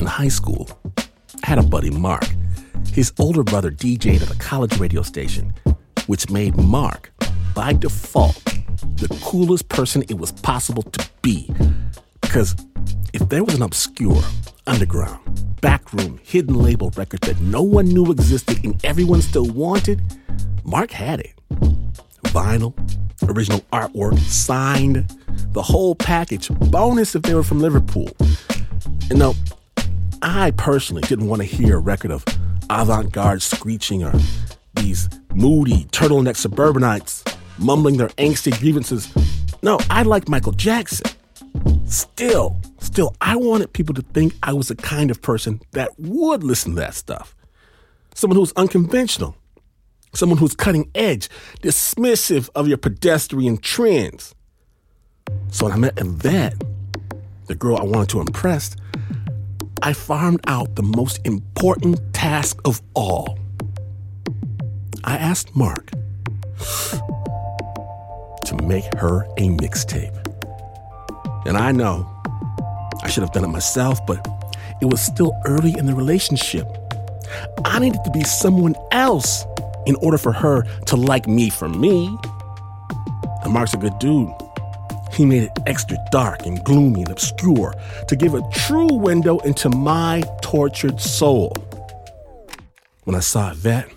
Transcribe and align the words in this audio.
in 0.00 0.06
high 0.06 0.28
school, 0.28 0.68
I 1.42 1.46
had 1.46 1.58
a 1.58 1.62
buddy, 1.62 1.90
Mark. 1.90 2.26
His 2.92 3.12
older 3.18 3.42
brother 3.42 3.70
DJ'd 3.70 4.22
at 4.22 4.30
a 4.30 4.38
college 4.38 4.78
radio 4.78 5.02
station, 5.02 5.52
which 6.06 6.30
made 6.30 6.56
Mark, 6.56 7.12
by 7.54 7.72
default, 7.72 8.42
the 8.96 9.08
coolest 9.22 9.68
person 9.68 10.02
it 10.08 10.18
was 10.18 10.32
possible 10.32 10.82
to 10.82 11.08
be. 11.22 11.52
Because 12.20 12.56
if 13.12 13.28
there 13.28 13.44
was 13.44 13.54
an 13.54 13.62
obscure, 13.62 14.22
underground, 14.66 15.20
backroom, 15.60 16.18
hidden 16.22 16.54
label 16.54 16.90
record 16.96 17.20
that 17.22 17.40
no 17.40 17.62
one 17.62 17.86
knew 17.86 18.10
existed 18.10 18.64
and 18.64 18.82
everyone 18.84 19.22
still 19.22 19.46
wanted, 19.46 20.00
Mark 20.64 20.90
had 20.90 21.20
it. 21.20 21.34
Vinyl, 22.24 22.74
original 23.28 23.60
artwork, 23.72 24.18
signed, 24.18 25.06
the 25.52 25.62
whole 25.62 25.94
package. 25.94 26.48
Bonus 26.48 27.14
if 27.14 27.22
they 27.22 27.34
were 27.34 27.42
from 27.42 27.60
Liverpool. 27.60 28.10
And 29.10 29.18
now, 29.18 29.34
I 30.22 30.50
personally 30.52 31.02
didn't 31.02 31.28
want 31.28 31.40
to 31.40 31.46
hear 31.46 31.76
a 31.76 31.80
record 31.80 32.10
of 32.10 32.24
avant 32.68 33.12
garde 33.12 33.42
screeching 33.42 34.04
or 34.04 34.12
these 34.74 35.08
moody 35.34 35.84
turtleneck 35.86 36.36
suburbanites 36.36 37.24
mumbling 37.58 37.96
their 37.96 38.08
angsty 38.10 38.58
grievances. 38.58 39.12
No, 39.62 39.78
I 39.88 40.02
liked 40.02 40.28
Michael 40.28 40.52
Jackson. 40.52 41.10
Still, 41.86 42.60
still, 42.78 43.14
I 43.20 43.36
wanted 43.36 43.72
people 43.72 43.94
to 43.94 44.02
think 44.02 44.34
I 44.42 44.52
was 44.52 44.68
the 44.68 44.76
kind 44.76 45.10
of 45.10 45.20
person 45.20 45.60
that 45.72 45.90
would 45.98 46.44
listen 46.44 46.72
to 46.72 46.80
that 46.80 46.94
stuff. 46.94 47.34
Someone 48.14 48.38
who's 48.38 48.52
unconventional, 48.52 49.36
someone 50.14 50.38
who's 50.38 50.54
cutting 50.54 50.90
edge, 50.94 51.28
dismissive 51.62 52.48
of 52.54 52.68
your 52.68 52.78
pedestrian 52.78 53.56
trends. 53.58 54.34
So 55.48 55.66
when 55.66 55.72
I 55.72 55.78
met 55.78 55.98
Yvette, 55.98 56.62
the 57.46 57.54
girl 57.54 57.76
I 57.76 57.82
wanted 57.82 58.08
to 58.10 58.20
impress, 58.20 58.76
I 59.82 59.94
farmed 59.94 60.40
out 60.46 60.76
the 60.76 60.82
most 60.82 61.24
important 61.24 62.12
task 62.12 62.60
of 62.66 62.82
all. 62.94 63.38
I 65.04 65.16
asked 65.16 65.56
Mark 65.56 65.90
to 68.44 68.56
make 68.64 68.84
her 68.96 69.22
a 69.38 69.48
mixtape. 69.48 70.16
And 71.46 71.56
I 71.56 71.72
know 71.72 72.06
I 73.02 73.08
should 73.08 73.22
have 73.22 73.32
done 73.32 73.44
it 73.44 73.48
myself, 73.48 74.04
but 74.04 74.26
it 74.82 74.84
was 74.84 75.00
still 75.00 75.32
early 75.46 75.74
in 75.78 75.86
the 75.86 75.94
relationship. 75.94 76.66
I 77.64 77.78
needed 77.78 78.04
to 78.04 78.10
be 78.10 78.22
someone 78.22 78.74
else 78.90 79.46
in 79.86 79.96
order 79.96 80.18
for 80.18 80.32
her 80.32 80.64
to 80.86 80.96
like 80.96 81.26
me 81.26 81.48
for 81.48 81.70
me. 81.70 82.14
And 83.44 83.52
Mark's 83.54 83.72
a 83.72 83.78
good 83.78 83.98
dude. 83.98 84.30
He 85.12 85.24
made 85.26 85.44
it 85.44 85.52
extra 85.66 85.96
dark 86.10 86.46
and 86.46 86.62
gloomy 86.64 87.02
and 87.02 87.10
obscure 87.10 87.74
to 88.08 88.16
give 88.16 88.34
a 88.34 88.42
true 88.52 88.92
window 88.92 89.38
into 89.40 89.68
my 89.68 90.22
tortured 90.42 91.00
soul. 91.00 91.52
When 93.04 93.16
I 93.16 93.20
saw 93.20 93.50
Yvette, 93.50 93.90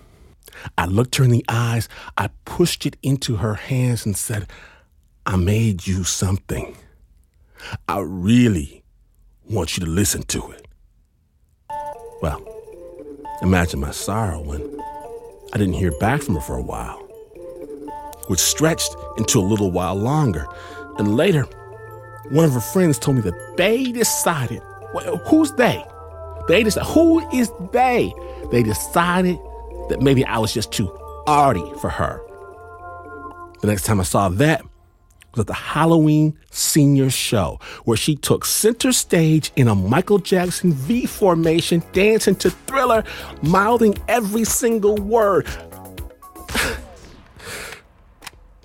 I 0.76 0.86
looked 0.86 1.16
her 1.16 1.24
in 1.24 1.30
the 1.30 1.44
eyes, 1.48 1.88
I 2.16 2.30
pushed 2.44 2.86
it 2.86 2.96
into 3.02 3.36
her 3.36 3.54
hands 3.54 4.06
and 4.06 4.16
said, 4.16 4.48
I 5.26 5.36
made 5.36 5.86
you 5.86 6.04
something. 6.04 6.76
I 7.88 8.00
really 8.00 8.82
want 9.48 9.76
you 9.76 9.84
to 9.84 9.90
listen 9.90 10.22
to 10.24 10.50
it. 10.52 10.66
Well, 12.22 12.42
imagine 13.42 13.80
my 13.80 13.90
sorrow 13.90 14.40
when 14.40 14.62
I 15.52 15.58
didn't 15.58 15.74
hear 15.74 15.92
back 15.98 16.22
from 16.22 16.34
her 16.34 16.40
for 16.40 16.56
a 16.56 16.62
while, 16.62 16.98
which 18.28 18.40
stretched 18.40 18.94
into 19.18 19.38
a 19.38 19.42
little 19.42 19.70
while 19.70 19.94
longer. 19.94 20.46
And 20.98 21.16
later, 21.16 21.46
one 22.30 22.44
of 22.44 22.52
her 22.52 22.60
friends 22.60 22.98
told 22.98 23.16
me 23.16 23.22
that 23.22 23.56
they 23.56 23.92
decided, 23.92 24.62
well, 24.92 25.16
who's 25.18 25.52
they? 25.52 25.84
They 26.48 26.62
decided, 26.62 26.88
who 26.88 27.28
is 27.30 27.50
they? 27.72 28.12
They 28.50 28.62
decided 28.62 29.38
that 29.88 30.00
maybe 30.00 30.24
I 30.24 30.38
was 30.38 30.52
just 30.52 30.72
too 30.72 30.90
arty 31.26 31.64
for 31.80 31.90
her. 31.90 32.20
The 33.60 33.66
next 33.66 33.84
time 33.84 34.00
I 34.00 34.04
saw 34.04 34.28
that 34.28 34.62
was 35.32 35.40
at 35.40 35.46
the 35.46 35.54
Halloween 35.54 36.38
senior 36.50 37.10
show, 37.10 37.58
where 37.84 37.96
she 37.96 38.14
took 38.14 38.44
center 38.44 38.92
stage 38.92 39.50
in 39.56 39.68
a 39.68 39.74
Michael 39.74 40.18
Jackson 40.18 40.72
V 40.72 41.06
formation, 41.06 41.82
dancing 41.92 42.36
to 42.36 42.50
thriller, 42.50 43.04
mouthing 43.42 43.96
every 44.06 44.44
single 44.44 44.96
word. 44.96 45.48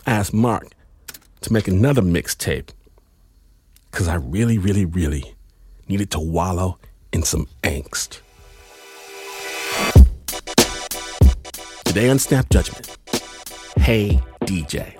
I 0.05 0.11
asked 0.11 0.33
Mark 0.33 0.67
to 1.41 1.53
make 1.53 1.67
another 1.67 2.01
mixtape 2.01 2.69
because 3.91 4.07
I 4.07 4.15
really, 4.15 4.57
really, 4.57 4.85
really 4.85 5.35
needed 5.87 6.11
to 6.11 6.19
wallow 6.19 6.77
in 7.11 7.23
some 7.23 7.47
angst. 7.63 8.21
Today 11.85 12.09
on 12.09 12.19
Snap 12.19 12.49
Judgment, 12.49 12.97
Hey 13.79 14.21
DJ. 14.41 14.95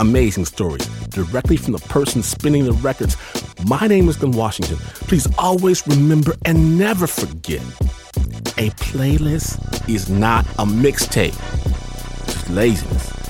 Amazing 0.00 0.44
story, 0.44 0.80
directly 1.10 1.56
from 1.56 1.72
the 1.72 1.78
person 1.78 2.22
spinning 2.22 2.64
the 2.64 2.72
records. 2.72 3.16
My 3.64 3.86
name 3.86 4.08
is 4.08 4.16
Glynn 4.16 4.32
Washington. 4.32 4.76
Please 5.06 5.26
always 5.38 5.86
remember 5.86 6.34
and 6.44 6.76
never 6.78 7.06
forget 7.06 7.62
a 8.58 8.70
playlist 8.76 9.88
is 9.88 10.10
not 10.10 10.44
a 10.58 10.66
mixtape, 10.66 11.36
just 12.26 12.50
laziness. 12.50 13.21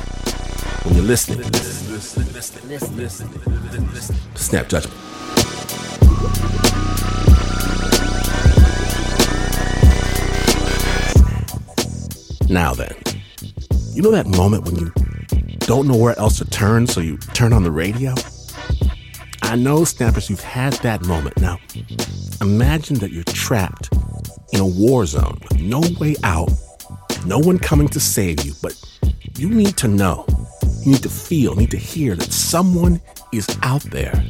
When 0.84 0.94
you're 0.94 1.04
listening, 1.04 1.38
listen. 1.38 3.28
Snap 4.34 4.68
Judgment. 4.68 4.98
Now 12.48 12.74
then, 12.74 12.94
you 13.92 14.02
know 14.02 14.10
that 14.10 14.26
moment 14.26 14.64
when 14.64 14.76
you 14.76 14.92
don't 15.60 15.86
know 15.88 15.96
where 15.96 16.18
else 16.18 16.38
to 16.38 16.44
turn, 16.44 16.86
so 16.86 17.00
you 17.00 17.16
turn 17.18 17.52
on 17.52 17.62
the 17.62 17.70
radio? 17.70 18.14
I 19.42 19.56
know, 19.56 19.84
snappers, 19.84 20.28
you've 20.28 20.40
had 20.40 20.74
that 20.74 21.04
moment. 21.06 21.40
Now, 21.40 21.58
imagine 22.40 22.96
that 22.98 23.12
you're 23.12 23.24
trapped 23.24 23.88
in 24.52 24.60
a 24.60 24.66
war 24.66 25.06
zone 25.06 25.38
with 25.42 25.60
no 25.60 25.80
way 25.98 26.16
out, 26.24 26.50
no 27.24 27.38
one 27.38 27.58
coming 27.58 27.88
to 27.88 28.00
save 28.00 28.44
you, 28.44 28.52
but 28.62 28.74
you 29.36 29.48
need 29.48 29.76
to 29.78 29.88
know, 29.88 30.26
you 30.84 30.92
need 30.92 31.02
to 31.02 31.08
feel, 31.08 31.54
need 31.54 31.70
to 31.70 31.76
hear 31.76 32.16
that 32.16 32.32
someone 32.32 33.00
is 33.32 33.46
out 33.62 33.82
there. 33.82 34.24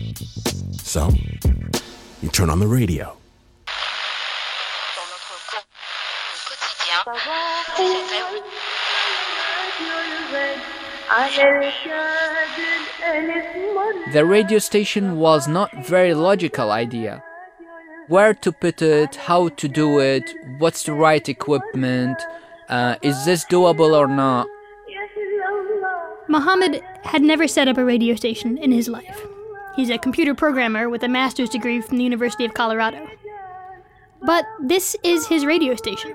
So, 0.82 1.10
you 2.20 2.28
turn 2.28 2.50
on 2.50 2.60
the 2.60 2.66
radio. 2.66 3.16
The 14.12 14.24
radio 14.26 14.58
station 14.58 15.16
was 15.16 15.48
not 15.48 15.86
very 15.86 16.12
logical 16.12 16.70
idea. 16.70 17.24
Where 18.08 18.34
to 18.34 18.52
put 18.52 18.82
it, 18.82 19.16
how 19.16 19.48
to 19.48 19.68
do 19.68 20.00
it, 20.00 20.34
what's 20.58 20.82
the 20.82 20.92
right 20.92 21.26
equipment, 21.26 22.18
uh, 22.68 22.96
is 23.00 23.24
this 23.24 23.46
doable 23.46 23.96
or 23.96 24.06
not? 24.06 24.48
Muhammad 26.32 26.80
had 27.04 27.20
never 27.20 27.46
set 27.46 27.68
up 27.68 27.76
a 27.76 27.84
radio 27.84 28.14
station 28.14 28.56
in 28.56 28.72
his 28.72 28.88
life. 28.88 29.26
He's 29.76 29.90
a 29.90 29.98
computer 29.98 30.34
programmer 30.34 30.88
with 30.88 31.02
a 31.02 31.08
master's 31.08 31.50
degree 31.50 31.82
from 31.82 31.98
the 31.98 32.04
University 32.04 32.46
of 32.46 32.54
Colorado. 32.54 33.06
But 34.22 34.46
this 34.58 34.96
is 35.04 35.26
his 35.26 35.44
radio 35.44 35.74
station. 35.74 36.14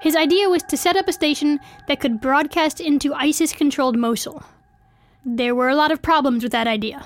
His 0.00 0.16
idea 0.16 0.48
was 0.48 0.62
to 0.62 0.78
set 0.78 0.96
up 0.96 1.08
a 1.08 1.12
station 1.12 1.60
that 1.88 2.00
could 2.00 2.22
broadcast 2.22 2.80
into 2.80 3.12
ISIS 3.12 3.52
controlled 3.52 3.98
Mosul. 3.98 4.42
There 5.26 5.54
were 5.54 5.68
a 5.68 5.74
lot 5.74 5.92
of 5.92 6.00
problems 6.00 6.42
with 6.42 6.52
that 6.52 6.66
idea. 6.66 7.04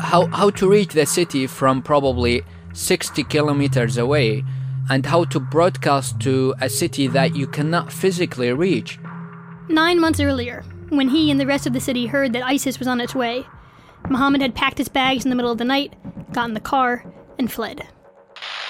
How, 0.00 0.26
how 0.32 0.48
to 0.50 0.70
reach 0.70 0.94
the 0.94 1.04
city 1.04 1.46
from 1.46 1.82
probably 1.82 2.40
60 2.72 3.24
kilometers 3.24 3.98
away, 3.98 4.42
and 4.90 5.04
how 5.06 5.24
to 5.24 5.40
broadcast 5.40 6.20
to 6.20 6.54
a 6.60 6.68
city 6.68 7.06
that 7.08 7.36
you 7.36 7.46
cannot 7.46 7.92
physically 7.92 8.52
reach. 8.52 8.98
Nine 9.68 10.00
months 10.00 10.20
earlier, 10.20 10.64
when 10.88 11.08
he 11.08 11.30
and 11.30 11.38
the 11.38 11.46
rest 11.46 11.66
of 11.66 11.72
the 11.72 11.80
city 11.80 12.06
heard 12.06 12.32
that 12.32 12.42
ISIS 12.42 12.78
was 12.78 12.88
on 12.88 13.00
its 13.00 13.14
way, 13.14 13.44
Muhammad 14.08 14.40
had 14.40 14.54
packed 14.54 14.78
his 14.78 14.88
bags 14.88 15.24
in 15.24 15.30
the 15.30 15.36
middle 15.36 15.52
of 15.52 15.58
the 15.58 15.64
night, 15.64 15.94
got 16.32 16.48
in 16.48 16.54
the 16.54 16.60
car, 16.60 17.04
and 17.38 17.52
fled. 17.52 17.86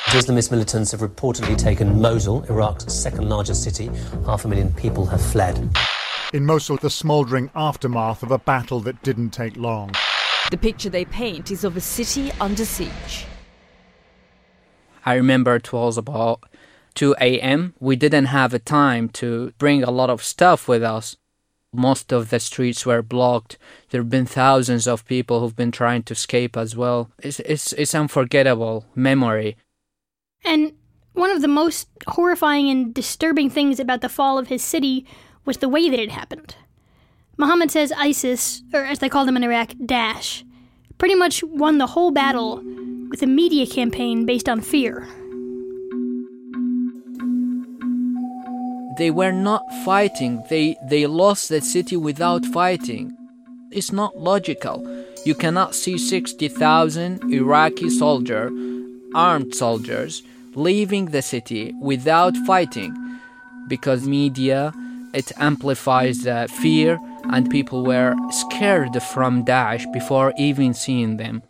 Islamist 0.07 0.51
militants 0.51 0.91
have 0.93 1.01
reportedly 1.01 1.57
taken 1.57 2.01
Mosul, 2.01 2.43
Iraq's 2.45 2.93
second 2.93 3.29
largest 3.29 3.63
city. 3.63 3.91
Half 4.25 4.47
a 4.47 4.49
million 4.49 4.73
people 4.73 5.05
have 5.07 5.21
fled. 5.21 5.71
In 6.33 6.45
Mosul, 6.45 6.79
the 6.79 6.91
smouldering 6.91 7.51
aftermath 7.55 8.23
of 8.23 8.31
a 8.31 8.39
battle 8.39 8.81
that 8.81 9.03
didn't 9.03 9.31
take 9.31 9.57
long. 9.57 9.93
The 10.51 10.57
picture 10.57 10.89
they 10.89 11.05
paint 11.05 11.51
is 11.51 11.63
of 11.63 11.77
a 11.77 11.81
city 11.81 12.33
under 12.41 12.65
siege. 12.65 13.27
I 15.09 15.15
remember 15.15 15.57
it 15.57 15.73
was 15.73 15.97
about 15.97 16.41
2 16.97 17.17
a.m. 17.19 17.73
We 17.81 17.97
didn't 17.97 18.27
have 18.27 18.53
a 18.53 18.59
time 18.59 19.09
to 19.21 19.55
bring 19.57 19.83
a 19.83 19.91
lot 19.91 20.11
of 20.11 20.23
stuff 20.23 20.69
with 20.69 20.83
us. 20.83 21.17
Most 21.73 22.13
of 22.13 22.29
the 22.29 22.39
streets 22.39 22.85
were 22.85 23.01
blocked. 23.01 23.57
There 23.89 24.03
have 24.03 24.11
been 24.11 24.27
thousands 24.27 24.87
of 24.87 25.07
people 25.07 25.41
who've 25.41 25.57
been 25.57 25.73
trying 25.73 26.03
to 26.03 26.13
escape 26.13 26.59
as 26.59 26.77
well. 26.77 27.11
It's, 27.23 27.41
it's, 27.41 27.73
it's 27.73 27.95
unforgettable 27.95 28.85
memory. 28.95 29.57
And 30.45 30.75
one 31.15 31.31
of 31.31 31.41
the 31.41 31.49
most 31.49 31.89
horrifying 32.07 32.69
and 32.69 32.93
disturbing 32.93 33.49
things 33.49 33.81
about 33.81 34.03
the 34.03 34.11
fall 34.11 34.37
of 34.39 34.49
his 34.49 34.63
city 34.63 35.07
was 35.47 35.57
the 35.57 35.71
way 35.71 35.89
that 35.89 35.99
it 35.99 36.11
happened. 36.11 36.55
Muhammad 37.39 37.71
says 37.71 37.93
ISIS, 37.93 38.63
or 38.75 38.85
as 38.85 38.99
they 38.99 39.09
call 39.09 39.25
them 39.25 39.39
in 39.39 39.45
Iraq, 39.45 39.69
Daesh, 39.87 40.45
pretty 40.99 41.15
much 41.15 41.43
won 41.43 41.79
the 41.79 41.87
whole 41.87 42.11
battle 42.11 42.63
with 43.09 43.23
a 43.23 43.27
media 43.27 43.67
campaign 43.67 44.27
based 44.27 44.49
on 44.49 44.61
fear. 44.61 45.07
They 48.99 49.11
were 49.11 49.33
not 49.33 49.63
fighting. 49.85 50.43
They 50.51 50.77
they 50.89 51.07
lost 51.07 51.49
the 51.49 51.61
city 51.61 51.97
without 51.97 52.45
fighting. 52.47 53.17
It's 53.71 53.93
not 53.93 54.19
logical. 54.19 54.77
You 55.25 55.35
cannot 55.35 55.75
see 55.75 55.99
60,000 55.99 57.33
Iraqi 57.33 57.91
soldier, 57.91 58.51
armed 59.15 59.55
soldiers 59.55 60.23
leaving 60.55 61.07
the 61.07 61.23
city 61.23 61.73
without 61.81 62.37
fighting 62.39 62.93
because 63.69 64.07
media 64.09 64.73
it 65.15 65.31
amplifies 65.39 66.23
the 66.23 66.49
fear 66.61 66.99
and 67.25 67.51
people 67.51 67.85
were 67.85 68.15
scared 68.31 69.01
from 69.03 69.45
Daesh 69.45 69.91
before 69.93 70.33
even 70.37 70.75
seeing 70.75 71.17
them. 71.17 71.43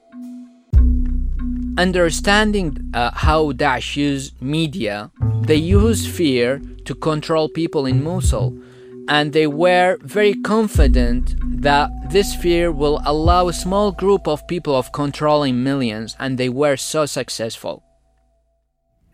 Understanding 1.78 2.90
uh, 2.92 3.12
how 3.14 3.52
Daesh 3.52 3.94
use 3.94 4.32
media, 4.40 5.12
they 5.42 5.54
use 5.54 6.08
fear 6.08 6.60
to 6.84 6.92
control 6.92 7.48
people 7.48 7.86
in 7.86 8.02
Mosul, 8.02 8.58
and 9.06 9.32
they 9.32 9.46
were 9.46 9.96
very 10.02 10.34
confident 10.34 11.36
that 11.62 11.88
this 12.10 12.34
fear 12.34 12.72
will 12.72 13.00
allow 13.06 13.46
a 13.46 13.52
small 13.52 13.92
group 13.92 14.26
of 14.26 14.44
people 14.48 14.74
of 14.74 14.90
controlling 14.90 15.62
millions, 15.62 16.16
and 16.18 16.36
they 16.36 16.48
were 16.48 16.76
so 16.76 17.06
successful. 17.06 17.84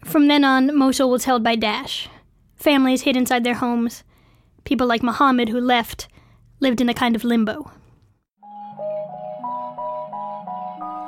From 0.03 0.29
then 0.29 0.43
on, 0.43 0.75
Mosul 0.75 1.11
was 1.11 1.25
held 1.25 1.45
by 1.45 1.57
Daesh. 1.57 2.09
Families 2.57 3.03
hid 3.03 3.15
inside 3.15 3.45
their 3.45 3.61
homes. 3.61 4.05
People 4.65 4.87
like 4.87 5.03
Muhammad, 5.03 5.51
who 5.51 5.61
left, 5.61 6.09
lived 6.61 6.81
in 6.81 6.89
a 6.89 6.95
kind 6.95 7.15
of 7.15 7.25
limbo. 7.25 7.71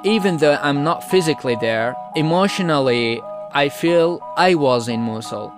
Even 0.06 0.36
though 0.36 0.56
I'm 0.62 0.84
not 0.84 1.02
physically 1.02 1.56
there, 1.56 1.96
emotionally, 2.14 3.20
I 3.52 3.68
feel 3.68 4.20
I 4.36 4.54
was 4.54 4.86
in 4.86 5.00
Mosul. 5.00 5.52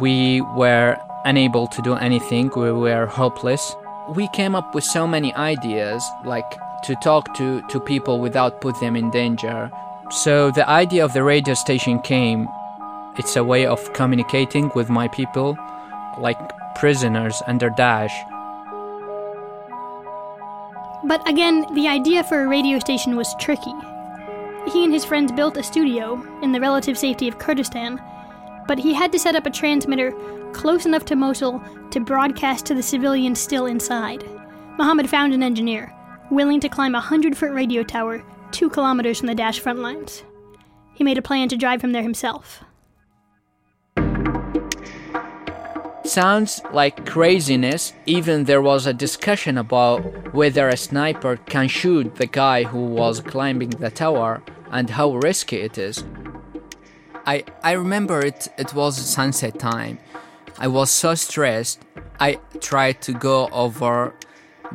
We 0.00 0.40
were 0.40 0.96
unable 1.26 1.66
to 1.66 1.82
do 1.82 1.92
anything, 1.94 2.50
we 2.56 2.72
were 2.72 3.04
hopeless. 3.04 3.76
We 4.08 4.26
came 4.28 4.54
up 4.54 4.74
with 4.74 4.84
so 4.84 5.06
many 5.06 5.34
ideas, 5.34 6.02
like 6.24 6.50
to 6.84 6.94
talk 6.96 7.34
to, 7.34 7.60
to 7.68 7.78
people 7.78 8.20
without 8.20 8.62
put 8.62 8.80
them 8.80 8.96
in 8.96 9.10
danger. 9.10 9.70
So 10.10 10.50
the 10.50 10.66
idea 10.66 11.04
of 11.04 11.12
the 11.12 11.22
radio 11.22 11.52
station 11.52 11.98
came. 12.00 12.48
It's 13.18 13.36
a 13.36 13.44
way 13.44 13.66
of 13.66 13.92
communicating 13.92 14.72
with 14.74 14.88
my 14.88 15.08
people, 15.08 15.58
like 16.18 16.40
prisoners 16.74 17.42
under 17.46 17.68
Daesh. 17.68 18.14
But 21.06 21.28
again, 21.28 21.66
the 21.74 21.88
idea 21.88 22.24
for 22.24 22.42
a 22.42 22.48
radio 22.48 22.78
station 22.78 23.16
was 23.16 23.34
tricky. 23.38 23.74
He 24.72 24.84
and 24.84 24.92
his 24.92 25.04
friends 25.04 25.32
built 25.32 25.58
a 25.58 25.62
studio 25.62 26.22
in 26.42 26.52
the 26.52 26.60
relative 26.60 26.96
safety 26.96 27.28
of 27.28 27.38
Kurdistan, 27.38 28.00
but 28.66 28.78
he 28.78 28.94
had 28.94 29.12
to 29.12 29.18
set 29.18 29.36
up 29.36 29.44
a 29.44 29.50
transmitter 29.50 30.12
close 30.52 30.86
enough 30.86 31.04
to 31.06 31.16
Mosul 31.16 31.62
to 31.90 32.00
broadcast 32.00 32.64
to 32.66 32.74
the 32.74 32.82
civilians 32.82 33.38
still 33.38 33.66
inside. 33.66 34.24
Muhammad 34.78 35.10
found 35.10 35.34
an 35.34 35.42
engineer, 35.42 35.92
willing 36.30 36.60
to 36.60 36.68
climb 36.68 36.94
a 36.94 36.98
100 36.98 37.36
foot 37.36 37.52
radio 37.52 37.82
tower 37.82 38.24
two 38.50 38.70
kilometers 38.70 39.18
from 39.18 39.26
the 39.26 39.34
Daesh 39.34 39.58
front 39.58 39.80
lines. 39.80 40.22
He 40.94 41.04
made 41.04 41.18
a 41.18 41.22
plan 41.22 41.48
to 41.48 41.56
drive 41.56 41.82
him 41.82 41.92
there 41.92 42.02
himself. 42.02 42.64
Sounds 46.04 46.60
like 46.70 47.06
craziness, 47.06 47.94
even 48.04 48.44
there 48.44 48.60
was 48.60 48.86
a 48.86 48.92
discussion 48.92 49.56
about 49.56 50.34
whether 50.34 50.68
a 50.68 50.76
sniper 50.76 51.38
can 51.38 51.66
shoot 51.66 52.16
the 52.16 52.26
guy 52.26 52.64
who 52.64 52.84
was 52.84 53.20
climbing 53.20 53.70
the 53.70 53.90
tower 53.90 54.42
and 54.70 54.90
how 54.90 55.14
risky 55.16 55.60
it 55.62 55.78
is. 55.78 56.04
I, 57.24 57.44
I 57.62 57.72
remember 57.72 58.20
it, 58.20 58.48
it 58.58 58.74
was 58.74 58.98
sunset 58.98 59.58
time. 59.58 59.98
I 60.58 60.68
was 60.68 60.90
so 60.90 61.14
stressed. 61.14 61.80
I 62.20 62.38
tried 62.60 63.00
to 63.02 63.14
go 63.14 63.48
over 63.48 64.14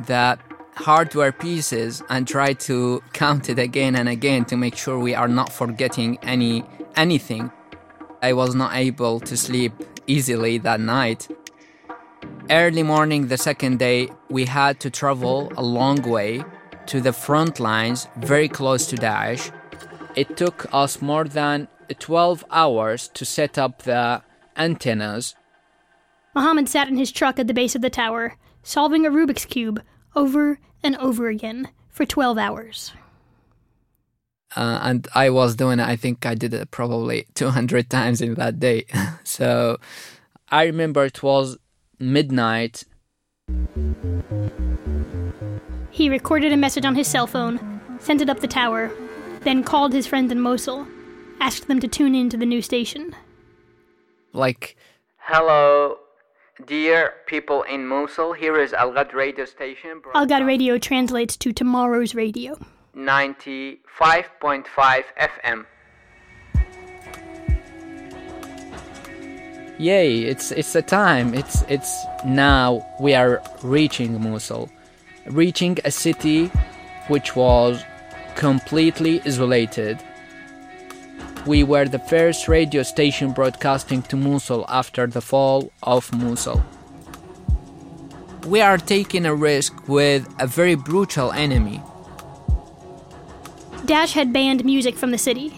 the 0.07 0.39
hardware 0.73 1.31
pieces 1.31 2.01
and 2.09 2.27
try 2.27 2.53
to 2.53 3.03
count 3.13 3.49
it 3.49 3.59
again 3.59 3.95
and 3.95 4.09
again 4.09 4.45
to 4.45 4.57
make 4.57 4.75
sure 4.75 4.97
we 4.97 5.13
are 5.13 5.27
not 5.27 5.51
forgetting 5.51 6.17
any 6.23 6.63
anything. 6.95 7.51
I 8.21 8.33
was 8.33 8.55
not 8.55 8.75
able 8.75 9.19
to 9.21 9.37
sleep 9.37 9.73
easily 10.09 10.57
that 10.57 10.79
night. 10.79 11.27
Early 12.49 12.83
morning 12.83 13.27
the 13.27 13.37
second 13.37 13.77
day, 13.77 14.09
we 14.29 14.45
had 14.45 14.79
to 14.79 14.89
travel 14.89 15.51
a 15.55 15.63
long 15.63 16.01
way 16.01 16.43
to 16.87 16.99
the 16.99 17.13
front 17.13 17.59
lines, 17.59 18.07
very 18.17 18.49
close 18.49 18.87
to 18.87 18.95
Daesh. 18.95 19.51
It 20.15 20.35
took 20.35 20.65
us 20.73 21.01
more 21.01 21.25
than 21.25 21.67
12 21.99 22.43
hours 22.49 23.07
to 23.09 23.23
set 23.23 23.57
up 23.59 23.83
the 23.83 24.23
antennas. 24.57 25.35
Mohammed 26.33 26.67
sat 26.67 26.87
in 26.87 26.97
his 26.97 27.11
truck 27.11 27.37
at 27.37 27.47
the 27.47 27.53
base 27.53 27.75
of 27.75 27.81
the 27.81 27.89
tower, 27.89 28.35
solving 28.63 29.05
a 29.05 29.11
Rubik's 29.11 29.45
Cube 29.45 29.81
over 30.15 30.59
and 30.81 30.95
over 30.97 31.27
again 31.27 31.69
for 31.91 32.05
12 32.05 32.37
hours. 32.37 32.93
Uh, 34.55 34.79
and 34.81 35.07
I 35.13 35.29
was 35.29 35.55
doing 35.55 35.79
it, 35.79 35.87
I 35.87 35.95
think 35.95 36.25
I 36.25 36.33
did 36.35 36.53
it 36.53 36.71
probably 36.71 37.27
200 37.35 37.89
times 37.89 38.21
in 38.21 38.33
that 38.35 38.59
day. 38.59 38.85
so 39.23 39.77
I 40.49 40.63
remember 40.65 41.05
it 41.05 41.21
was 41.21 41.57
midnight. 41.99 42.83
He 45.91 46.09
recorded 46.09 46.53
a 46.53 46.57
message 46.57 46.85
on 46.85 46.95
his 46.95 47.07
cell 47.07 47.27
phone, 47.27 47.81
sent 47.99 48.21
it 48.21 48.29
up 48.29 48.39
the 48.39 48.47
tower, 48.47 48.91
then 49.41 49.63
called 49.63 49.93
his 49.93 50.07
friends 50.07 50.31
in 50.31 50.39
Mosul, 50.39 50.87
asked 51.39 51.67
them 51.67 51.79
to 51.79 51.87
tune 51.87 52.15
in 52.15 52.29
to 52.29 52.37
the 52.37 52.45
new 52.45 52.61
station. 52.61 53.15
Like, 54.33 54.77
hello, 55.17 55.97
dear 56.65 57.13
people 57.25 57.63
in 57.63 57.87
Mosul, 57.87 58.33
here 58.33 58.59
is 58.59 58.73
Al 58.73 58.91
Ghad 58.91 59.13
radio 59.13 59.45
station. 59.45 60.01
Al 60.13 60.25
Ghad 60.25 60.45
radio 60.45 60.77
translates 60.77 61.35
to 61.37 61.51
tomorrow's 61.51 62.15
radio. 62.15 62.57
95.5 62.95 65.03
FM. 65.17 65.65
Yay, 69.79 70.23
it's 70.23 70.51
it's 70.51 70.75
a 70.75 70.81
time. 70.81 71.33
It's 71.33 71.63
it's 71.69 72.05
now 72.25 72.85
we 72.99 73.15
are 73.15 73.41
reaching 73.63 74.21
Mosul. 74.21 74.69
Reaching 75.25 75.77
a 75.85 75.91
city 75.91 76.47
which 77.07 77.35
was 77.35 77.81
completely 78.35 79.21
isolated. 79.21 79.97
We 81.45 81.63
were 81.63 81.85
the 81.85 81.99
first 81.99 82.49
radio 82.49 82.83
station 82.83 83.31
broadcasting 83.31 84.01
to 84.03 84.17
Mosul 84.17 84.65
after 84.67 85.07
the 85.07 85.21
fall 85.21 85.71
of 85.81 86.13
Mosul. 86.13 86.61
We 88.45 88.59
are 88.59 88.77
taking 88.77 89.25
a 89.25 89.33
risk 89.33 89.87
with 89.87 90.27
a 90.39 90.47
very 90.47 90.75
brutal 90.75 91.31
enemy. 91.31 91.81
Daesh 93.85 94.13
had 94.13 94.33
banned 94.33 94.65
music 94.65 94.95
from 94.95 95.11
the 95.11 95.17
city. 95.17 95.57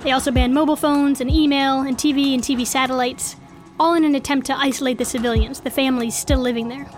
They 0.00 0.12
also 0.12 0.30
banned 0.30 0.54
mobile 0.54 0.76
phones 0.76 1.20
and 1.20 1.30
email 1.30 1.80
and 1.80 1.96
TV 1.96 2.34
and 2.34 2.42
TV 2.42 2.66
satellites, 2.66 3.36
all 3.78 3.94
in 3.94 4.04
an 4.04 4.14
attempt 4.14 4.46
to 4.46 4.58
isolate 4.58 4.98
the 4.98 5.04
civilians, 5.04 5.60
the 5.60 5.70
families 5.70 6.16
still 6.16 6.40
living 6.40 6.68
there. 6.68 6.88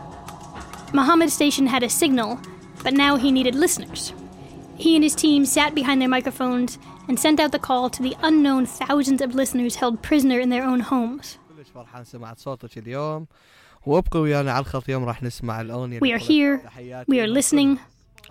Muhammad's 0.93 1.33
station 1.33 1.67
had 1.67 1.83
a 1.83 1.89
signal, 1.89 2.41
but 2.83 2.93
now 2.93 3.17
he 3.17 3.33
needed 3.33 3.55
listeners. 3.55 4.13
He 4.77 4.95
and 4.95 5.05
his 5.05 5.15
team 5.15 5.45
sat 5.47 5.75
behind 5.75 6.01
their 6.01 6.09
microphones 6.09 6.79
and 7.09 7.19
sent 7.19 7.41
out 7.41 7.53
the 7.53 7.59
call 7.59 7.91
to 7.91 8.03
the 8.03 8.17
unknown 8.23 8.67
thousands 8.67 9.21
of 9.21 9.35
listeners 9.35 9.77
held 9.77 10.03
prisoner 10.03 10.39
in 10.41 10.51
their 10.51 10.65
own 10.65 10.81
homes. 10.81 11.39
We 16.01 16.13
are 16.13 16.19
here. 16.19 16.63
We 17.09 17.21
are 17.21 17.27
listening. 17.27 17.81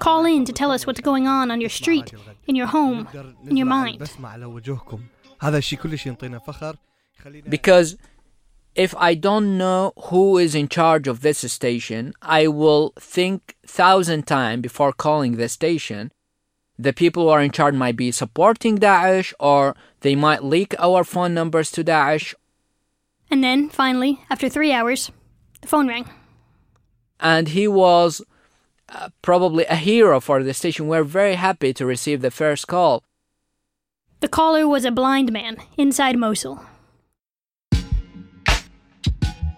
Call 0.02 0.26
in 0.26 0.46
to 0.46 0.54
tell 0.54 0.72
us 0.72 0.88
what's 0.88 1.00
going 1.00 1.28
on 1.28 1.52
on 1.52 1.62
your 1.62 1.70
street, 1.70 2.12
in 2.48 2.56
your 2.56 2.66
home, 2.66 3.08
in 3.48 3.56
your 3.56 3.68
mind. 3.68 4.02
Because 7.48 7.98
if 8.74 8.96
I 8.98 9.14
don't 9.14 9.58
know 9.60 9.94
who 10.06 10.40
is 10.40 10.56
in 10.56 10.68
charge 10.70 11.08
of 11.08 11.22
this 11.22 11.40
station, 11.52 12.14
I 12.20 12.48
will 12.48 12.94
think 13.00 13.56
thousand 13.66 14.26
times 14.26 14.64
before 14.64 14.92
calling 14.92 15.38
the 15.38 15.48
station. 15.48 16.12
The 16.80 16.94
people 16.94 17.26
who 17.26 17.30
are 17.30 17.42
in 17.42 17.52
charge 17.52 17.76
might 17.76 17.96
be 17.96 18.12
supporting 18.12 18.80
Daesh, 18.80 19.34
or 19.40 19.76
they 20.00 20.16
might 20.16 20.44
leak 20.44 20.74
our 20.80 21.04
phone 21.04 21.36
numbers 21.36 21.70
to 21.74 21.84
Daesh. 21.84 22.34
And 23.30 23.44
then, 23.44 23.70
finally, 23.70 24.22
after 24.32 24.50
three 24.50 24.74
hours, 24.74 25.12
the 25.62 25.68
phone 25.68 25.88
rang. 25.88 26.10
and 27.20 27.50
he 27.50 27.68
was 27.68 28.20
uh, 28.94 29.10
probably 29.22 29.66
a 29.66 29.76
hero 29.76 30.20
for 30.20 30.44
the 30.44 30.54
station. 30.54 30.88
We're 30.88 31.04
very 31.04 31.36
happy 31.36 31.74
to 31.74 31.86
receive 31.86 32.22
the 32.22 32.32
first 32.32 32.68
call. 32.68 33.04
The 34.20 34.28
caller 34.28 34.68
was 34.68 34.86
a 34.86 34.92
blind 34.92 35.32
man 35.32 35.58
inside 35.78 36.18
Mosul. 36.18 36.62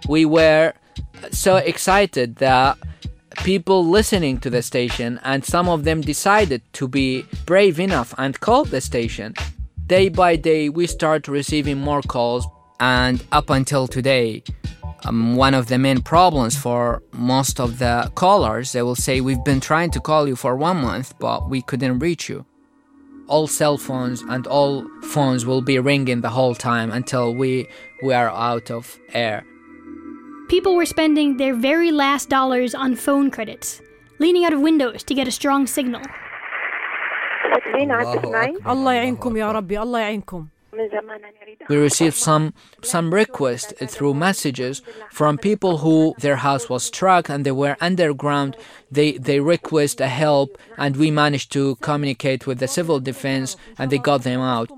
We 0.08 0.26
were 0.26 0.74
so 1.32 1.58
excited 1.58 2.38
that 2.38 2.78
people 3.44 3.86
listening 3.86 4.38
to 4.40 4.50
the 4.50 4.62
station 4.62 5.20
and 5.24 5.44
some 5.44 5.68
of 5.68 5.84
them 5.84 6.02
decided 6.02 6.62
to 6.74 6.88
be 6.88 7.26
brave 7.46 7.80
enough 7.80 8.14
and 8.18 8.40
called 8.40 8.70
the 8.70 8.82
station. 8.82 9.34
Day 9.88 10.10
by 10.10 10.36
day, 10.36 10.70
we 10.70 10.88
start 10.88 11.28
receiving 11.28 11.78
more 11.78 12.02
calls, 12.02 12.48
and 12.80 13.24
up 13.32 13.50
until 13.50 13.88
today, 13.88 14.44
um, 15.05 15.37
one 15.37 15.55
of 15.55 15.69
the 15.69 15.79
main 15.79 16.03
problems 16.03 16.57
for 16.57 17.03
most 17.13 17.61
of 17.61 17.79
the 17.79 18.11
callers, 18.15 18.73
they 18.73 18.83
will 18.83 18.97
say, 18.97 19.21
We've 19.21 19.43
been 19.45 19.61
trying 19.61 19.91
to 19.93 20.01
call 20.01 20.27
you 20.27 20.37
for 20.37 20.57
one 20.57 20.79
month, 20.79 21.15
but 21.19 21.49
we 21.49 21.63
couldn't 21.63 21.99
reach 22.01 22.29
you. 22.29 22.45
All 23.29 23.47
cell 23.47 23.77
phones 23.77 24.23
and 24.23 24.47
all 24.47 24.87
phones 25.03 25.45
will 25.45 25.61
be 25.61 25.79
ringing 25.79 26.21
the 26.23 26.31
whole 26.31 26.55
time 26.55 26.91
until 26.91 27.35
we, 27.35 27.69
we 28.03 28.15
are 28.15 28.31
out 28.31 28.71
of 28.71 28.99
air. 29.13 29.45
People 30.49 30.75
were 30.75 30.87
spending 30.87 31.37
their 31.37 31.55
very 31.55 31.93
last 31.93 32.31
dollars 32.31 32.75
on 32.75 32.97
phone 32.97 33.31
credits, 33.31 33.83
leaning 34.19 34.45
out 34.47 34.55
of 34.55 34.61
windows 34.61 35.03
to 35.05 35.15
get 35.15 35.29
a 35.29 35.31
strong 35.31 35.67
signal. 35.67 36.03
الله 38.67 38.93
يعينكم 38.93 39.37
يا 39.37 39.53
ربي 39.53 39.83
الله 39.83 40.01
يعينكم 40.01 40.47
we 41.70 41.78
received 41.78 42.16
some 42.16 42.54
some 42.82 43.14
requests 43.14 43.74
through 43.94 44.16
messages 44.16 44.82
from 45.12 45.38
people 45.38 45.80
who 45.80 46.16
their 46.20 46.38
house 46.38 46.70
was 46.70 46.84
struck 46.84 47.30
and 47.30 47.46
they 47.46 47.52
were 47.52 47.78
underground. 47.80 48.58
They 48.92 49.14
they 49.14 49.40
request 49.40 50.02
a 50.02 50.08
help 50.08 50.58
and 50.78 50.98
we 50.98 51.12
managed 51.12 51.52
to 51.54 51.76
communicate 51.76 52.48
with 52.48 52.60
the 52.60 52.68
civil 52.68 53.00
defense 53.00 53.56
and 53.78 53.92
they 53.92 53.98
got 53.98 54.24
them 54.24 54.42
out. 54.42 54.70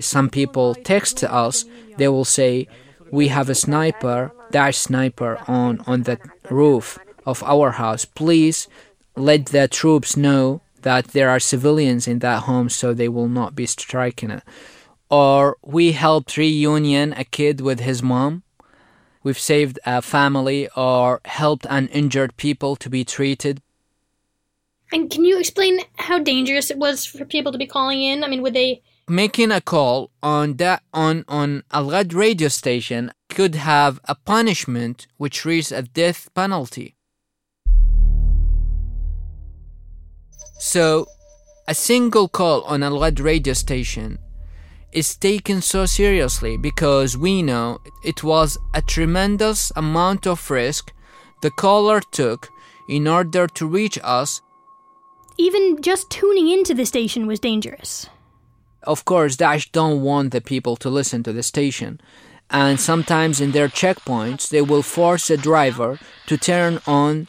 Some 0.00 0.28
people 0.30 0.74
text 0.74 1.24
us. 1.24 1.64
They 1.98 2.08
will 2.08 2.24
say, 2.24 2.66
"We 3.10 3.28
have 3.28 3.48
a 3.48 3.54
sniper, 3.54 4.32
dash 4.50 4.78
sniper 4.78 5.38
on 5.48 5.80
on 5.86 6.02
the 6.02 6.18
roof 6.50 6.98
of 7.24 7.42
our 7.44 7.72
house. 7.72 8.04
Please 8.04 8.68
let 9.16 9.46
the 9.46 9.68
troops 9.68 10.16
know 10.16 10.60
that 10.82 11.08
there 11.08 11.30
are 11.30 11.40
civilians 11.40 12.08
in 12.08 12.18
that 12.20 12.42
home 12.42 12.68
so 12.68 12.92
they 12.92 13.08
will 13.08 13.28
not 13.28 13.54
be 13.54 13.66
striking 13.66 14.30
it." 14.30 14.42
Or 15.12 15.58
we 15.62 15.92
helped 15.92 16.38
reunion 16.38 17.12
a 17.12 17.24
kid 17.24 17.60
with 17.60 17.80
his 17.80 18.02
mom. 18.02 18.42
We've 19.22 19.38
saved 19.38 19.78
a 19.84 20.00
family 20.00 20.70
or 20.74 21.20
helped 21.26 21.66
an 21.68 21.88
injured 21.88 22.38
people 22.38 22.76
to 22.76 22.88
be 22.88 23.04
treated. 23.04 23.60
And 24.90 25.10
can 25.10 25.24
you 25.24 25.38
explain 25.38 25.80
how 25.96 26.18
dangerous 26.18 26.70
it 26.70 26.78
was 26.78 27.04
for 27.04 27.26
people 27.26 27.52
to 27.52 27.58
be 27.58 27.66
calling 27.66 28.02
in? 28.02 28.24
I 28.24 28.28
mean, 28.28 28.40
would 28.40 28.54
they 28.54 28.82
Making 29.06 29.52
a 29.52 29.60
call 29.60 30.10
on 30.22 30.54
that 30.56 30.82
on 30.94 31.24
on 31.28 31.64
Al 31.72 31.90
Ghad 31.90 32.14
radio 32.14 32.48
station 32.48 33.12
could 33.28 33.56
have 33.56 34.00
a 34.04 34.14
punishment 34.14 35.06
which 35.18 35.44
reaches 35.44 35.72
a 35.72 35.82
death 35.82 36.32
penalty. 36.34 36.94
So, 40.58 41.06
a 41.68 41.74
single 41.74 42.28
call 42.28 42.62
on 42.62 42.82
Al 42.82 43.00
Ghad 43.00 43.20
radio 43.20 43.54
station 43.54 44.18
is 44.92 45.16
taken 45.16 45.62
so 45.62 45.86
seriously 45.86 46.56
because 46.56 47.16
we 47.16 47.42
know 47.42 47.80
it 48.04 48.22
was 48.22 48.58
a 48.74 48.82
tremendous 48.82 49.72
amount 49.76 50.26
of 50.26 50.50
risk 50.50 50.92
the 51.40 51.50
caller 51.50 52.00
took 52.00 52.50
in 52.88 53.06
order 53.08 53.46
to 53.46 53.66
reach 53.66 53.98
us. 54.02 54.40
even 55.38 55.80
just 55.80 56.10
tuning 56.10 56.48
into 56.48 56.74
the 56.74 56.84
station 56.84 57.26
was 57.26 57.40
dangerous? 57.40 58.06
Of 58.82 59.04
course, 59.04 59.36
Daesh 59.36 59.70
don't 59.72 60.02
want 60.02 60.32
the 60.32 60.40
people 60.40 60.76
to 60.76 60.90
listen 60.90 61.22
to 61.22 61.32
the 61.32 61.42
station, 61.42 62.00
and 62.50 62.78
sometimes 62.78 63.40
in 63.40 63.52
their 63.52 63.68
checkpoints 63.68 64.48
they 64.48 64.60
will 64.60 64.82
force 64.82 65.30
a 65.30 65.36
driver 65.36 65.98
to 66.26 66.36
turn 66.36 66.80
on 66.86 67.28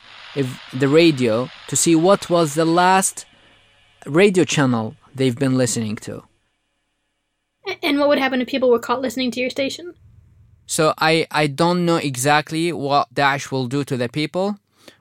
the 0.74 0.88
radio 0.88 1.50
to 1.68 1.76
see 1.76 1.96
what 1.96 2.30
was 2.30 2.56
the 2.56 2.66
last 2.66 3.26
radio 4.06 4.44
channel 4.44 4.96
they've 5.16 5.38
been 5.38 5.58
listening 5.58 5.96
to. 5.96 6.24
A- 7.68 7.86
And 7.86 8.00
what 8.00 8.10
would 8.10 8.20
happen 8.20 8.42
if 8.42 8.48
people 8.48 8.70
were 8.70 8.80
caught 8.80 9.02
listening 9.02 9.32
to 9.32 9.40
your 9.40 9.50
station? 9.50 9.94
So 10.66 10.94
I, 10.98 11.28
I 11.30 11.48
don't 11.48 11.86
know 11.86 11.98
exactly 11.98 12.72
what 12.72 13.14
Daesh 13.14 13.52
will 13.52 13.68
do 13.68 13.84
to 13.84 13.98
the 13.98 14.08
people, 14.10 14.58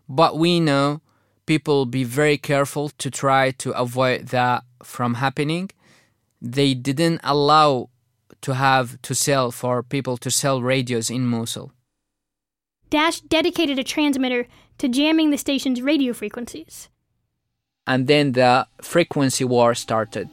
but 0.08 0.36
we 0.36 0.58
know 0.60 1.00
people 1.46 1.86
be 1.86 2.04
very 2.04 2.36
careful 2.36 2.88
to 2.98 3.10
try 3.10 3.52
to 3.52 3.70
avoid 3.72 4.28
that 4.28 4.64
from 4.82 5.14
happening. 5.14 5.70
They 6.40 6.74
didn't 6.74 7.20
allow 7.22 7.90
to 8.40 8.54
have 8.54 9.00
to 9.02 9.14
sell 9.14 9.52
for 9.52 9.82
people 9.84 10.16
to 10.18 10.30
sell 10.30 10.60
radios 10.60 11.10
in 11.10 11.26
Mosul. 11.26 11.72
Dash 12.90 13.20
dedicated 13.20 13.78
a 13.78 13.84
transmitter 13.84 14.46
to 14.78 14.88
jamming 14.88 15.30
the 15.30 15.38
station's 15.38 15.80
radio 15.80 16.12
frequencies. 16.12 16.88
And 17.86 18.06
then 18.08 18.32
the 18.32 18.66
frequency 18.80 19.44
war 19.44 19.74
started. 19.74 20.28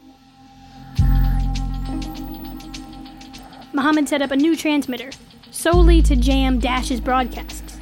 Muhammad 3.79 4.09
set 4.09 4.21
up 4.21 4.31
a 4.31 4.35
new 4.35 4.57
transmitter 4.57 5.09
solely 5.51 6.01
to 6.01 6.13
jam 6.13 6.59
Dash's 6.59 6.99
broadcasts. 6.99 7.79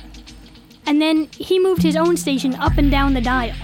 And 0.86 1.02
then 1.02 1.28
he 1.32 1.58
moved 1.58 1.82
his 1.82 1.96
own 1.96 2.16
station 2.18 2.54
up 2.54 2.78
and 2.78 2.92
down 2.92 3.16
the 3.16 3.22
dial. 3.22 3.56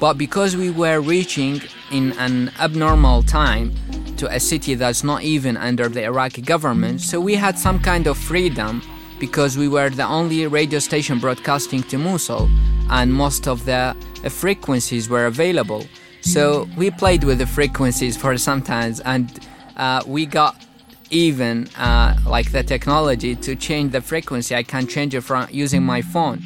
But 0.00 0.14
because 0.14 0.56
we 0.56 0.70
were 0.70 1.02
reaching 1.02 1.60
in 1.92 2.12
an 2.12 2.50
abnormal 2.58 3.24
time 3.24 3.74
to 4.16 4.26
a 4.34 4.40
city 4.40 4.74
that's 4.74 5.04
not 5.04 5.20
even 5.22 5.58
under 5.58 5.86
the 5.86 6.04
Iraqi 6.04 6.40
government, 6.40 7.02
so 7.02 7.20
we 7.20 7.34
had 7.34 7.58
some 7.58 7.78
kind 7.78 8.06
of 8.06 8.16
freedom 8.16 8.80
because 9.20 9.58
we 9.58 9.68
were 9.68 9.90
the 9.90 10.06
only 10.06 10.46
radio 10.46 10.78
station 10.78 11.18
broadcasting 11.18 11.82
to 11.90 11.98
Mosul 11.98 12.48
and 12.88 13.12
most 13.12 13.46
of 13.46 13.66
the 13.66 13.94
uh, 14.24 14.28
frequencies 14.30 15.10
were 15.10 15.26
available. 15.26 15.84
So 16.22 16.66
we 16.74 16.90
played 16.90 17.22
with 17.22 17.36
the 17.36 17.46
frequencies 17.46 18.16
for 18.16 18.38
some 18.38 18.62
times 18.62 19.00
and 19.00 19.28
uh, 19.76 20.00
we 20.06 20.24
got 20.24 20.64
even 21.11 21.67
uh, 21.77 22.15
like 22.25 22.51
the 22.51 22.63
technology 22.63 23.35
to 23.35 23.55
change 23.55 23.91
the 23.91 24.01
frequency. 24.01 24.55
I 24.55 24.63
can 24.63 24.87
change 24.87 25.15
it 25.15 25.21
from 25.21 25.47
using 25.51 25.83
my 25.83 26.01
phone. 26.01 26.41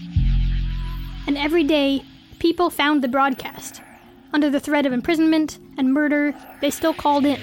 And 1.28 1.38
every 1.38 1.64
day, 1.64 2.04
people 2.40 2.70
found 2.70 3.04
the 3.04 3.08
broadcast. 3.08 3.82
Under 4.34 4.50
the 4.50 4.60
threat 4.60 4.86
of 4.86 4.94
imprisonment 4.94 5.60
and 5.78 5.94
murder, 5.94 6.34
they 6.62 6.70
still 6.70 6.94
called 6.94 7.26
in. 7.26 7.40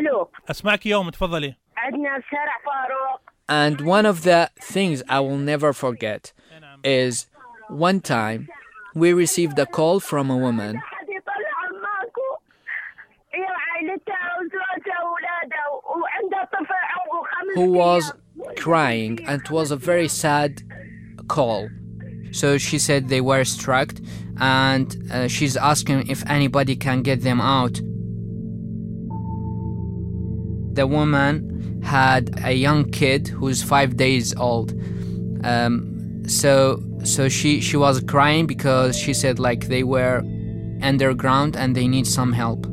الو 0.00 0.28
اسمعك 0.50 0.86
يوم 0.86 1.10
تفضلي 1.10 1.54
عندنا 1.76 2.18
بشارع 2.18 2.58
فاروق 2.64 3.20
And 3.46 3.80
one 3.82 4.06
of 4.06 4.22
the 4.22 4.50
things 4.60 5.02
I 5.08 5.20
will 5.20 5.36
never 5.36 5.72
forget 5.74 6.32
is 6.82 7.26
one 7.68 8.00
time 8.00 8.48
we 8.94 9.12
received 9.12 9.58
a 9.58 9.66
call 9.66 10.00
from 10.00 10.30
a 10.30 10.36
woman 10.36 10.80
who 17.55 17.71
was 17.71 18.11
crying, 18.57 19.19
and 19.27 19.41
it 19.41 19.51
was 19.51 19.71
a 19.71 19.75
very 19.75 20.07
sad 20.07 20.61
call. 21.27 21.69
So 22.31 22.57
she 22.57 22.77
said 22.79 23.09
they 23.09 23.21
were 23.21 23.43
struck, 23.43 23.93
and 24.39 24.95
uh, 25.11 25.27
she's 25.27 25.57
asking 25.57 26.09
if 26.09 26.23
anybody 26.29 26.75
can 26.75 27.01
get 27.01 27.21
them 27.21 27.41
out. 27.41 27.81
The 30.75 30.85
woman 30.87 31.81
had 31.83 32.39
a 32.43 32.53
young 32.53 32.89
kid 32.91 33.27
who's 33.27 33.63
five 33.63 33.97
days 33.97 34.35
old. 34.35 34.73
Um, 35.43 36.23
so 36.27 36.83
so 37.03 37.29
she 37.29 37.61
she 37.61 37.77
was 37.77 38.01
crying 38.01 38.45
because 38.45 38.97
she 38.97 39.13
said 39.13 39.39
like 39.39 39.67
they 39.67 39.83
were 39.83 40.21
underground 40.81 41.55
and 41.55 41.75
they 41.75 41.87
need 41.87 42.07
some 42.07 42.33
help. 42.33 42.65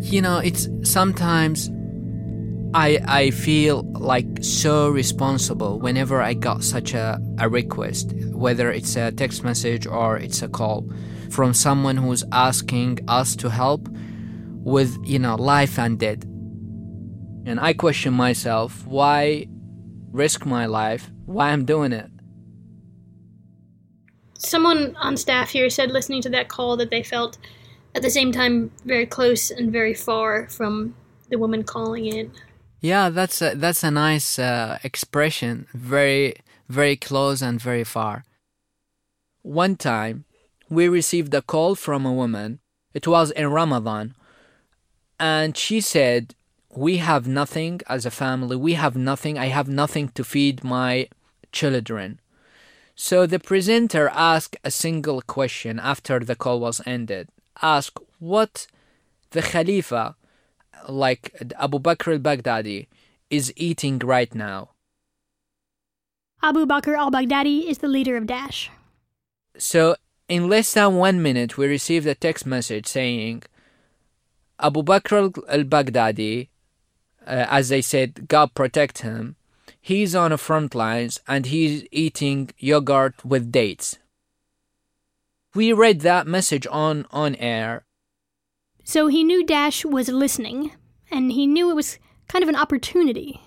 You 0.00 0.22
know, 0.22 0.38
it's 0.38 0.68
sometimes 0.84 1.70
I 2.74 2.98
I 3.06 3.30
feel 3.30 3.82
like 3.92 4.26
so 4.42 4.90
responsible 4.90 5.78
whenever 5.80 6.20
I 6.20 6.34
got 6.34 6.62
such 6.62 6.94
a, 6.94 7.18
a 7.38 7.48
request, 7.48 8.12
whether 8.32 8.70
it's 8.70 8.96
a 8.96 9.10
text 9.12 9.42
message 9.42 9.86
or 9.86 10.18
it's 10.18 10.42
a 10.42 10.48
call 10.48 10.88
from 11.30 11.54
someone 11.54 11.96
who's 11.96 12.24
asking 12.32 12.98
us 13.08 13.36
to 13.36 13.50
help 13.50 13.88
with, 13.90 14.98
you 15.04 15.18
know, 15.18 15.36
life 15.36 15.78
and 15.78 15.98
death. 15.98 16.24
And 17.46 17.58
I 17.58 17.72
question 17.72 18.12
myself, 18.12 18.86
why 18.86 19.46
risk 20.12 20.44
my 20.44 20.66
life? 20.66 21.10
Why 21.24 21.50
I'm 21.50 21.64
doing 21.64 21.92
it? 21.92 22.10
Someone 24.38 24.94
on 24.96 25.16
staff 25.16 25.50
here 25.50 25.70
said, 25.70 25.90
listening 25.90 26.22
to 26.22 26.28
that 26.30 26.48
call, 26.48 26.76
that 26.76 26.90
they 26.90 27.02
felt 27.02 27.38
at 27.94 28.02
the 28.02 28.10
same 28.10 28.30
time 28.30 28.70
very 28.84 29.06
close 29.06 29.50
and 29.50 29.72
very 29.72 29.94
far 29.94 30.48
from 30.48 30.94
the 31.30 31.38
woman 31.38 31.64
calling 31.64 32.04
in. 32.06 32.30
Yeah, 32.80 33.08
that's 33.10 33.42
a, 33.42 33.54
that's 33.54 33.82
a 33.82 33.90
nice 33.90 34.38
uh, 34.38 34.78
expression. 34.84 35.66
Very 35.74 36.36
very 36.68 36.96
close 36.96 37.42
and 37.42 37.60
very 37.60 37.84
far. 37.84 38.24
One 39.42 39.76
time, 39.76 40.24
we 40.68 40.88
received 40.88 41.32
a 41.34 41.42
call 41.42 41.74
from 41.74 42.04
a 42.04 42.12
woman. 42.12 42.60
It 42.92 43.06
was 43.06 43.30
in 43.30 43.48
Ramadan. 43.48 44.14
And 45.18 45.56
she 45.56 45.80
said, 45.80 46.34
We 46.74 46.98
have 46.98 47.26
nothing 47.26 47.80
as 47.88 48.04
a 48.04 48.10
family. 48.10 48.56
We 48.56 48.74
have 48.74 48.96
nothing. 48.96 49.38
I 49.38 49.46
have 49.46 49.68
nothing 49.68 50.08
to 50.10 50.24
feed 50.24 50.62
my 50.62 51.08
children. 51.52 52.20
So 52.94 53.26
the 53.26 53.38
presenter 53.38 54.10
asked 54.12 54.56
a 54.64 54.70
single 54.70 55.22
question 55.22 55.78
after 55.78 56.18
the 56.18 56.36
call 56.36 56.60
was 56.60 56.80
ended. 56.84 57.28
Ask 57.62 57.98
what 58.18 58.66
the 59.30 59.42
Khalifa, 59.42 60.16
like 60.88 61.34
Abu 61.58 61.78
Bakr 61.78 62.14
al 62.14 62.18
Baghdadi, 62.20 62.86
is 63.30 63.52
eating 63.56 63.98
right 63.98 64.34
now. 64.34 64.70
Abu 66.42 66.66
Bakr 66.66 66.96
al 66.96 67.10
Baghdadi 67.10 67.66
is 67.66 67.78
the 67.78 67.88
leader 67.88 68.16
of 68.16 68.24
Daesh. 68.24 68.68
So 69.56 69.96
in 70.28 70.48
less 70.48 70.72
than 70.74 70.96
one 70.96 71.22
minute, 71.22 71.56
we 71.56 71.66
received 71.66 72.06
a 72.06 72.14
text 72.14 72.46
message 72.46 72.86
saying, 72.86 73.42
Abu 74.60 74.82
Bakr 74.82 75.34
al 75.48 75.64
Baghdadi, 75.64 76.48
uh, 77.26 77.46
as 77.48 77.70
they 77.70 77.82
said, 77.82 78.28
God 78.28 78.54
protect 78.54 78.98
him, 78.98 79.36
he's 79.80 80.14
on 80.14 80.30
the 80.30 80.38
front 80.38 80.74
lines 80.74 81.20
and 81.26 81.46
he's 81.46 81.84
eating 81.90 82.50
yogurt 82.58 83.24
with 83.24 83.50
dates. 83.50 83.98
We 85.54 85.72
read 85.72 86.00
that 86.00 86.26
message 86.26 86.66
on, 86.70 87.06
on 87.10 87.34
air. 87.36 87.84
So 88.87 89.07
he 89.07 89.23
knew 89.23 89.45
Daesh 89.45 89.85
was 89.85 90.09
listening, 90.09 90.71
and 91.09 91.31
he 91.31 91.47
knew 91.47 91.69
it 91.69 91.75
was 91.75 91.99
kind 92.27 92.43
of 92.43 92.49
an 92.49 92.55
opportunity. 92.55 93.39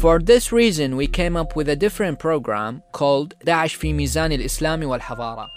For 0.00 0.20
this 0.20 0.52
reason, 0.52 0.96
we 0.96 1.06
came 1.08 1.36
up 1.36 1.56
with 1.56 1.68
a 1.68 1.74
different 1.76 2.18
program 2.18 2.82
called 2.92 3.34
Daesh 3.44 3.76
في 3.76 3.92
ميزان 3.92 4.32
الإسلام 4.32 4.84
والحضارة. 4.84 5.48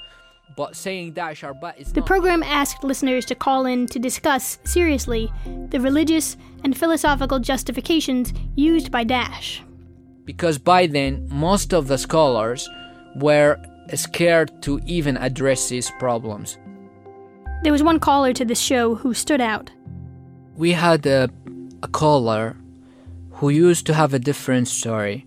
But 0.58 0.76
saying 0.76 1.14
Daesh 1.14 1.44
Arba 1.46 1.74
is 1.78 1.94
The 1.94 2.02
not 2.02 2.08
program 2.08 2.44
asked 2.44 2.84
listeners 2.84 3.26
to 3.28 3.36
call 3.36 3.66
in 3.66 3.88
to 3.88 4.00
discuss 4.00 4.60
seriously 4.66 5.32
the 5.70 5.80
religious 5.80 6.36
and 6.64 6.78
philosophical 6.78 7.40
justifications 7.40 8.34
used 8.56 8.92
by 8.92 9.06
Daesh. 9.06 9.62
because 10.26 10.58
by 10.58 10.88
then 10.88 11.28
most 11.32 11.74
of 11.74 11.88
the 11.88 11.98
scholars 11.98 12.70
were 13.16 13.58
scared 13.96 14.50
to 14.62 14.80
even 14.86 15.18
address 15.18 15.70
these 15.70 15.90
problems. 16.00 16.58
There 17.63 17.73
was 17.73 17.83
one 17.83 17.99
caller 17.99 18.33
to 18.33 18.45
this 18.45 18.61
show 18.61 18.95
who 18.95 19.15
stood 19.15 19.41
out. 19.41 19.71
We 20.57 20.73
had 20.73 21.07
a, 21.07 21.29
a 21.83 21.89
caller 21.89 22.57
who 23.33 23.49
used 23.49 23.87
to 23.87 23.95
have 23.95 24.15
a 24.15 24.19
different 24.19 24.69
story. 24.69 25.27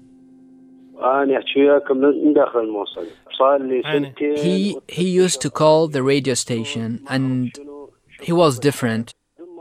He, 4.38 4.78
he 4.88 5.10
used 5.10 5.42
to 5.42 5.50
call 5.50 5.88
the 5.88 6.04
radio 6.04 6.34
station 6.34 7.04
and 7.10 7.52
he 8.22 8.32
was 8.32 8.60
different. 8.60 9.14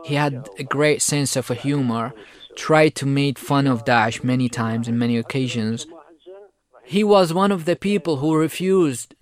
He 0.04 0.14
had 0.14 0.48
a 0.58 0.64
great 0.64 1.02
sense 1.02 1.36
of 1.36 1.48
humor, 1.48 2.12
tried 2.56 2.94
to 2.96 3.06
make 3.06 3.38
fun 3.38 3.66
of 3.66 3.84
Daesh 3.84 4.24
many 4.24 4.48
times 4.48 4.88
in 4.88 4.98
many 4.98 5.16
occasions. 5.16 5.86
He 6.84 7.04
was 7.04 7.34
one 7.34 7.52
of 7.52 7.66
the 7.66 7.76
people 7.76 8.16
who 8.16 8.34
refused 8.34 9.14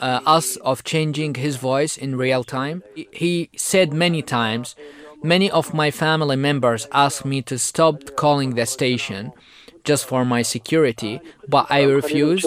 uh, 0.00 0.20
us 0.26 0.56
of 0.56 0.84
changing 0.84 1.34
his 1.34 1.56
voice 1.56 1.96
in 1.96 2.16
real 2.16 2.44
time. 2.44 2.82
He 2.94 3.50
said 3.56 3.92
many 3.92 4.22
times, 4.22 4.76
Many 5.22 5.50
of 5.50 5.74
my 5.74 5.90
family 5.90 6.36
members 6.36 6.86
asked 6.92 7.24
me 7.24 7.42
to 7.42 7.58
stop 7.58 8.14
calling 8.14 8.54
the 8.54 8.66
station 8.66 9.32
just 9.82 10.06
for 10.06 10.24
my 10.24 10.42
security, 10.42 11.20
but 11.48 11.66
I 11.70 11.82
refused. 11.82 12.44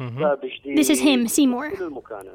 Mm-hmm. 0.00 0.76
This 0.76 0.90
is 0.90 1.00
him, 1.00 1.26
Seymour. 1.26 1.72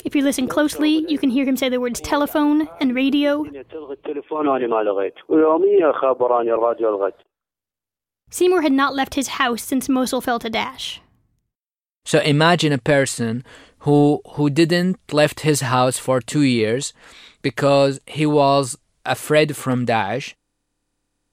If 0.03 0.13
you 0.13 0.23
listen 0.23 0.47
closely, 0.49 1.05
you 1.07 1.17
can 1.17 1.29
hear 1.29 1.45
him 1.45 1.55
say 1.55 1.69
the 1.69 1.79
words 1.79 2.01
telephone 2.01 2.67
and 2.81 2.93
radio. 2.93 3.45
Seymour 8.31 8.61
had 8.61 8.71
not 8.71 8.95
left 8.95 9.15
his 9.15 9.27
house 9.39 9.61
since 9.61 9.89
Mosul 9.89 10.21
fell 10.21 10.39
to 10.39 10.49
Daesh. 10.49 10.99
So 12.05 12.19
imagine 12.19 12.71
a 12.71 12.77
person 12.77 13.43
who 13.79 14.21
who 14.35 14.49
didn't 14.49 14.97
left 15.11 15.41
his 15.41 15.61
house 15.61 15.97
for 15.99 16.19
two 16.19 16.41
years 16.41 16.93
because 17.41 17.99
he 18.07 18.25
was 18.25 18.77
afraid 19.05 19.55
from 19.55 19.85
Daesh. 19.85 20.33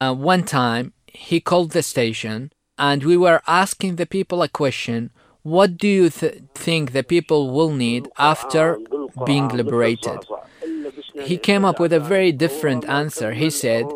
Uh, 0.00 0.14
one 0.14 0.42
time 0.42 0.92
he 1.06 1.40
called 1.40 1.70
the 1.70 1.82
station 1.82 2.52
and 2.76 3.04
we 3.04 3.16
were 3.16 3.42
asking 3.46 3.96
the 3.96 4.06
people 4.06 4.42
a 4.42 4.48
question: 4.48 5.10
What 5.42 5.78
do 5.78 5.88
you 5.88 6.10
th- 6.10 6.42
think 6.54 6.92
the 6.92 7.04
people 7.04 7.50
will 7.50 7.72
need 7.72 8.08
after 8.18 8.78
being 9.24 9.48
liberated? 9.48 10.20
He 11.22 11.36
came 11.36 11.64
up 11.64 11.80
with 11.80 11.92
a 11.92 12.00
very 12.00 12.32
different 12.32 12.84
answer. 12.88 13.32
He 13.32 13.50
said, 13.50 13.86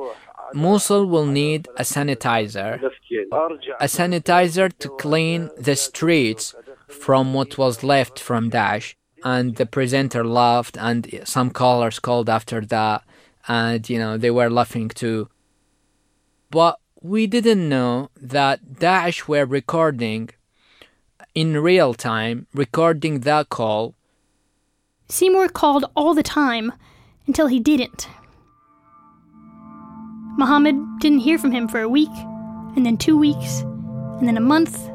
Mosul 0.54 1.06
will 1.06 1.26
need 1.26 1.68
a 1.76 1.82
sanitizer 1.82 2.80
a 3.80 3.86
sanitizer 3.86 4.70
to 4.78 4.88
clean 4.90 5.50
the 5.58 5.76
streets 5.76 6.54
from 6.88 7.32
what 7.34 7.58
was 7.58 7.82
left 7.82 8.18
from 8.18 8.50
Daesh. 8.50 8.94
And 9.24 9.56
the 9.56 9.66
presenter 9.66 10.24
laughed, 10.24 10.76
and 10.76 11.20
some 11.24 11.50
callers 11.50 12.00
called 12.00 12.28
after 12.28 12.60
that, 12.60 13.04
and 13.46 13.88
you 13.88 13.98
know, 13.98 14.18
they 14.18 14.32
were 14.32 14.50
laughing 14.50 14.88
too. 14.88 15.28
But 16.50 16.80
we 17.00 17.28
didn't 17.28 17.68
know 17.68 18.10
that 18.20 18.64
Daesh 18.80 19.28
were 19.28 19.46
recording 19.46 20.30
in 21.36 21.56
real 21.56 21.94
time, 21.94 22.48
recording 22.52 23.20
that 23.20 23.48
call. 23.48 23.94
Seymour 25.08 25.48
called 25.48 25.84
all 25.94 26.14
the 26.14 26.22
time 26.24 26.72
until 27.28 27.46
he 27.46 27.60
didn't. 27.60 28.08
Muhammad 30.37 30.77
didn't 31.01 31.18
hear 31.18 31.38
from 31.38 31.53
him 31.53 31.68
for 31.68 31.81
a 31.81 31.88
week, 31.88 32.12
and 32.77 32.87
then 32.87 32.97
two 32.97 33.16
weeks, 33.16 33.61
and 34.18 34.27
then 34.27 34.37
a 34.37 34.40
month, 34.40 34.88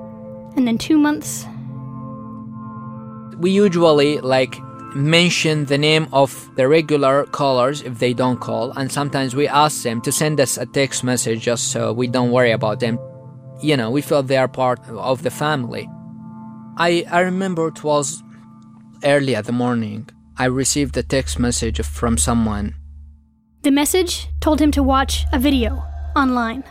and 0.56 0.68
then 0.68 0.78
two 0.78 0.98
months. 0.98 1.46
We 3.38 3.52
usually 3.52 4.20
like 4.20 4.58
mention 4.96 5.66
the 5.66 5.78
name 5.78 6.08
of 6.12 6.50
the 6.56 6.68
regular 6.68 7.26
callers 7.26 7.82
if 7.84 8.00
they 8.00 8.14
don't 8.14 8.40
call, 8.40 8.72
and 8.72 8.92
sometimes 8.92 9.36
we 9.36 9.48
ask 9.48 9.84
them 9.84 10.02
to 10.02 10.12
send 10.12 10.40
us 10.40 10.58
a 10.58 10.66
text 10.66 11.04
message 11.04 11.42
just 11.42 11.72
so 11.72 11.94
we 11.94 12.08
don't 12.08 12.32
worry 12.32 12.52
about 12.52 12.80
them. 12.80 12.98
You 13.62 13.78
know, 13.78 13.92
we 13.92 14.02
feel 14.02 14.24
they 14.24 14.38
are 14.38 14.48
part 14.48 14.80
of 14.90 15.24
the 15.24 15.30
family. 15.30 15.90
I, 16.78 17.06
I 17.10 17.22
remember 17.22 17.68
it 17.68 17.84
was 17.84 18.24
early 19.04 19.36
at 19.36 19.46
the 19.46 19.52
morning. 19.52 20.10
I 20.38 20.46
received 20.46 20.96
a 20.98 21.04
text 21.04 21.40
message 21.40 21.82
from 21.82 22.18
someone. 22.18 22.76
The 23.64 23.72
message 23.72 24.30
told 24.40 24.62
him 24.62 24.72
to 24.72 24.84
watch 24.84 25.26
a 25.34 25.40
video 25.40 25.84
online. 26.16 26.64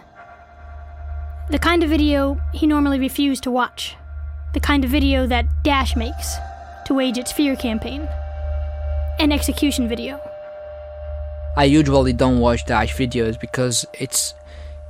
The 1.51 1.59
kind 1.59 1.83
of 1.83 1.91
video 1.91 2.41
he 2.55 2.67
normally 2.67 2.99
refused 2.99 3.43
to 3.43 3.51
watch. 3.51 3.97
The 4.55 4.61
kind 4.61 4.85
of 4.85 4.91
video 4.91 5.27
that 5.27 5.65
Dash 5.65 5.97
makes 5.97 6.37
to 6.87 6.95
wage 6.95 7.19
its 7.19 7.33
fear 7.33 7.57
campaign. 7.57 8.09
An 9.19 9.33
execution 9.33 9.89
video. 9.89 10.21
I 11.57 11.65
usually 11.65 12.13
don't 12.13 12.39
watch 12.39 12.65
Dash 12.67 12.95
videos 12.95 13.39
because 13.39 13.85
it's 13.93 14.35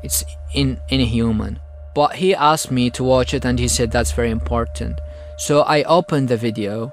it's 0.03 0.25
in, 0.53 0.81
inhuman. 0.89 1.61
But 1.95 2.17
he 2.17 2.35
asked 2.35 2.71
me 2.71 2.91
to 2.91 3.03
watch 3.03 3.33
it 3.33 3.45
and 3.45 3.59
he 3.59 3.69
said 3.69 3.91
that's 3.91 4.13
very 4.13 4.31
important. 4.31 5.01
So 5.39 5.63
I 5.63 5.83
opened 5.85 6.29
the 6.29 6.37
video. 6.37 6.93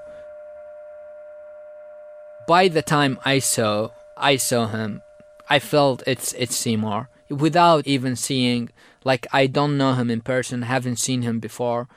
By 2.48 2.70
the 2.70 2.82
time 2.82 3.20
I 3.26 3.40
saw 3.40 3.90
I 4.24 4.38
saw 4.38 4.68
him, 4.68 5.02
I 5.50 5.60
felt 5.60 6.02
it's 6.08 6.32
it's 6.34 6.56
Seymour 6.56 7.10
without 7.30 7.86
even 7.86 8.16
seeing 8.16 8.70
like 9.04 9.28
I 9.34 9.48
don't 9.48 9.78
know 9.78 9.94
him 9.94 10.10
in 10.10 10.22
person, 10.22 10.62
haven't 10.62 10.96
seen 10.98 11.24
him 11.24 11.40
before, 11.40 11.90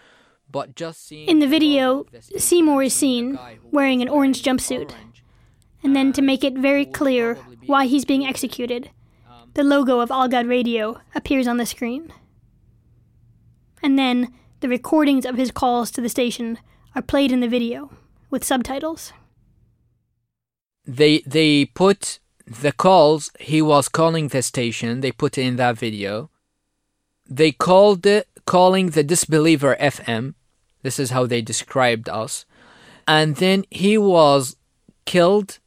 but 0.50 0.74
just 0.74 1.06
seeing 1.06 1.28
In 1.28 1.38
the 1.38 1.46
video, 1.46 2.00
of 2.00 2.10
the 2.10 2.22
station, 2.22 2.40
Seymour 2.40 2.82
is 2.82 2.94
seen 2.94 3.38
wearing 3.70 4.02
an 4.02 4.08
orange 4.08 4.42
jumpsuit. 4.42 4.92
And 5.82 5.94
then 5.94 6.12
to 6.14 6.22
make 6.22 6.42
it 6.42 6.58
very 6.58 6.84
clear 6.84 7.36
why 7.66 7.86
he's 7.86 8.04
being 8.04 8.26
executed, 8.26 8.90
um, 9.28 9.50
the 9.54 9.62
logo 9.62 10.00
of 10.00 10.10
Al 10.10 10.28
Ghad 10.28 10.48
Radio 10.48 11.00
appears 11.14 11.46
on 11.46 11.58
the 11.58 11.66
screen. 11.66 12.12
And 13.82 13.96
then 13.96 14.34
the 14.60 14.68
recordings 14.68 15.24
of 15.24 15.36
his 15.36 15.52
calls 15.52 15.92
to 15.92 16.00
the 16.00 16.08
station 16.08 16.58
are 16.96 17.02
played 17.02 17.30
in 17.30 17.38
the 17.38 17.48
video 17.48 17.92
with 18.30 18.42
subtitles. 18.42 19.12
They 20.86 21.20
they 21.20 21.64
put 21.64 22.18
the 22.46 22.72
calls 22.72 23.30
he 23.40 23.60
was 23.60 23.88
calling 23.88 24.28
the 24.28 24.42
station 24.42 25.00
they 25.00 25.12
put 25.12 25.36
in 25.36 25.56
that 25.56 25.76
video 25.76 26.30
they 27.28 27.50
called 27.50 28.06
it 28.06 28.28
calling 28.46 28.90
the 28.90 29.02
disbeliever 29.02 29.76
fm 29.80 30.34
this 30.82 30.98
is 30.98 31.10
how 31.10 31.26
they 31.26 31.42
described 31.42 32.08
us 32.08 32.44
and 33.08 33.36
then 33.36 33.64
he 33.70 33.98
was 33.98 34.56
killed 35.04 35.58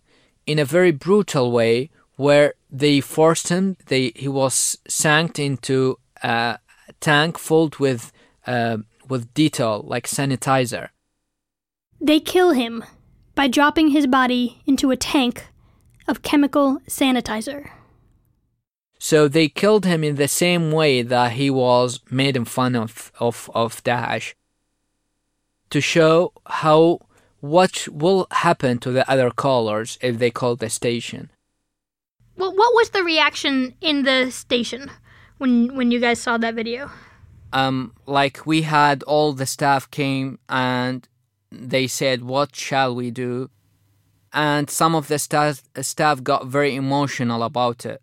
in 0.45 0.59
a 0.59 0.65
very 0.65 0.91
brutal 0.91 1.51
way 1.51 1.89
where 2.15 2.53
they 2.69 2.99
forced 2.99 3.49
him. 3.49 3.77
They 3.87 4.11
he 4.15 4.27
was 4.27 4.77
sank 4.87 5.39
into 5.39 5.99
a 6.21 6.59
tank 6.99 7.39
filled 7.39 7.77
with 7.77 8.11
uh, 8.45 8.77
with 9.07 9.33
Dettol, 9.33 9.87
like 9.87 10.07
sanitizer. 10.07 10.89
They 12.01 12.19
kill 12.19 12.51
him 12.51 12.83
by 13.39 13.47
dropping 13.47 13.91
his 13.91 14.05
body 14.05 14.61
into 14.65 14.91
a 14.91 14.97
tank 14.97 15.45
of 16.09 16.21
chemical 16.21 16.81
sanitizer. 16.89 17.69
So 18.99 19.29
they 19.29 19.47
killed 19.47 19.85
him 19.85 20.03
in 20.03 20.15
the 20.17 20.27
same 20.27 20.73
way 20.73 21.03
that 21.03 21.31
he 21.31 21.49
was 21.49 22.01
made 22.11 22.35
in 22.35 22.43
fun 22.43 22.75
of 22.75 23.13
of, 23.17 23.49
of 23.55 23.81
Daesh 23.85 24.33
to 25.69 25.79
show 25.79 26.33
how 26.47 26.99
what 27.39 27.87
will 27.89 28.27
happen 28.29 28.77
to 28.79 28.91
the 28.91 29.09
other 29.09 29.31
callers 29.31 29.97
if 30.01 30.19
they 30.19 30.31
call 30.31 30.57
the 30.57 30.69
station. 30.69 31.31
Well, 32.35 32.53
what 32.53 32.75
was 32.75 32.89
the 32.89 33.05
reaction 33.05 33.73
in 33.79 34.03
the 34.03 34.31
station 34.31 34.91
when 35.37 35.77
when 35.77 35.91
you 35.91 36.01
guys 36.01 36.19
saw 36.19 36.37
that 36.39 36.55
video? 36.55 36.91
Um, 37.53 37.93
like 38.05 38.45
we 38.45 38.63
had 38.63 39.01
all 39.03 39.31
the 39.31 39.45
staff 39.45 39.89
came 39.89 40.39
and 40.49 41.07
they 41.51 41.87
said, 41.87 42.23
"What 42.23 42.55
shall 42.55 42.95
we 42.95 43.11
do?" 43.11 43.49
And 44.31 44.69
some 44.69 44.95
of 44.95 45.07
the 45.07 45.19
staff 45.19 45.63
staff 45.81 46.23
got 46.23 46.47
very 46.47 46.75
emotional 46.75 47.43
about 47.43 47.85
it. 47.85 48.01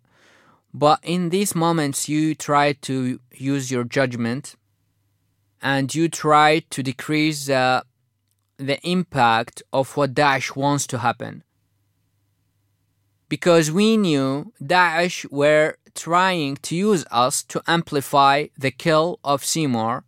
But 0.73 0.99
in 1.01 1.29
these 1.29 1.55
moments, 1.55 2.09
you 2.09 2.35
try 2.35 2.73
to 2.73 3.19
use 3.31 3.71
your 3.71 3.83
judgment 3.83 4.55
and 5.61 5.93
you 5.93 6.07
try 6.07 6.59
to 6.69 6.83
decrease 6.83 7.47
the, 7.47 7.83
the 8.57 8.79
impact 8.87 9.63
of 9.73 9.95
what 9.97 10.13
Daesh 10.13 10.55
wants 10.55 10.85
to 10.87 10.99
happen. 10.99 11.43
Because 13.29 13.71
we 13.71 13.97
knew 13.97 14.53
Daesh 14.61 15.29
were 15.31 15.77
trying 15.95 16.57
to 16.57 16.75
use 16.75 17.05
us 17.09 17.43
to 17.43 17.61
amplify 17.67 18.47
the 18.57 18.71
kill 18.71 19.19
of 19.23 19.43
Seymour 19.43 20.03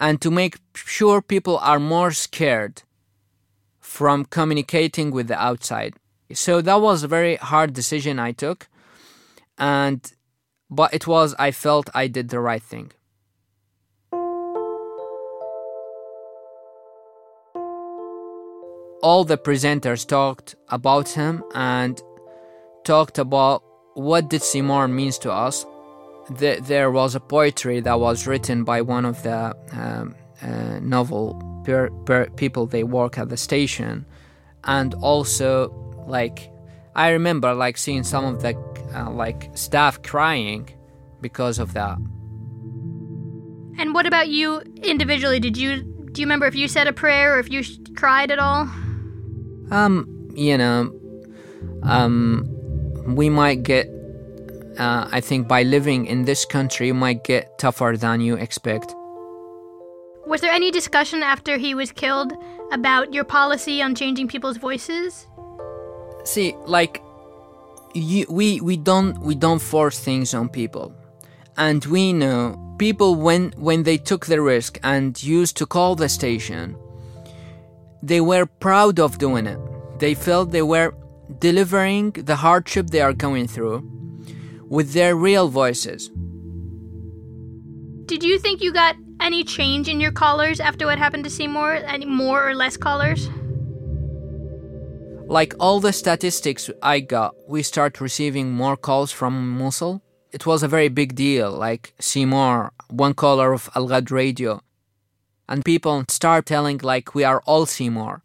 and 0.00 0.20
to 0.22 0.30
make 0.30 0.56
sure 0.74 1.20
people 1.20 1.58
are 1.58 1.78
more 1.78 2.10
scared 2.10 2.82
from 3.78 4.24
communicating 4.24 5.10
with 5.10 5.28
the 5.28 5.40
outside. 5.40 5.94
So 6.32 6.62
that 6.62 6.80
was 6.80 7.02
a 7.02 7.08
very 7.08 7.36
hard 7.36 7.74
decision 7.74 8.18
I 8.18 8.32
took 8.32 8.68
and 9.58 10.12
but 10.70 10.94
it 10.94 11.06
was 11.06 11.34
I 11.38 11.50
felt 11.50 11.90
I 11.94 12.06
did 12.06 12.30
the 12.30 12.40
right 12.40 12.62
thing. 12.62 12.92
All 19.02 19.24
the 19.24 19.38
presenters 19.38 20.06
talked 20.06 20.54
about 20.68 21.08
him 21.10 21.42
and 21.54 22.00
talked 22.84 23.18
about 23.18 23.62
what 23.94 24.28
did 24.28 24.42
Seymour 24.42 24.88
means 24.88 25.18
to 25.18 25.32
us. 25.32 25.64
The, 26.38 26.60
there 26.62 26.90
was 26.90 27.14
a 27.14 27.20
poetry 27.20 27.80
that 27.80 27.98
was 27.98 28.26
written 28.26 28.64
by 28.64 28.82
one 28.82 29.04
of 29.04 29.22
the 29.22 29.56
um, 29.72 30.14
uh, 30.42 30.78
novel 30.80 31.62
per, 31.64 31.90
per 32.04 32.26
people 32.30 32.66
they 32.66 32.84
work 32.84 33.18
at 33.18 33.28
the 33.28 33.36
station, 33.36 34.06
and 34.64 34.94
also 34.94 35.70
like 36.06 36.50
I 36.94 37.10
remember 37.10 37.54
like 37.54 37.76
seeing 37.76 38.04
some 38.04 38.24
of 38.24 38.42
the 38.42 38.56
uh, 38.94 39.10
like 39.10 39.50
staff 39.54 40.02
crying 40.02 40.68
because 41.20 41.58
of 41.58 41.72
that. 41.74 41.98
And 43.78 43.94
what 43.94 44.06
about 44.06 44.28
you 44.28 44.60
individually? 44.82 45.40
Did 45.40 45.56
you 45.56 45.82
do 46.12 46.20
you 46.20 46.26
remember 46.26 46.46
if 46.46 46.54
you 46.54 46.68
said 46.68 46.86
a 46.86 46.92
prayer 46.92 47.36
or 47.36 47.38
if 47.38 47.50
you 47.50 47.62
sh- 47.62 47.78
cried 47.96 48.30
at 48.30 48.38
all? 48.38 48.68
Um, 49.70 50.28
you 50.34 50.58
know, 50.58 50.92
um, 51.82 52.46
we 53.06 53.30
might 53.30 53.62
get. 53.62 53.88
Uh, 54.78 55.08
I 55.10 55.20
think 55.20 55.48
by 55.48 55.62
living 55.62 56.06
in 56.06 56.24
this 56.24 56.44
country, 56.44 56.86
you 56.88 56.94
might 56.94 57.24
get 57.24 57.58
tougher 57.58 57.96
than 57.96 58.20
you 58.20 58.36
expect. 58.36 58.94
Was 60.26 60.40
there 60.40 60.52
any 60.52 60.70
discussion 60.70 61.22
after 61.22 61.58
he 61.58 61.74
was 61.74 61.90
killed 61.90 62.32
about 62.72 63.12
your 63.12 63.24
policy 63.24 63.82
on 63.82 63.94
changing 63.94 64.28
people's 64.28 64.58
voices? 64.58 65.26
See, 66.24 66.54
like 66.66 67.02
you, 67.94 68.26
we 68.28 68.60
we 68.60 68.76
don't 68.76 69.18
we 69.20 69.34
don't 69.34 69.58
force 69.58 69.98
things 69.98 70.34
on 70.34 70.48
people, 70.48 70.94
and 71.56 71.84
we 71.86 72.12
know 72.12 72.76
people 72.78 73.16
when 73.16 73.52
when 73.56 73.82
they 73.82 73.98
took 73.98 74.26
the 74.26 74.40
risk 74.40 74.78
and 74.84 75.20
used 75.20 75.56
to 75.56 75.66
call 75.66 75.96
the 75.96 76.08
station, 76.08 76.76
they 78.02 78.20
were 78.20 78.46
proud 78.46 79.00
of 79.00 79.18
doing 79.18 79.46
it. 79.46 79.58
They 79.98 80.14
felt 80.14 80.52
they 80.52 80.62
were 80.62 80.94
delivering 81.40 82.12
the 82.12 82.36
hardship 82.36 82.90
they 82.90 83.00
are 83.00 83.12
going 83.12 83.48
through 83.48 83.99
with 84.70 84.92
their 84.92 85.14
real 85.16 85.48
voices. 85.48 86.10
Did 88.06 88.22
you 88.22 88.38
think 88.38 88.62
you 88.62 88.72
got 88.72 88.96
any 89.20 89.44
change 89.44 89.88
in 89.88 90.00
your 90.00 90.12
callers 90.12 90.60
after 90.60 90.86
what 90.86 90.98
happened 90.98 91.24
to 91.24 91.30
Seymour? 91.30 91.74
Any 91.86 92.06
more 92.06 92.48
or 92.48 92.54
less 92.54 92.76
callers? 92.76 93.28
Like 95.26 95.54
all 95.60 95.80
the 95.80 95.92
statistics 95.92 96.70
I 96.82 97.00
got, 97.00 97.34
we 97.48 97.62
start 97.62 98.00
receiving 98.00 98.52
more 98.52 98.76
calls 98.76 99.12
from 99.12 99.58
Mosul. 99.58 100.02
It 100.32 100.46
was 100.46 100.62
a 100.62 100.68
very 100.68 100.88
big 100.88 101.14
deal, 101.16 101.50
like 101.50 101.92
Seymour, 101.98 102.72
one 102.88 103.14
caller 103.14 103.52
of 103.52 103.68
Al 103.74 103.88
Ghad 103.88 104.10
radio. 104.10 104.60
And 105.48 105.64
people 105.64 106.04
start 106.08 106.46
telling 106.46 106.78
like 106.78 107.14
we 107.14 107.24
are 107.24 107.42
all 107.44 107.66
Seymour. 107.66 108.22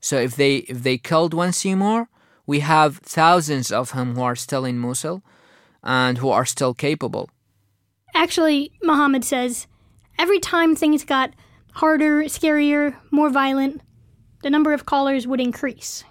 So 0.00 0.16
if 0.18 0.36
they 0.36 0.56
if 0.72 0.82
they 0.82 0.96
killed 0.96 1.34
one 1.34 1.52
Seymour, 1.52 2.08
we 2.46 2.60
have 2.60 2.98
thousands 2.98 3.70
of 3.70 3.92
them 3.92 4.14
who 4.14 4.22
are 4.22 4.36
still 4.36 4.64
in 4.64 4.78
Mosul 4.78 5.22
and 5.86 6.18
who 6.18 6.28
are 6.28 6.44
still 6.44 6.74
capable. 6.74 7.30
Actually, 8.14 8.72
Muhammad 8.82 9.24
says, 9.24 9.66
every 10.18 10.40
time 10.40 10.74
things 10.74 11.04
got 11.04 11.32
harder, 11.72 12.24
scarier, 12.24 12.96
more 13.10 13.30
violent, 13.30 13.80
the 14.42 14.50
number 14.50 14.72
of 14.72 14.84
callers 14.84 15.26
would 15.26 15.40
increase. 15.40 16.04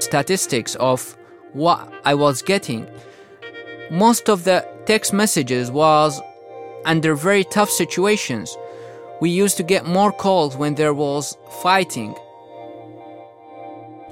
Statistics 0.00 0.74
of 0.76 1.16
what 1.52 1.92
I 2.04 2.14
was 2.14 2.42
getting. 2.42 2.86
Most 3.90 4.28
of 4.28 4.44
the 4.44 4.66
text 4.86 5.12
messages 5.12 5.70
was 5.70 6.20
under 6.84 7.14
very 7.14 7.44
tough 7.44 7.70
situations. 7.70 8.56
We 9.20 9.30
used 9.30 9.56
to 9.56 9.62
get 9.62 9.86
more 9.86 10.12
calls 10.12 10.56
when 10.56 10.74
there 10.74 10.94
was 10.94 11.36
fighting. 11.62 12.14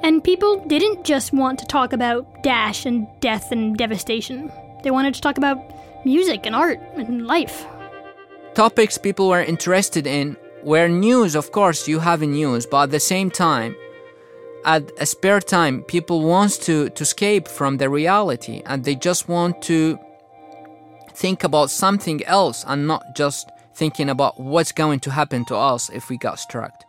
And 0.03 0.23
people 0.23 0.65
didn't 0.67 1.05
just 1.05 1.33
want 1.33 1.59
to 1.59 1.67
talk 1.67 1.93
about 1.93 2.43
dash 2.43 2.87
and 2.87 3.07
death 3.21 3.51
and 3.53 3.77
devastation. 3.77 4.53
They 4.83 4.91
wanted 4.91 5.15
to 5.15 5.21
talk 5.21 5.39
about 5.39 5.59
music 6.05 6.47
and 6.47 6.55
art 6.55 6.81
and 6.95 7.27
life. 7.27 7.67
Topics 8.55 8.99
people 8.99 9.29
were 9.29 9.43
interested 9.43 10.07
in 10.07 10.37
were 10.63 10.89
news, 10.89 11.35
of 11.37 11.53
course, 11.53 11.87
you 11.87 12.01
have 12.01 12.23
news, 12.23 12.67
but 12.67 12.85
at 12.85 12.91
the 12.91 13.01
same 13.01 13.31
time, 13.31 13.77
at 14.65 14.91
a 14.99 15.07
spare 15.07 15.41
time, 15.41 15.83
people 15.83 16.23
wants 16.23 16.59
to, 16.59 16.91
to 16.91 17.03
escape 17.03 17.47
from 17.47 17.77
the 17.77 17.89
reality 17.89 18.63
and 18.67 18.83
they 18.83 18.97
just 18.97 19.29
want 19.29 19.63
to 19.63 19.99
think 21.13 21.45
about 21.45 21.71
something 21.71 22.25
else 22.25 22.65
and 22.67 22.87
not 22.87 23.15
just 23.15 23.51
thinking 23.75 24.09
about 24.11 24.41
what's 24.41 24.73
going 24.73 25.01
to 25.01 25.11
happen 25.11 25.45
to 25.45 25.57
us 25.57 25.89
if 25.91 26.09
we 26.09 26.19
got 26.19 26.39
struck. 26.39 26.86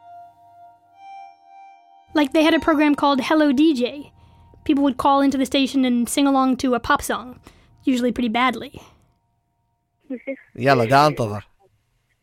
Like 2.17 2.33
they 2.33 2.43
had 2.43 2.55
a 2.55 2.61
program 2.61 2.95
called 2.95 3.21
Hello 3.21 3.53
DJ. 3.53 4.11
People 4.65 4.85
would 4.85 4.97
call 4.97 5.21
into 5.21 5.39
the 5.39 5.47
station 5.47 5.85
and 5.85 6.09
sing 6.09 6.27
along 6.27 6.57
to 6.59 6.75
a 6.75 6.81
pop 6.81 7.03
song, 7.03 7.41
usually 7.85 8.13
pretty 8.13 8.29
badly. 8.29 8.81
يلا 10.57 10.85
قاعد 10.91 11.11
انتظر 11.11 11.47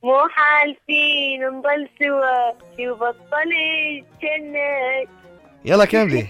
مو 0.04 0.28
حالفين 0.30 1.42
نضل 1.50 1.90
سوا 2.00 2.52
شو 2.78 2.96
بطلت 2.96 4.06
جنة 4.22 5.08
يلا 5.66 5.86
كملي 5.86 6.28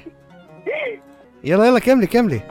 يلا 1.43 1.65
يلا 1.65 1.80
كملي 1.80 2.08
كملي 2.08 2.41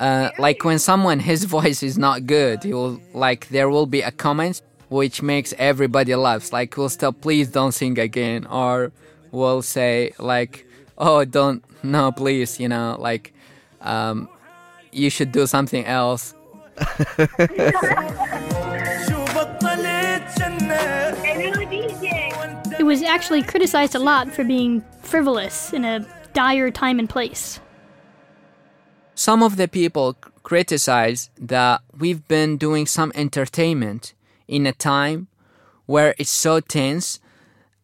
Uh, 0.00 0.30
like 0.38 0.62
when 0.64 0.78
someone 0.78 1.18
his 1.18 1.42
voice 1.42 1.82
is 1.82 1.98
not 1.98 2.24
good, 2.24 2.62
he 2.62 2.72
will 2.72 3.00
like 3.14 3.48
there 3.48 3.68
will 3.68 3.86
be 3.96 4.00
a 4.00 4.12
comment 4.12 4.62
which 4.98 5.22
makes 5.22 5.52
everybody 5.58 6.14
laughs. 6.14 6.52
Like 6.52 6.76
we'll 6.76 6.88
still 6.98 7.12
please 7.12 7.48
don't 7.58 7.72
sing 7.72 7.98
again, 7.98 8.46
or 8.46 8.92
we'll 9.33 9.61
say 9.61 10.13
like 10.17 10.65
oh 10.97 11.25
don't 11.25 11.65
no 11.83 12.11
please 12.13 12.59
you 12.59 12.69
know 12.69 12.95
like 12.99 13.33
um, 13.81 14.29
you 14.93 15.09
should 15.09 15.33
do 15.33 15.45
something 15.45 15.85
else. 15.85 16.33
It 22.79 22.85
was 22.85 23.03
actually 23.03 23.43
criticized 23.43 23.95
a 23.95 23.99
lot 23.99 24.31
for 24.31 24.43
being 24.43 24.83
frivolous 25.01 25.73
in 25.73 25.85
a 25.85 26.05
dire 26.33 26.71
time 26.71 26.99
and 26.99 27.09
place. 27.09 27.59
Some 29.15 29.43
of 29.43 29.57
the 29.57 29.67
people 29.67 30.13
c- 30.13 30.31
criticize 30.41 31.29
that 31.39 31.81
we've 31.97 32.27
been 32.27 32.57
doing 32.57 32.85
some 32.87 33.11
entertainment 33.15 34.13
in 34.47 34.65
a 34.65 34.73
time 34.73 35.27
where 35.85 36.15
it's 36.17 36.29
so 36.29 36.59
tense 36.59 37.19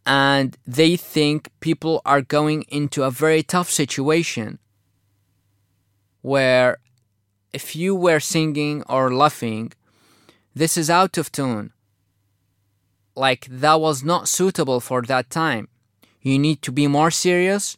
and 0.08 0.56
they 0.66 0.96
think 0.96 1.48
people 1.60 2.02
are 2.04 2.20
going 2.20 2.62
into 2.68 3.02
a 3.02 3.10
very 3.10 3.42
tough 3.42 3.70
situation 3.70 4.58
where 6.20 6.78
if 7.52 7.76
you 7.76 7.94
were 7.94 8.20
singing 8.20 8.82
or 8.88 9.14
laughing, 9.14 9.72
this 10.54 10.76
is 10.76 10.90
out 10.90 11.16
of 11.16 11.30
tune. 11.32 11.72
Like 13.14 13.46
that 13.48 13.80
was 13.80 14.02
not 14.02 14.28
suitable 14.28 14.80
for 14.80 15.02
that 15.02 15.30
time. 15.30 15.68
You 16.20 16.38
need 16.38 16.62
to 16.62 16.72
be 16.72 16.86
more 16.86 17.10
serious. 17.10 17.76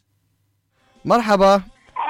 مرحبا 1.05 1.55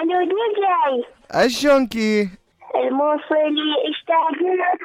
الو 0.01 0.23
دي 0.23 0.35
جاي 0.57 1.03
ايش 1.41 1.61
شلونكي؟ 1.61 2.29
الموصلي 2.75 3.73
اشتاقت 3.89 4.37
والدنيا 4.41 4.77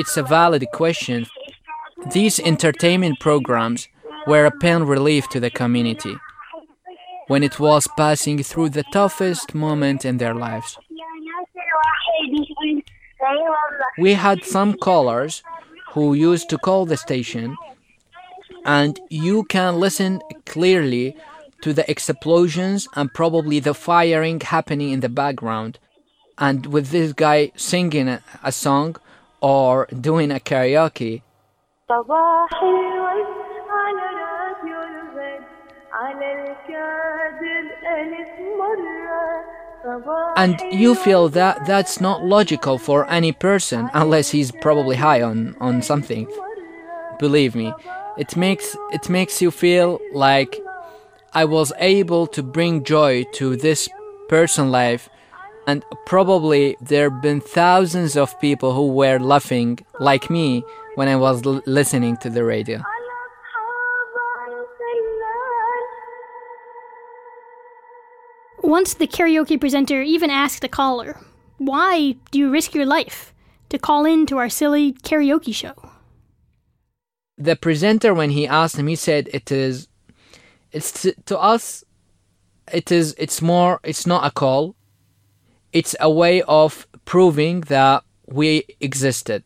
It's 0.00 0.16
a 0.16 0.22
valid 0.22 0.64
question. 0.72 1.26
these 2.07 2.39
entertainment 2.39 3.19
programs 3.19 3.87
were 4.25 4.45
a 4.45 4.51
pain 4.51 4.83
relief 4.83 5.27
to 5.29 5.39
the 5.39 5.49
community 5.49 6.15
when 7.27 7.43
it 7.43 7.59
was 7.59 7.87
passing 7.97 8.41
through 8.41 8.69
the 8.69 8.83
toughest 8.91 9.53
moment 9.53 10.05
in 10.05 10.17
their 10.17 10.33
lives. 10.33 10.77
We 13.99 14.13
had 14.13 14.43
some 14.43 14.73
callers 14.73 15.43
who 15.91 16.13
used 16.13 16.49
to 16.49 16.57
call 16.57 16.85
the 16.85 16.97
station, 16.97 17.55
and 18.65 18.99
you 19.09 19.43
can 19.43 19.79
listen 19.79 20.21
clearly 20.45 21.15
to 21.61 21.73
the 21.73 21.89
explosions 21.91 22.87
and 22.95 23.13
probably 23.13 23.59
the 23.59 23.73
firing 23.73 24.39
happening 24.39 24.89
in 24.91 25.01
the 25.01 25.09
background. 25.09 25.77
And 26.37 26.65
with 26.65 26.89
this 26.89 27.13
guy 27.13 27.51
singing 27.55 28.07
a 28.43 28.51
song 28.51 28.95
or 29.41 29.87
doing 29.87 30.31
a 30.31 30.39
karaoke, 30.39 31.21
صباح 31.88 32.62
الورد 32.62 33.26
على 33.70 34.06
راديو 34.22 34.78
الغد 34.82 35.44
على 35.92 36.32
الكادر 36.32 37.64
ألف 37.96 38.30
مرة 38.58 39.44
صباح 39.84 40.34
and 40.36 40.60
you 40.72 40.94
feel 40.94 41.28
that 41.28 41.66
that's 41.66 42.00
not 42.00 42.24
logical 42.24 42.78
for 42.78 43.06
any 43.10 43.32
person 43.32 43.90
unless 43.94 44.30
he's 44.30 44.50
probably 44.50 44.96
high 44.96 45.22
on, 45.22 45.54
on 45.60 45.82
something. 45.82 46.26
Believe 47.18 47.54
me, 47.54 47.72
it 48.16 48.36
makes 48.36 48.76
it 48.92 49.08
makes 49.08 49.42
you 49.42 49.50
feel 49.50 50.00
like 50.12 50.56
I 51.34 51.44
was 51.44 51.72
able 51.78 52.26
to 52.28 52.42
bring 52.42 52.84
joy 52.84 53.24
to 53.38 53.56
this 53.56 53.88
person 54.28 54.70
life 54.70 55.08
and 55.66 55.84
probably 56.06 56.76
there 56.80 57.10
have 57.10 57.22
been 57.22 57.40
thousands 57.40 58.16
of 58.16 58.38
people 58.40 58.72
who 58.74 58.88
were 58.92 59.18
laughing 59.18 59.78
like 60.00 60.30
me 60.30 60.62
when 60.99 61.07
I 61.07 61.15
was 61.15 61.45
l- 61.45 61.61
listening 61.65 62.17
to 62.17 62.29
the 62.29 62.43
radio. 62.43 62.83
Once 68.61 68.95
the 68.95 69.07
karaoke 69.07 69.57
presenter 69.57 70.01
even 70.01 70.29
asked 70.29 70.65
a 70.65 70.67
caller, 70.67 71.17
Why 71.57 72.17
do 72.31 72.39
you 72.39 72.51
risk 72.51 72.75
your 72.75 72.85
life 72.85 73.33
to 73.69 73.79
call 73.79 74.03
in 74.03 74.25
to 74.25 74.39
our 74.39 74.49
silly 74.49 74.91
karaoke 74.91 75.55
show? 75.55 75.75
The 77.37 77.55
presenter, 77.55 78.13
when 78.13 78.31
he 78.31 78.45
asked 78.45 78.75
him, 78.75 78.87
he 78.87 78.97
said, 78.97 79.29
It 79.31 79.53
is, 79.53 79.87
it's 80.73 81.07
to 81.27 81.39
us, 81.39 81.85
it 82.73 82.91
is, 82.91 83.15
it's 83.17 83.41
more, 83.41 83.79
it's 83.85 84.05
not 84.05 84.25
a 84.25 84.31
call, 84.31 84.75
it's 85.71 85.95
a 86.01 86.11
way 86.11 86.41
of 86.41 86.85
proving 87.05 87.61
that 87.71 88.03
we 88.27 88.65
existed. 88.81 89.45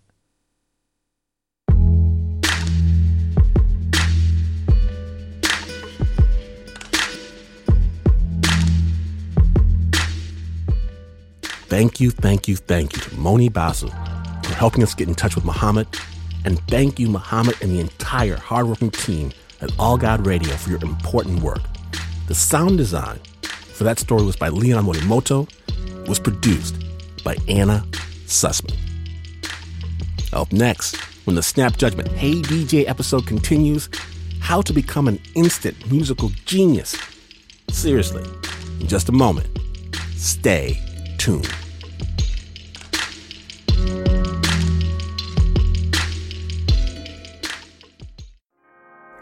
Thank 11.74 12.00
you, 12.00 12.12
thank 12.12 12.48
you, 12.48 12.56
thank 12.56 12.94
you 12.94 13.02
to 13.02 13.16
Moni 13.16 13.50
Basu 13.50 13.88
for 13.88 14.54
helping 14.54 14.84
us 14.84 14.94
get 14.94 15.08
in 15.08 15.16
touch 15.16 15.34
with 15.34 15.44
Muhammad. 15.44 15.88
And 16.46 16.60
thank 16.68 17.00
you, 17.00 17.08
Muhammad, 17.08 17.56
and 17.64 17.72
the 17.72 17.80
entire 17.80 18.38
hardworking 18.38 18.92
team 18.92 19.32
at 19.60 19.72
Al 19.80 19.98
Ghad 19.98 20.24
Radio 20.24 20.54
for 20.54 20.70
your 20.70 20.84
important 20.84 21.42
work. 21.42 21.62
The 22.28 22.36
sound 22.36 22.78
design 22.78 23.18
for 23.42 23.86
that 23.86 23.98
story 23.98 24.22
was 24.22 24.36
by 24.36 24.50
Leon 24.50 24.86
Morimoto, 24.86 25.50
was 26.08 26.20
produced 26.20 26.76
by 27.24 27.38
Anna 27.50 27.84
Sussman. 28.28 28.78
Up 30.32 30.54
next, 30.54 30.98
when 31.26 31.36
the 31.36 31.42
Snap 31.42 31.78
Judgment 31.78 32.08
Hey 32.10 32.36
DJ 32.44 32.88
episode 32.88 33.26
continues, 33.26 33.90
how 34.42 34.62
to 34.62 34.74
become 34.74 35.08
an 35.08 35.20
instant 35.34 35.92
musical 35.92 36.30
genius. 36.46 36.96
Seriously, 37.72 38.24
in 38.80 38.86
just 38.86 39.10
a 39.10 39.12
moment. 39.12 39.48
Stay 40.18 40.80
tuned. 41.18 41.50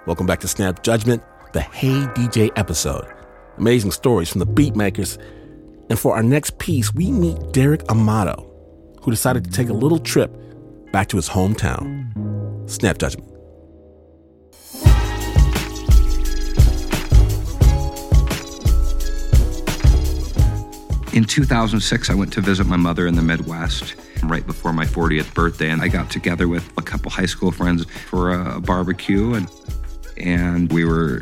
Welcome 0.07 0.25
back 0.25 0.39
to 0.39 0.47
Snap 0.47 0.81
Judgment, 0.81 1.21
the 1.53 1.61
Hey 1.61 1.91
DJ 2.15 2.49
episode. 2.55 3.05
Amazing 3.59 3.91
stories 3.91 4.29
from 4.29 4.39
the 4.39 4.47
beatmakers. 4.47 5.23
And 5.91 5.99
for 5.99 6.15
our 6.15 6.23
next 6.23 6.57
piece, 6.57 6.91
we 6.91 7.11
meet 7.11 7.37
Derek 7.51 7.83
Amato, 7.87 8.51
who 9.03 9.11
decided 9.11 9.43
to 9.43 9.51
take 9.51 9.69
a 9.69 9.73
little 9.73 9.99
trip 9.99 10.35
back 10.91 11.07
to 11.09 11.17
his 11.17 11.29
hometown. 11.29 12.09
Snap 12.67 12.97
Judgment. 12.97 13.31
In 21.13 21.25
2006, 21.25 22.09
I 22.09 22.15
went 22.15 22.33
to 22.33 22.41
visit 22.41 22.65
my 22.65 22.77
mother 22.77 23.05
in 23.05 23.15
the 23.15 23.21
Midwest 23.21 23.93
right 24.23 24.45
before 24.47 24.73
my 24.73 24.85
40th 24.85 25.33
birthday, 25.33 25.69
and 25.69 25.81
I 25.81 25.89
got 25.89 26.09
together 26.09 26.47
with 26.47 26.71
a 26.77 26.81
couple 26.81 27.11
high 27.11 27.25
school 27.25 27.51
friends 27.51 27.85
for 28.09 28.31
a 28.31 28.59
barbecue, 28.59 29.33
and 29.33 29.47
and 30.21 30.71
we 30.71 30.85
were 30.85 31.21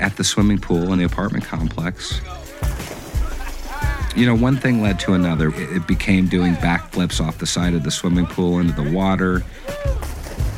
at 0.00 0.16
the 0.16 0.24
swimming 0.24 0.58
pool 0.58 0.92
in 0.92 0.98
the 0.98 1.04
apartment 1.04 1.44
complex. 1.44 2.20
You 4.16 4.26
know, 4.26 4.34
one 4.34 4.56
thing 4.56 4.80
led 4.80 4.98
to 5.00 5.12
another. 5.12 5.52
It 5.54 5.86
became 5.86 6.26
doing 6.26 6.54
backflips 6.54 7.24
off 7.24 7.38
the 7.38 7.46
side 7.46 7.74
of 7.74 7.82
the 7.82 7.90
swimming 7.90 8.26
pool 8.26 8.58
into 8.60 8.72
the 8.72 8.90
water, 8.90 9.44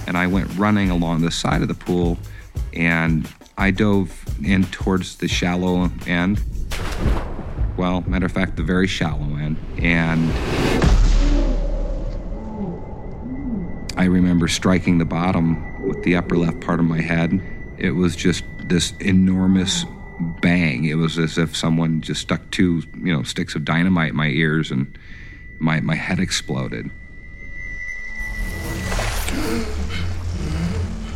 and 0.07 0.17
I 0.17 0.27
went 0.27 0.55
running 0.57 0.91
along 0.91 1.23
the 1.23 1.31
side 1.31 1.63
of 1.63 1.69
the 1.69 1.75
pool, 1.75 2.19
and 2.73 3.29
I 3.57 3.73
dove 3.73 4.25
in 4.45 4.65
towards 4.65 5.17
the 5.17 5.29
shallow 5.29 5.91
end 6.07 6.41
well, 7.79 8.03
matter 8.09 8.27
of 8.27 8.33
fact, 8.33 8.57
the 8.57 8.65
very 8.65 8.89
shallow 8.89 9.37
end. 9.37 9.57
And 9.79 10.33
I 13.97 14.05
remember 14.05 14.49
striking 14.49 14.99
the 14.99 15.05
bottom 15.05 15.65
with 15.89 16.03
the 16.03 16.17
upper 16.17 16.37
left 16.37 16.61
part 16.61 16.79
of 16.79 16.87
my 16.87 17.01
head. 17.01 17.41
It 17.79 17.93
was 17.93 18.15
just 18.15 18.45
this 18.59 18.93
enormous 19.01 19.85
bang. 20.21 20.85
It 20.85 20.95
was 20.95 21.19
as 21.19 21.39
if 21.39 21.57
someone 21.57 22.01
just 22.01 22.21
stuck 22.21 22.51
two, 22.51 22.83
you 23.03 23.13
know, 23.13 23.23
sticks 23.23 23.55
of 23.55 23.65
dynamite 23.65 24.11
in 24.11 24.17
my 24.17 24.29
ears 24.29 24.71
and 24.71 24.99
my, 25.59 25.81
my 25.81 25.95
head 25.95 26.21
exploded. 26.21 26.91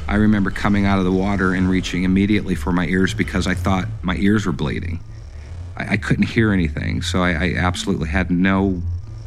I 0.08 0.16
remember 0.16 0.50
coming 0.50 0.84
out 0.84 0.98
of 0.98 1.04
the 1.04 1.12
water 1.12 1.54
and 1.54 1.68
reaching 1.70 2.04
immediately 2.04 2.54
for 2.54 2.72
my 2.72 2.86
ears 2.86 3.14
because 3.14 3.46
I 3.46 3.54
thought 3.54 3.88
my 4.02 4.16
ears 4.16 4.44
were 4.46 4.52
bleeding. 4.52 5.00
I, 5.76 5.92
I 5.92 5.96
couldn't 5.96 6.26
hear 6.26 6.52
anything, 6.52 7.02
so 7.02 7.22
I, 7.22 7.30
I 7.30 7.54
absolutely 7.56 8.08
had 8.08 8.30
no 8.30 8.82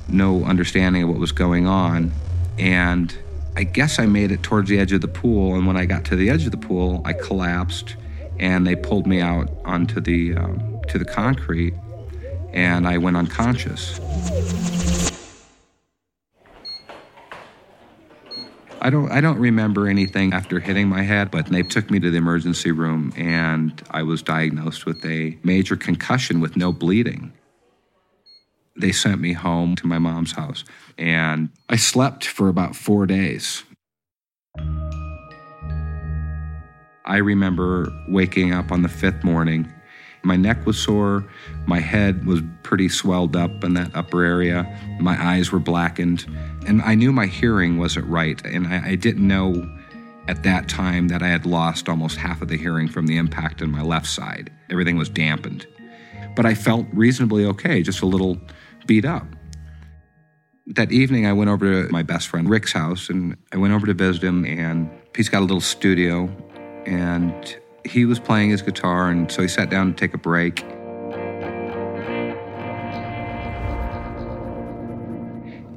no 0.07 0.43
understanding 0.43 1.01
of 1.01 1.09
what 1.09 1.17
was 1.17 1.31
going 1.31 1.65
on. 1.65 2.11
And 2.59 3.17
I 3.57 3.63
guess 3.63 3.99
I 3.99 4.05
made 4.05 4.31
it 4.31 4.43
towards 4.43 4.69
the 4.69 4.77
edge 4.79 4.91
of 4.91 5.01
the 5.01 5.07
pool, 5.07 5.55
and 5.55 5.65
when 5.65 5.77
I 5.77 5.85
got 5.85 6.03
to 6.05 6.15
the 6.15 6.29
edge 6.29 6.45
of 6.45 6.51
the 6.51 6.57
pool, 6.57 7.01
I 7.05 7.13
collapsed, 7.13 7.95
and 8.37 8.67
they 8.67 8.75
pulled 8.75 9.07
me 9.07 9.21
out 9.21 9.49
onto 9.63 10.01
the 10.01 10.35
um, 10.35 10.81
to 10.89 10.97
the 10.97 11.05
concrete, 11.05 11.73
and 12.51 12.85
I 12.85 12.97
went 12.97 13.15
unconscious. 13.15 13.99
I 18.81 18.89
don't 18.89 19.09
I 19.09 19.21
don't 19.21 19.39
remember 19.39 19.87
anything 19.87 20.33
after 20.33 20.59
hitting 20.59 20.89
my 20.89 21.01
head, 21.01 21.31
but 21.31 21.47
they 21.47 21.63
took 21.63 21.89
me 21.89 21.99
to 22.01 22.11
the 22.11 22.17
emergency 22.17 22.71
room 22.71 23.13
and 23.15 23.81
I 23.89 24.03
was 24.03 24.21
diagnosed 24.21 24.85
with 24.85 25.03
a 25.05 25.37
major 25.43 25.75
concussion 25.75 26.39
with 26.39 26.55
no 26.55 26.71
bleeding. 26.71 27.33
They 28.77 28.91
sent 28.91 29.21
me 29.21 29.33
home 29.33 29.75
to 29.77 29.87
my 29.87 29.99
mom's 29.99 30.33
house 30.33 30.63
and 30.97 31.49
I 31.69 31.77
slept 31.77 32.25
for 32.25 32.49
about 32.49 32.75
4 32.75 33.05
days. 33.05 33.63
I 37.05 37.17
remember 37.17 37.87
waking 38.07 38.53
up 38.53 38.71
on 38.71 38.81
the 38.81 38.89
5th 38.89 39.23
morning. 39.23 39.71
My 40.23 40.35
neck 40.35 40.65
was 40.65 40.77
sore, 40.77 41.23
my 41.67 41.79
head 41.79 42.25
was 42.25 42.41
pretty 42.63 42.89
swelled 42.89 43.35
up 43.35 43.63
in 43.63 43.75
that 43.75 43.95
upper 43.95 44.23
area, 44.23 44.65
my 44.99 45.23
eyes 45.23 45.51
were 45.51 45.59
blackened, 45.59 46.25
and 46.65 46.81
I 46.81 46.95
knew 46.95 47.11
my 47.11 47.27
hearing 47.27 47.77
wasn't 47.77 48.07
right, 48.07 48.43
and 48.43 48.65
I, 48.65 48.87
I 48.87 48.95
didn't 48.95 49.27
know 49.27 49.69
at 50.27 50.41
that 50.41 50.67
time 50.67 51.09
that 51.09 51.21
I 51.21 51.27
had 51.27 51.45
lost 51.45 51.87
almost 51.87 52.17
half 52.17 52.41
of 52.41 52.47
the 52.47 52.57
hearing 52.57 52.87
from 52.87 53.05
the 53.05 53.17
impact 53.17 53.61
in 53.61 53.69
my 53.69 53.83
left 53.83 54.07
side. 54.07 54.51
Everything 54.71 54.97
was 54.97 55.09
dampened. 55.09 55.67
But 56.35 56.47
I 56.47 56.55
felt 56.55 56.87
reasonably 56.91 57.45
okay, 57.45 57.83
just 57.83 58.01
a 58.01 58.07
little 58.07 58.39
beat 58.85 59.05
up. 59.05 59.25
That 60.67 60.91
evening, 60.91 61.27
I 61.27 61.33
went 61.33 61.49
over 61.49 61.83
to 61.83 61.91
my 61.91 62.03
best 62.03 62.27
friend 62.27 62.49
Rick's 62.49 62.73
house 62.73 63.09
and 63.09 63.37
I 63.53 63.57
went 63.57 63.73
over 63.73 63.85
to 63.85 63.93
visit 63.93 64.23
him, 64.23 64.45
and 64.45 64.89
he's 65.15 65.29
got 65.29 65.39
a 65.39 65.45
little 65.45 65.61
studio, 65.61 66.29
and 66.85 67.57
he 67.85 68.05
was 68.05 68.19
playing 68.19 68.49
his 68.49 68.61
guitar, 68.61 69.09
and 69.09 69.31
so 69.31 69.43
he 69.43 69.47
sat 69.47 69.69
down 69.69 69.93
to 69.93 69.93
take 69.93 70.13
a 70.13 70.17
break. 70.17 70.63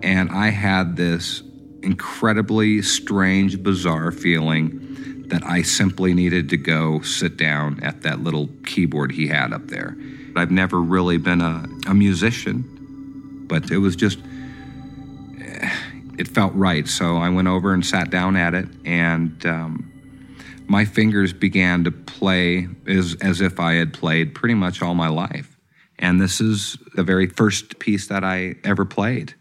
And 0.02 0.30
I 0.30 0.48
had 0.48 0.96
this 0.96 1.42
incredibly 1.82 2.80
strange, 2.82 3.62
bizarre 3.62 4.10
feeling 4.10 5.24
that 5.28 5.44
I 5.44 5.62
simply 5.62 6.14
needed 6.14 6.48
to 6.50 6.56
go 6.56 7.02
sit 7.02 7.36
down 7.36 7.82
at 7.82 8.02
that 8.02 8.20
little 8.20 8.48
keyboard 8.64 9.12
he 9.12 9.26
had 9.26 9.52
up 9.52 9.68
there. 9.68 9.96
I've 10.34 10.50
never 10.50 10.80
really 10.80 11.18
been 11.18 11.40
a, 11.40 11.66
a 11.86 11.94
musician, 11.94 12.77
but 13.48 13.70
it 13.70 13.78
was 13.78 13.96
just, 13.96 14.18
it 16.18 16.28
felt 16.28 16.54
right. 16.54 16.86
So 16.86 17.16
I 17.16 17.28
went 17.30 17.48
over 17.48 17.72
and 17.72 17.84
sat 17.84 18.10
down 18.10 18.36
at 18.36 18.54
it, 18.54 18.68
and 18.84 19.44
um, 19.46 19.92
my 20.66 20.84
fingers 20.84 21.32
began 21.32 21.84
to 21.84 21.90
play 21.90 22.68
as, 22.86 23.16
as 23.20 23.40
if 23.40 23.58
I 23.58 23.74
had 23.74 23.92
played 23.92 24.34
pretty 24.34 24.54
much 24.54 24.82
all 24.82 24.94
my 24.94 25.08
life. 25.08 25.56
And 25.98 26.20
this 26.20 26.40
is 26.40 26.76
the 26.94 27.02
very 27.02 27.26
first 27.26 27.78
piece 27.78 28.06
that 28.08 28.22
I 28.22 28.56
ever 28.62 28.84
played. 28.84 29.34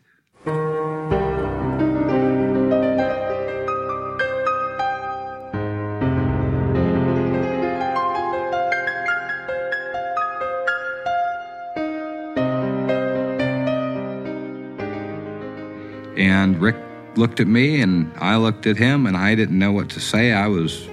Rick 16.59 16.75
looked 17.15 17.39
at 17.39 17.47
me 17.47 17.81
and 17.81 18.11
I 18.17 18.37
looked 18.37 18.67
at 18.67 18.77
him 18.77 19.05
and 19.05 19.17
I 19.17 19.35
didn't 19.35 19.57
know 19.57 19.71
what 19.71 19.89
to 19.91 19.99
say. 19.99 20.33
I 20.33 20.47
was 20.47 20.87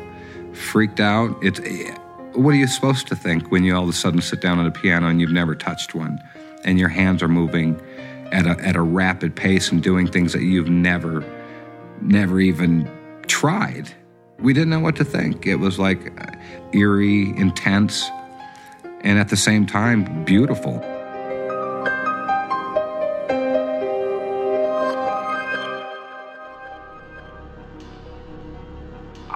freaked 0.53 1.01
out. 1.01 1.37
It's 1.43 1.61
what 2.35 2.51
are 2.51 2.59
you 2.59 2.67
supposed 2.67 3.07
to 3.09 3.17
think 3.17 3.51
when 3.51 3.65
you 3.65 3.77
all 3.77 3.85
of 3.85 3.89
a 3.89 3.93
sudden 3.93 4.21
sit 4.21 4.41
down 4.41 4.59
at 4.59 4.67
a 4.67 4.71
piano 4.71 5.09
and 5.09 5.21
you've 5.21 5.31
never 5.31 5.55
touched 5.55 5.95
one 5.95 6.21
and 6.65 6.79
your 6.79 6.89
hands 6.89 7.23
are 7.23 7.29
moving 7.29 7.81
at 8.33 8.47
a, 8.47 8.59
at 8.65 8.75
a 8.75 8.83
rapid 8.83 9.37
pace 9.37 9.71
and 9.71 9.83
doing 9.83 10.07
things 10.07 10.33
that 10.33 10.43
you've 10.43 10.69
never 10.69 11.25
never 12.01 12.41
even 12.41 12.91
tried. 13.27 13.89
We 14.39 14.53
didn't 14.53 14.71
know 14.71 14.81
what 14.81 14.97
to 14.97 15.05
think. 15.05 15.47
It 15.47 15.57
was 15.57 15.79
like 15.79 16.21
uh, 16.21 16.33
eerie, 16.73 17.31
intense, 17.37 18.11
and 19.03 19.19
at 19.19 19.29
the 19.29 19.37
same 19.37 19.67
time 19.67 20.25
beautiful. 20.25 20.83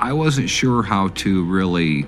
I 0.09 0.15
wasn't 0.15 0.49
sure 0.49 0.83
how 0.83 1.09
to 1.09 1.45
really 1.45 2.07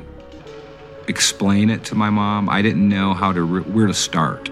explain 1.07 1.69
it 1.69 1.85
to 1.85 1.95
my 1.95 2.09
mom. 2.09 2.49
I 2.49 2.63
didn't 2.63 2.89
know 2.89 3.13
how 3.13 3.31
to 3.31 3.45
where 3.45 3.87
to 3.87 3.93
start. 3.93 4.51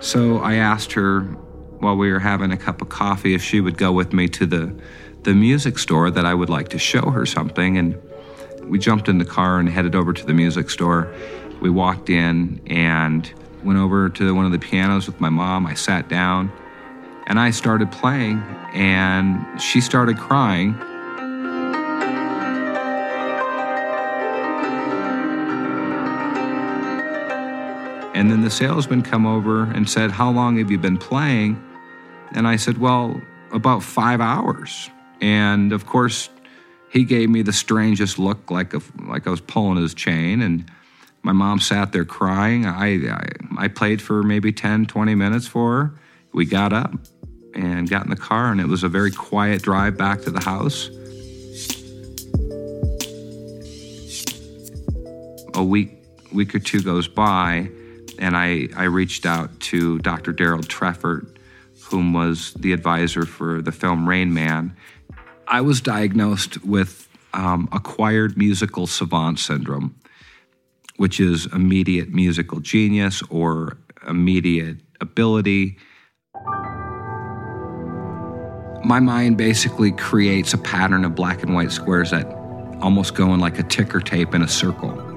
So 0.00 0.40
I 0.40 0.56
asked 0.56 0.92
her 0.92 1.22
while 1.80 1.96
we 1.96 2.12
were 2.12 2.18
having 2.18 2.52
a 2.52 2.58
cup 2.58 2.82
of 2.82 2.90
coffee 2.90 3.32
if 3.32 3.42
she 3.42 3.62
would 3.62 3.78
go 3.78 3.90
with 3.90 4.12
me 4.12 4.28
to 4.28 4.44
the 4.44 4.78
the 5.22 5.32
music 5.32 5.78
store 5.78 6.10
that 6.10 6.26
I 6.26 6.34
would 6.34 6.50
like 6.50 6.68
to 6.68 6.78
show 6.78 7.08
her 7.08 7.24
something 7.24 7.78
and 7.78 7.98
we 8.64 8.78
jumped 8.78 9.08
in 9.08 9.16
the 9.16 9.24
car 9.24 9.58
and 9.58 9.66
headed 9.66 9.94
over 9.94 10.12
to 10.12 10.26
the 10.26 10.34
music 10.34 10.68
store. 10.68 11.10
We 11.62 11.70
walked 11.70 12.10
in 12.10 12.60
and 12.66 13.32
went 13.64 13.78
over 13.78 14.10
to 14.10 14.34
one 14.34 14.44
of 14.44 14.52
the 14.52 14.58
pianos 14.58 15.06
with 15.06 15.22
my 15.22 15.30
mom. 15.30 15.64
I 15.64 15.72
sat 15.72 16.10
down 16.10 16.52
and 17.28 17.40
I 17.40 17.50
started 17.50 17.90
playing 17.90 18.42
and 18.74 19.58
she 19.58 19.80
started 19.80 20.18
crying 20.18 20.78
And 28.18 28.32
then 28.32 28.40
the 28.40 28.50
salesman 28.50 29.02
come 29.02 29.26
over 29.26 29.62
and 29.62 29.88
said, 29.88 30.10
"How 30.10 30.28
long 30.28 30.58
have 30.58 30.72
you 30.72 30.78
been 30.78 30.98
playing?" 30.98 31.56
And 32.32 32.48
I 32.48 32.56
said, 32.56 32.76
"Well, 32.76 33.22
about 33.52 33.84
5 33.84 34.20
hours." 34.20 34.90
And 35.20 35.72
of 35.72 35.86
course, 35.86 36.28
he 36.90 37.04
gave 37.04 37.30
me 37.30 37.42
the 37.42 37.52
strangest 37.52 38.18
look 38.18 38.50
like 38.50 38.74
a, 38.74 38.80
like 39.06 39.28
I 39.28 39.30
was 39.30 39.40
pulling 39.40 39.80
his 39.80 39.94
chain 39.94 40.42
and 40.42 40.68
my 41.22 41.30
mom 41.30 41.60
sat 41.60 41.92
there 41.92 42.04
crying. 42.04 42.66
I, 42.66 43.08
I 43.08 43.24
I 43.56 43.68
played 43.68 44.02
for 44.02 44.24
maybe 44.24 44.50
10, 44.50 44.86
20 44.86 45.14
minutes 45.14 45.46
for 45.46 45.70
her. 45.76 45.94
We 46.32 46.44
got 46.44 46.72
up 46.72 46.92
and 47.54 47.88
got 47.88 48.02
in 48.02 48.10
the 48.10 48.16
car 48.16 48.50
and 48.50 48.60
it 48.60 48.66
was 48.66 48.82
a 48.82 48.88
very 48.88 49.12
quiet 49.12 49.62
drive 49.62 49.96
back 49.96 50.22
to 50.22 50.32
the 50.32 50.42
house. 50.42 50.90
A 55.54 55.62
week 55.62 55.90
week 56.32 56.52
or 56.52 56.58
two 56.58 56.82
goes 56.82 57.06
by 57.06 57.70
and 58.18 58.36
I, 58.36 58.68
I 58.76 58.84
reached 58.84 59.26
out 59.26 59.58
to 59.60 59.98
Dr. 60.00 60.32
Darold 60.32 60.66
Treffert, 60.66 61.36
whom 61.84 62.12
was 62.12 62.52
the 62.54 62.72
advisor 62.72 63.24
for 63.24 63.62
the 63.62 63.72
film 63.72 64.08
Rain 64.08 64.34
Man. 64.34 64.76
I 65.46 65.60
was 65.62 65.80
diagnosed 65.80 66.64
with 66.64 67.08
um, 67.32 67.68
acquired 67.72 68.36
musical 68.36 68.86
savant 68.86 69.38
syndrome, 69.38 69.94
which 70.96 71.20
is 71.20 71.46
immediate 71.46 72.10
musical 72.10 72.60
genius 72.60 73.22
or 73.30 73.78
immediate 74.06 74.78
ability. 75.00 75.78
My 78.84 79.00
mind 79.00 79.36
basically 79.36 79.92
creates 79.92 80.54
a 80.54 80.58
pattern 80.58 81.04
of 81.04 81.14
black 81.14 81.42
and 81.42 81.54
white 81.54 81.72
squares 81.72 82.10
that 82.10 82.26
almost 82.80 83.14
go 83.14 83.34
in 83.34 83.40
like 83.40 83.58
a 83.58 83.62
ticker 83.64 84.00
tape 84.00 84.34
in 84.34 84.42
a 84.42 84.48
circle. 84.48 85.07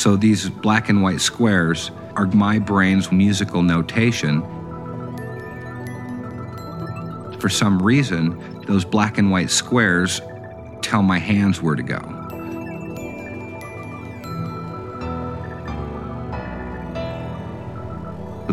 So 0.00 0.16
these 0.16 0.48
black 0.48 0.88
and 0.88 1.02
white 1.02 1.20
squares 1.20 1.90
are 2.16 2.24
my 2.24 2.58
brain's 2.58 3.12
musical 3.12 3.60
notation. 3.60 4.40
For 7.38 7.50
some 7.50 7.82
reason, 7.82 8.62
those 8.62 8.82
black 8.82 9.18
and 9.18 9.30
white 9.30 9.50
squares 9.50 10.22
tell 10.80 11.02
my 11.02 11.18
hands 11.18 11.60
where 11.60 11.74
to 11.74 11.82
go. 11.82 11.98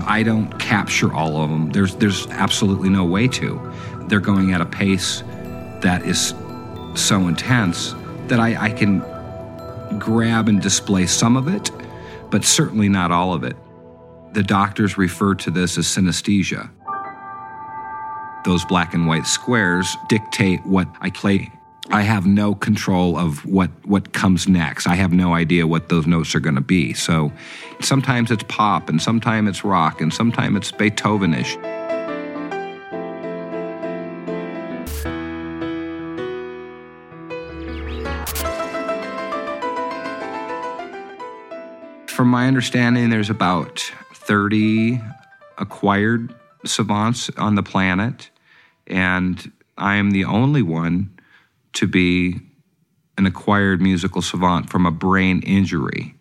I 0.06 0.24
don't 0.24 0.52
capture 0.60 1.14
all 1.14 1.42
of 1.42 1.50
them. 1.50 1.70
There's, 1.72 1.96
there's 1.96 2.28
absolutely 2.28 2.90
no 2.90 3.06
way 3.06 3.30
to. 3.30 3.74
They're 4.10 4.20
going 4.20 4.52
at 4.52 4.60
a 4.60 4.66
pace 4.66 5.22
that 5.80 6.02
is 6.06 6.34
so 6.96 7.30
intense 7.30 7.96
that 8.28 8.42
I, 8.42 8.66
I 8.66 8.70
can 8.72 9.02
grab 10.00 10.50
and 10.50 10.62
display 10.62 11.06
some 11.06 11.38
of 11.38 11.48
it, 11.48 11.72
but 12.30 12.44
certainly 12.44 12.90
not 12.90 13.12
all 13.12 13.34
of 13.34 13.44
it. 13.44 13.56
The 14.34 14.44
doctors 14.44 14.98
refer 14.98 15.36
to 15.36 15.52
this 15.52 15.78
as 15.78 15.86
synesthesia. 15.88 16.70
Those 18.46 18.64
black 18.66 18.94
and 18.94 19.08
white 19.08 19.26
squares 19.26 19.96
dictate 20.10 20.66
what 20.66 20.88
I 21.02 21.10
play. 21.10 21.52
I 21.90 22.02
have 22.02 22.26
no 22.26 22.54
control 22.54 23.18
of 23.18 23.46
what, 23.46 23.72
what 23.86 24.12
comes 24.12 24.48
next. 24.48 24.88
I 24.88 24.96
have 24.96 25.14
no 25.14 25.34
idea 25.34 25.66
what 25.66 25.90
those 25.90 26.06
notes 26.06 26.36
are 26.36 26.40
going 26.42 26.56
to 26.56 26.62
be. 26.62 26.94
So 26.94 27.32
sometimes 27.80 28.30
it's 28.30 28.44
pop, 28.44 28.90
and 28.90 29.02
sometimes 29.02 29.50
it's 29.50 29.64
rock, 29.64 30.02
and 30.02 30.14
sometimes 30.14 30.58
it's 30.58 30.72
Beethovenish. 30.72 31.77
From 42.18 42.30
my 42.30 42.48
understanding, 42.48 43.12
there's 43.12 43.30
about 43.30 43.80
30 44.12 45.00
acquired 45.60 46.34
savants 46.66 47.30
on 47.38 47.54
the 47.54 47.62
planet, 47.62 48.32
and 48.88 49.52
I 49.78 49.98
am 49.98 50.10
the 50.10 50.26
only 50.26 50.64
one 50.64 51.16
to 51.74 51.86
be 51.86 52.40
an 53.20 53.28
acquired 53.28 53.84
musical 53.84 54.24
savant 54.24 54.72
from 54.72 54.88
a 54.88 54.92
brain 54.92 55.44
injury. 55.44 56.16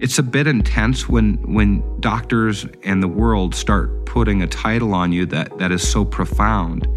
It's 0.00 0.18
a 0.18 0.22
bit 0.22 0.46
intense 0.46 1.10
when 1.10 1.34
when 1.52 2.00
doctors 2.00 2.64
and 2.84 3.02
the 3.02 3.08
world 3.08 3.54
start 3.54 4.06
putting 4.06 4.42
a 4.42 4.46
title 4.46 4.94
on 4.94 5.12
you 5.12 5.26
that, 5.26 5.58
that 5.58 5.72
is 5.72 5.86
so 5.86 6.06
profound. 6.06 6.88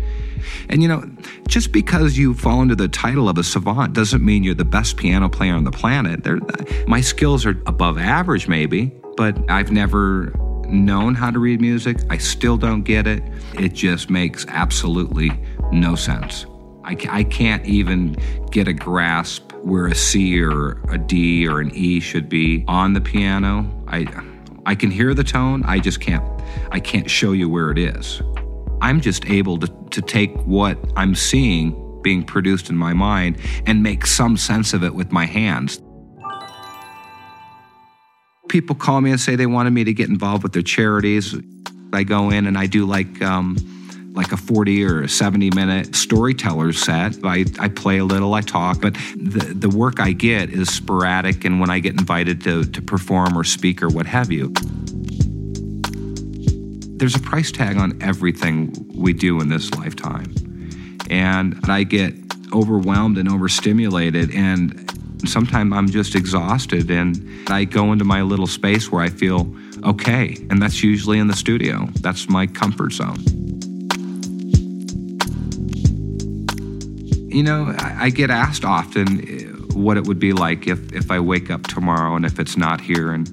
And 0.69 0.81
you 0.81 0.87
know, 0.87 1.03
just 1.47 1.71
because 1.71 2.17
you 2.17 2.33
fall 2.33 2.61
under 2.61 2.75
the 2.75 2.87
title 2.87 3.29
of 3.29 3.37
a 3.37 3.43
savant 3.43 3.93
doesn't 3.93 4.23
mean 4.23 4.43
you're 4.43 4.55
the 4.55 4.65
best 4.65 4.97
piano 4.97 5.29
player 5.29 5.53
on 5.53 5.63
the 5.63 5.71
planet. 5.71 6.23
They're, 6.23 6.39
my 6.87 7.01
skills 7.01 7.45
are 7.45 7.61
above 7.65 7.97
average, 7.97 8.47
maybe, 8.47 8.91
but 9.17 9.37
I've 9.49 9.71
never 9.71 10.33
known 10.67 11.15
how 11.15 11.29
to 11.29 11.39
read 11.39 11.61
music. 11.61 11.97
I 12.09 12.17
still 12.17 12.57
don't 12.57 12.83
get 12.83 13.07
it. 13.07 13.23
It 13.59 13.73
just 13.73 14.09
makes 14.09 14.45
absolutely 14.47 15.31
no 15.71 15.95
sense. 15.95 16.45
I, 16.83 16.97
I 17.09 17.23
can't 17.23 17.65
even 17.65 18.17
get 18.51 18.67
a 18.67 18.73
grasp 18.73 19.53
where 19.63 19.87
a 19.87 19.95
C 19.95 20.41
or 20.41 20.81
a 20.89 20.97
D 20.97 21.47
or 21.47 21.61
an 21.61 21.71
E 21.73 21.99
should 21.99 22.27
be 22.27 22.65
on 22.67 22.93
the 22.93 23.01
piano. 23.01 23.65
I 23.87 24.05
I 24.65 24.75
can 24.75 24.91
hear 24.91 25.13
the 25.13 25.23
tone, 25.23 25.63
I 25.65 25.79
just 25.79 26.01
can't 26.01 26.23
I 26.71 26.79
can't 26.79 27.09
show 27.09 27.31
you 27.31 27.49
where 27.49 27.71
it 27.71 27.77
is. 27.77 28.21
I'm 28.83 28.99
just 28.99 29.25
able 29.27 29.57
to, 29.59 29.67
to 29.91 30.01
take 30.01 30.35
what 30.41 30.77
I'm 30.97 31.15
seeing 31.15 32.01
being 32.01 32.21
produced 32.21 32.69
in 32.69 32.75
my 32.75 32.91
mind 32.91 33.37
and 33.65 33.81
make 33.81 34.05
some 34.05 34.35
sense 34.35 34.73
of 34.73 34.83
it 34.83 34.93
with 34.93 35.09
my 35.09 35.25
hands. 35.25 35.81
People 38.49 38.75
call 38.75 38.99
me 38.99 39.09
and 39.09 39.21
say 39.21 39.37
they 39.37 39.45
wanted 39.45 39.71
me 39.71 39.85
to 39.85 39.93
get 39.93 40.09
involved 40.09 40.43
with 40.43 40.51
their 40.51 40.61
charities. 40.61 41.33
I 41.93 42.03
go 42.03 42.29
in 42.29 42.45
and 42.45 42.57
I 42.57 42.65
do 42.65 42.85
like 42.85 43.21
um, 43.21 43.55
like 44.13 44.33
a 44.33 44.37
40 44.37 44.83
or 44.83 45.03
a 45.03 45.09
70 45.09 45.51
minute 45.51 45.95
storyteller 45.95 46.73
set. 46.73 47.15
I, 47.23 47.45
I 47.59 47.69
play 47.69 47.99
a 47.99 48.05
little, 48.05 48.33
I 48.33 48.41
talk, 48.41 48.81
but 48.81 48.95
the, 49.15 49.53
the 49.55 49.69
work 49.69 50.01
I 50.01 50.11
get 50.11 50.49
is 50.49 50.67
sporadic 50.67 51.45
and 51.45 51.61
when 51.61 51.69
I 51.69 51.79
get 51.79 51.93
invited 51.93 52.43
to, 52.43 52.65
to 52.65 52.81
perform 52.81 53.37
or 53.37 53.45
speak 53.45 53.81
or 53.81 53.87
what 53.87 54.07
have 54.07 54.29
you. 54.29 54.53
There's 57.03 57.15
a 57.15 57.19
price 57.19 57.51
tag 57.51 57.75
on 57.75 58.01
everything 58.01 58.73
we 58.95 59.11
do 59.11 59.41
in 59.41 59.49
this 59.49 59.73
lifetime. 59.73 60.33
And 61.09 61.59
I 61.65 61.83
get 61.83 62.13
overwhelmed 62.53 63.17
and 63.17 63.27
overstimulated 63.27 64.33
and 64.33 64.89
sometimes 65.27 65.73
I'm 65.73 65.89
just 65.89 66.15
exhausted 66.15 66.89
and 66.89 67.51
I 67.51 67.65
go 67.65 67.91
into 67.91 68.05
my 68.05 68.21
little 68.21 68.47
space 68.47 68.89
where 68.89 69.01
I 69.01 69.09
feel 69.09 69.53
okay. 69.83 70.37
And 70.49 70.61
that's 70.61 70.81
usually 70.81 71.19
in 71.19 71.27
the 71.27 71.35
studio. 71.35 71.89
That's 71.99 72.29
my 72.29 72.47
comfort 72.47 72.93
zone. 72.93 73.19
You 77.29 77.43
know, 77.43 77.75
I, 77.77 78.11
get 78.11 78.29
asked 78.29 78.63
often 78.63 79.27
eh, 79.27 79.43
what 79.73 79.97
it 79.97 80.07
would 80.07 80.19
be 80.19 80.31
like 80.31 80.67
if, 80.67 80.93
if 80.93 81.11
I 81.11 81.19
wake 81.19 81.51
up 81.51 81.67
tomorrow 81.67 82.15
and 82.15 82.25
if 82.25 82.39
it's 82.39 82.55
not 82.55 82.79
here. 82.79 83.11
And, 83.11 83.29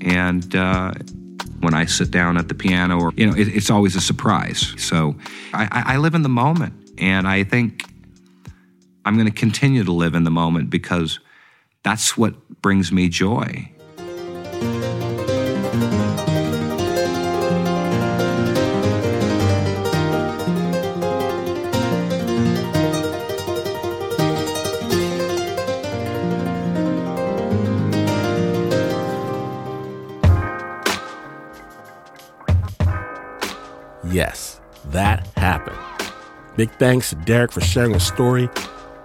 and, 0.00 0.56
uh, 0.56 0.94
when 1.60 1.74
I 1.74 1.84
sit 1.84 2.10
down 2.10 2.36
at 2.36 2.48
the 2.48 2.54
piano, 2.54 2.98
or 3.00 3.12
you 3.16 3.26
know, 3.26 3.36
it, 3.36 3.48
it's 3.48 3.70
always 3.70 3.96
a 3.96 4.00
surprise. 4.00 4.74
So 4.78 5.16
I, 5.52 5.94
I 5.94 5.96
live 5.98 6.14
in 6.14 6.22
the 6.22 6.28
moment, 6.28 6.74
and 6.98 7.28
I 7.28 7.44
think 7.44 7.84
I'm 9.04 9.14
going 9.14 9.26
to 9.26 9.32
continue 9.32 9.84
to 9.84 9.92
live 9.92 10.14
in 10.14 10.24
the 10.24 10.30
moment 10.30 10.70
because 10.70 11.20
that's 11.82 12.16
what 12.16 12.62
brings 12.62 12.92
me 12.92 13.08
joy. 13.08 13.70
Yes, 34.10 34.60
that 34.86 35.26
happened. 35.36 35.78
Big 36.56 36.70
thanks 36.72 37.10
to 37.10 37.16
Derek 37.16 37.52
for 37.52 37.60
sharing 37.60 37.94
his 37.94 38.06
story. 38.06 38.48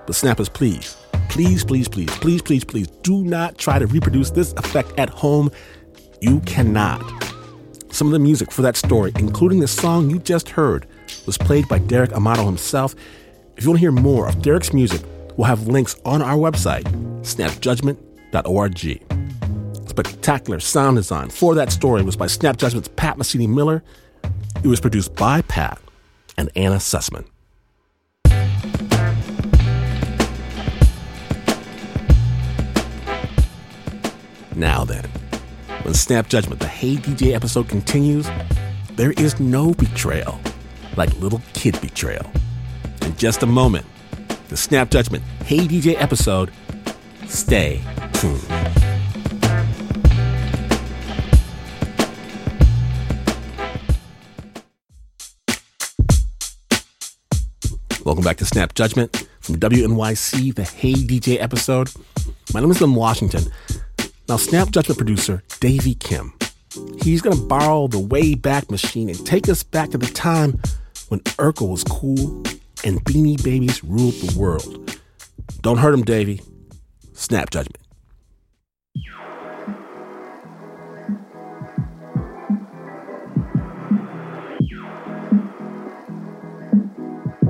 But 0.06 0.16
snappers, 0.16 0.50
please, 0.50 0.98
please, 1.30 1.64
please, 1.64 1.88
please, 1.88 2.10
please, 2.18 2.42
please, 2.42 2.64
please 2.64 2.88
do 3.04 3.24
not 3.24 3.58
try 3.58 3.78
to 3.80 3.88
reproduce 3.88 4.32
this 4.32 4.54
effect 4.54 4.92
at 4.98 5.10
home. 5.10 5.52
You 6.22 6.40
cannot. 6.42 7.04
Some 7.92 8.08
of 8.08 8.14
the 8.14 8.20
music 8.20 8.52
for 8.52 8.62
that 8.64 8.76
story, 8.76 9.12
including 9.18 9.60
the 9.60 9.68
song 9.68 10.10
you 10.10 10.20
just 10.20 10.50
heard, 10.50 10.88
was 11.26 11.38
played 11.38 11.68
by 11.68 11.80
Derek 11.80 12.12
Amato 12.14 12.46
himself. 12.46 12.96
If 13.58 13.64
you 13.64 13.70
want 13.70 13.78
to 13.78 13.82
hear 13.82 13.92
more 13.92 14.28
of 14.28 14.42
Derek's 14.42 14.74
music, 14.74 15.02
we'll 15.38 15.48
have 15.48 15.68
links 15.68 15.96
on 16.04 16.22
our 16.22 16.36
website, 16.36 16.84
snapjudgment.org. 17.22 19.02
Spectacular 19.88 20.60
sound 20.60 20.98
design 20.98 21.30
for 21.30 21.56
that 21.56 21.72
story 21.72 22.02
was 22.02 22.18
by 22.18 22.28
Snap 22.28 22.58
Judgment's 22.58 22.90
Pat 22.90 23.18
Mesiti 23.18 23.48
Miller. 23.48 23.82
It 24.64 24.68
was 24.68 24.80
produced 24.80 25.16
by 25.16 25.42
Pat 25.44 25.80
and 26.38 26.50
Anna 26.56 26.78
Sussman. 26.78 27.26
Now 34.56 34.86
then, 34.86 35.04
when 35.84 35.94
Snap 35.94 36.30
Judgment, 36.30 36.62
the 36.62 36.68
Hey 36.68 36.96
DJ 36.96 37.34
episode 37.34 37.68
continues, 37.68 38.28
there 38.94 39.12
is 39.12 39.40
no 39.40 39.74
betrayal 39.74 40.40
like 40.96 41.14
little 41.20 41.42
kid 41.54 41.80
betrayal. 41.82 42.26
In 43.02 43.16
just 43.18 43.44
a 43.44 43.46
moment, 43.46 43.86
the 44.48 44.58
Snap 44.58 44.90
Judgment 44.90 45.24
Hey 45.44 45.68
DJ 45.68 46.02
episode. 46.02 46.52
Stay 47.28 47.82
tuned. 48.14 48.85
Welcome 58.06 58.24
back 58.24 58.38
to 58.38 58.46
Snap 58.46 58.76
Judgment 58.76 59.28
from 59.42 59.56
WNYC, 59.56 60.54
the 60.54 60.64
Hey 60.64 60.94
DJ 60.94 61.42
episode. 61.42 61.90
My 62.54 62.60
name 62.60 62.70
is 62.70 62.78
Glynn 62.78 62.94
Washington. 62.94 63.46
Now, 64.30 64.38
Snap 64.38 64.70
Judgment 64.70 65.00
producer 65.00 65.42
Davey 65.60 65.96
Kim. 65.96 66.32
He's 67.02 67.24
going 67.24 67.36
to 67.36 67.42
borrow 67.42 67.88
the 67.88 67.98
Wayback 67.98 68.70
Machine 68.70 69.10
and 69.10 69.26
take 69.26 69.50
us 69.50 69.64
back 69.64 69.90
to 69.90 69.98
the 69.98 70.06
time 70.06 70.62
when 71.08 71.20
Urkel 71.40 71.68
was 71.68 71.84
cool 71.84 72.44
and 72.84 73.04
Beanie 73.06 73.44
Babies 73.44 73.84
ruled 73.84 74.14
the 74.14 74.40
world. 74.40 75.00
Don't 75.62 75.78
hurt 75.78 75.96
him, 75.96 76.04
Davey. 76.04 76.44
Snap 77.14 77.50
Judgment. 77.50 77.85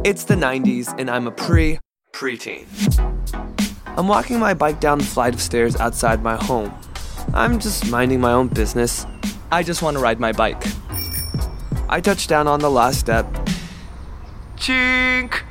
It's 0.06 0.24
the 0.24 0.36
90s, 0.36 0.94
and 1.00 1.10
I'm 1.10 1.26
a 1.26 1.32
pre 1.32 1.80
preteen. 2.12 2.68
I'm 3.98 4.08
walking 4.08 4.38
my 4.38 4.54
bike 4.54 4.80
down 4.80 5.00
the 5.00 5.04
flight 5.04 5.34
of 5.34 5.42
stairs 5.42 5.76
outside 5.78 6.22
my 6.22 6.36
home. 6.36 6.72
I'm 7.34 7.58
just 7.58 7.90
minding 7.90 8.22
my 8.22 8.32
own 8.32 8.48
business. 8.50 9.08
I 9.52 9.64
just 9.64 9.82
want 9.82 9.98
to 9.98 10.04
ride 10.04 10.20
my 10.20 10.32
bike. 10.32 10.64
I 11.90 12.02
touch 12.02 12.28
down 12.28 12.48
on 12.48 12.60
the 12.60 12.70
last 12.70 13.00
step. 13.00 13.26
Chink! 14.58 15.42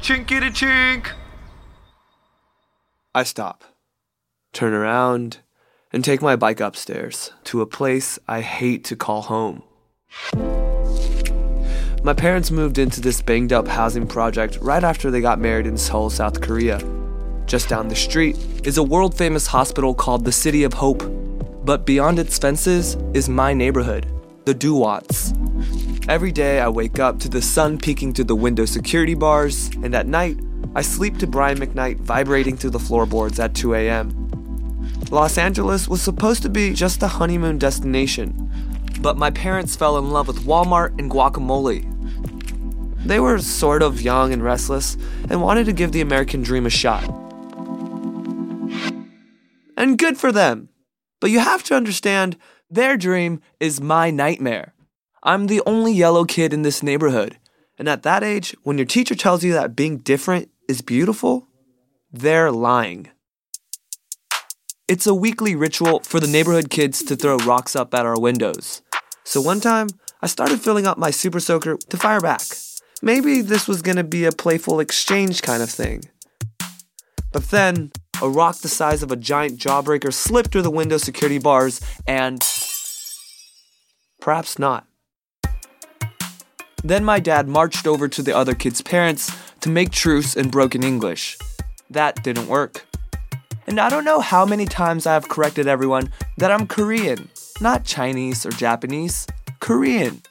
Chinky 0.00 0.40
chink! 0.50 1.12
I 3.14 3.22
stop, 3.22 3.62
turn 4.52 4.72
around, 4.72 5.38
and 5.92 6.04
take 6.04 6.20
my 6.20 6.34
bike 6.34 6.58
upstairs 6.58 7.30
to 7.44 7.60
a 7.60 7.66
place 7.66 8.18
I 8.26 8.40
hate 8.40 8.82
to 8.86 8.96
call 8.96 9.22
home. 9.22 9.62
My 12.04 12.12
parents 12.12 12.50
moved 12.50 12.76
into 12.76 13.00
this 13.00 13.22
banged 13.22 13.50
up 13.50 13.66
housing 13.66 14.06
project 14.06 14.58
right 14.60 14.84
after 14.84 15.10
they 15.10 15.22
got 15.22 15.40
married 15.40 15.66
in 15.66 15.78
Seoul, 15.78 16.10
South 16.10 16.42
Korea. 16.42 16.78
Just 17.46 17.70
down 17.70 17.88
the 17.88 17.96
street 17.96 18.36
is 18.62 18.76
a 18.76 18.82
world 18.82 19.16
famous 19.16 19.46
hospital 19.46 19.94
called 19.94 20.22
the 20.22 20.30
City 20.30 20.64
of 20.64 20.74
Hope. 20.74 21.02
But 21.64 21.86
beyond 21.86 22.18
its 22.18 22.38
fences 22.38 22.98
is 23.14 23.30
my 23.30 23.54
neighborhood, 23.54 24.06
the 24.44 24.52
Duarte. 24.52 25.32
Every 26.06 26.30
day 26.30 26.60
I 26.60 26.68
wake 26.68 26.98
up 26.98 27.20
to 27.20 27.30
the 27.30 27.40
sun 27.40 27.78
peeking 27.78 28.12
through 28.12 28.26
the 28.26 28.36
window 28.36 28.66
security 28.66 29.14
bars, 29.14 29.70
and 29.82 29.94
at 29.94 30.06
night 30.06 30.36
I 30.74 30.82
sleep 30.82 31.16
to 31.20 31.26
Brian 31.26 31.56
McKnight 31.56 32.00
vibrating 32.00 32.58
through 32.58 32.70
the 32.76 32.78
floorboards 32.78 33.40
at 33.40 33.54
2 33.54 33.72
a.m. 33.76 34.10
Los 35.10 35.38
Angeles 35.38 35.88
was 35.88 36.02
supposed 36.02 36.42
to 36.42 36.50
be 36.50 36.74
just 36.74 37.02
a 37.02 37.08
honeymoon 37.08 37.56
destination, 37.56 38.50
but 39.00 39.16
my 39.16 39.30
parents 39.30 39.74
fell 39.74 39.96
in 39.96 40.10
love 40.10 40.28
with 40.28 40.44
Walmart 40.44 40.98
and 40.98 41.10
guacamole. 41.10 41.93
They 43.04 43.20
were 43.20 43.38
sort 43.38 43.82
of 43.82 44.00
young 44.00 44.32
and 44.32 44.42
restless 44.42 44.96
and 45.28 45.42
wanted 45.42 45.66
to 45.66 45.72
give 45.72 45.92
the 45.92 46.00
American 46.00 46.42
dream 46.42 46.64
a 46.64 46.70
shot. 46.70 47.04
And 49.76 49.98
good 49.98 50.16
for 50.16 50.32
them. 50.32 50.70
But 51.20 51.30
you 51.30 51.40
have 51.40 51.62
to 51.64 51.74
understand, 51.74 52.38
their 52.70 52.96
dream 52.96 53.40
is 53.60 53.80
my 53.80 54.10
nightmare. 54.10 54.74
I'm 55.22 55.46
the 55.46 55.62
only 55.66 55.92
yellow 55.92 56.24
kid 56.24 56.52
in 56.54 56.62
this 56.62 56.82
neighborhood. 56.82 57.38
And 57.78 57.88
at 57.88 58.04
that 58.04 58.22
age, 58.22 58.54
when 58.62 58.78
your 58.78 58.86
teacher 58.86 59.14
tells 59.14 59.44
you 59.44 59.52
that 59.52 59.76
being 59.76 59.98
different 59.98 60.48
is 60.68 60.80
beautiful, 60.80 61.48
they're 62.12 62.52
lying. 62.52 63.10
It's 64.88 65.06
a 65.06 65.14
weekly 65.14 65.54
ritual 65.54 66.00
for 66.00 66.20
the 66.20 66.26
neighborhood 66.26 66.70
kids 66.70 67.02
to 67.04 67.16
throw 67.16 67.36
rocks 67.38 67.74
up 67.74 67.94
at 67.94 68.06
our 68.06 68.18
windows. 68.18 68.82
So 69.24 69.40
one 69.40 69.60
time, 69.60 69.88
I 70.22 70.26
started 70.26 70.60
filling 70.60 70.86
up 70.86 70.96
my 70.96 71.10
super 71.10 71.40
soaker 71.40 71.76
to 71.76 71.96
fire 71.96 72.20
back. 72.20 72.42
Maybe 73.04 73.42
this 73.42 73.68
was 73.68 73.82
gonna 73.82 74.02
be 74.02 74.24
a 74.24 74.32
playful 74.32 74.80
exchange 74.80 75.42
kind 75.42 75.62
of 75.62 75.68
thing. 75.68 76.04
But 77.34 77.50
then, 77.50 77.92
a 78.22 78.30
rock 78.30 78.60
the 78.60 78.68
size 78.68 79.02
of 79.02 79.12
a 79.12 79.16
giant 79.16 79.58
jawbreaker 79.58 80.10
slipped 80.10 80.52
through 80.52 80.62
the 80.62 80.70
window 80.70 80.96
security 80.96 81.38
bars 81.38 81.82
and 82.06 82.42
perhaps 84.22 84.58
not. 84.58 84.86
Then 86.82 87.04
my 87.04 87.20
dad 87.20 87.46
marched 87.46 87.86
over 87.86 88.08
to 88.08 88.22
the 88.22 88.34
other 88.34 88.54
kids' 88.54 88.80
parents 88.80 89.30
to 89.60 89.68
make 89.68 89.90
truce 89.90 90.34
in 90.34 90.48
broken 90.48 90.82
English. 90.82 91.36
That 91.90 92.24
didn't 92.24 92.48
work. 92.48 92.86
And 93.66 93.80
I 93.80 93.90
don't 93.90 94.06
know 94.06 94.20
how 94.20 94.46
many 94.46 94.64
times 94.64 95.06
I 95.06 95.12
have 95.12 95.28
corrected 95.28 95.68
everyone 95.68 96.10
that 96.38 96.50
I'm 96.50 96.66
Korean, 96.66 97.28
not 97.60 97.84
Chinese 97.84 98.46
or 98.46 98.50
Japanese, 98.50 99.26
Korean. 99.60 100.22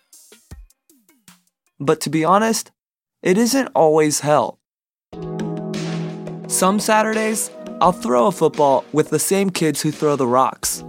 But 1.79 2.01
to 2.01 2.09
be 2.09 2.23
honest, 2.23 2.71
it 3.21 3.37
isn't 3.37 3.69
always 3.75 4.19
hell. 4.19 4.59
Some 6.47 6.79
Saturdays, 6.79 7.49
I'll 7.81 7.91
throw 7.91 8.27
a 8.27 8.31
football 8.31 8.85
with 8.93 9.09
the 9.09 9.19
same 9.19 9.49
kids 9.49 9.81
who 9.81 9.91
throw 9.91 10.15
the 10.15 10.27
rocks. 10.27 10.83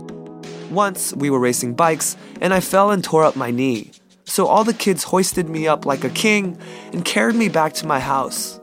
Once 0.71 1.15
we 1.15 1.31
were 1.31 1.39
racing 1.39 1.75
bikes 1.75 2.17
and 2.41 2.53
I 2.53 2.61
fell 2.61 2.91
and 2.91 3.03
tore 3.03 3.25
up 3.25 3.37
my 3.37 3.51
knee. 3.51 3.93
So 4.25 4.47
all 4.47 4.65
the 4.65 4.75
kids 4.75 5.05
hoisted 5.05 5.49
me 5.49 5.67
up 5.69 5.87
like 5.87 6.05
a 6.05 6.11
king 6.11 6.59
and 6.93 7.05
carried 7.05 7.37
me 7.37 7.49
back 7.49 7.73
to 7.75 7.87
my 7.87 8.01
house. 8.01 8.61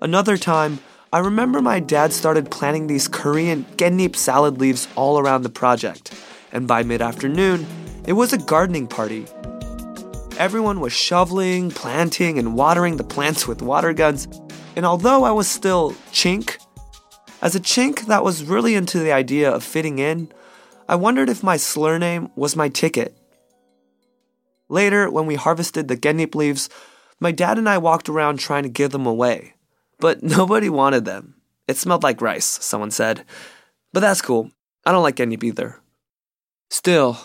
Another 0.00 0.36
time, 0.36 0.78
I 1.12 1.18
remember 1.20 1.62
my 1.62 1.80
dad 1.80 2.12
started 2.12 2.50
planting 2.50 2.86
these 2.86 3.08
Korean 3.08 3.64
gendnip 3.76 4.14
salad 4.14 4.60
leaves 4.60 4.86
all 4.94 5.18
around 5.18 5.42
the 5.42 5.48
project, 5.48 6.12
and 6.52 6.68
by 6.68 6.82
mid 6.82 7.00
afternoon, 7.00 7.66
it 8.06 8.12
was 8.12 8.32
a 8.32 8.38
gardening 8.38 8.86
party. 8.86 9.26
Everyone 10.38 10.78
was 10.78 10.92
shoveling, 10.92 11.72
planting, 11.72 12.38
and 12.38 12.54
watering 12.54 12.96
the 12.96 13.02
plants 13.02 13.48
with 13.48 13.60
water 13.60 13.92
guns, 13.92 14.28
and 14.76 14.86
although 14.86 15.24
I 15.24 15.32
was 15.32 15.50
still 15.50 15.94
chink, 16.12 16.58
as 17.42 17.56
a 17.56 17.60
chink 17.60 18.06
that 18.06 18.22
was 18.22 18.44
really 18.44 18.76
into 18.76 19.00
the 19.00 19.10
idea 19.10 19.50
of 19.50 19.64
fitting 19.64 19.98
in, 19.98 20.30
I 20.88 20.94
wondered 20.94 21.28
if 21.28 21.42
my 21.42 21.56
slur 21.56 21.98
name 21.98 22.30
was 22.36 22.54
my 22.54 22.68
ticket. 22.68 23.16
Later, 24.68 25.10
when 25.10 25.26
we 25.26 25.34
harvested 25.34 25.88
the 25.88 25.96
gendnip 25.96 26.36
leaves, 26.36 26.70
my 27.18 27.32
dad 27.32 27.58
and 27.58 27.68
I 27.68 27.78
walked 27.78 28.08
around 28.08 28.38
trying 28.38 28.62
to 28.62 28.68
give 28.68 28.92
them 28.92 29.06
away. 29.06 29.54
But 29.98 30.22
nobody 30.22 30.68
wanted 30.68 31.04
them. 31.04 31.34
It 31.66 31.78
smelled 31.78 32.04
like 32.04 32.22
rice, 32.22 32.46
someone 32.46 32.92
said. 32.92 33.24
But 33.92 34.00
that's 34.00 34.22
cool. 34.22 34.52
I 34.86 34.92
don't 34.92 35.02
like 35.02 35.16
gendnip 35.16 35.42
either. 35.42 35.80
Still, 36.70 37.18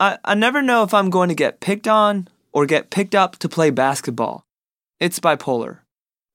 I, 0.00 0.18
I 0.24 0.34
never 0.34 0.60
know 0.60 0.82
if 0.82 0.92
I'm 0.92 1.08
going 1.08 1.28
to 1.28 1.36
get 1.36 1.60
picked 1.60 1.86
on 1.86 2.28
or 2.58 2.66
get 2.66 2.90
picked 2.90 3.14
up 3.14 3.38
to 3.38 3.48
play 3.48 3.70
basketball. 3.70 4.44
It's 4.98 5.20
bipolar. 5.20 5.78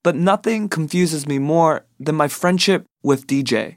But 0.06 0.16
nothing 0.16 0.70
confuses 0.70 1.28
me 1.28 1.38
more 1.38 1.86
than 2.00 2.16
my 2.16 2.30
friendship 2.30 2.86
with 3.04 3.28
DJ. 3.28 3.76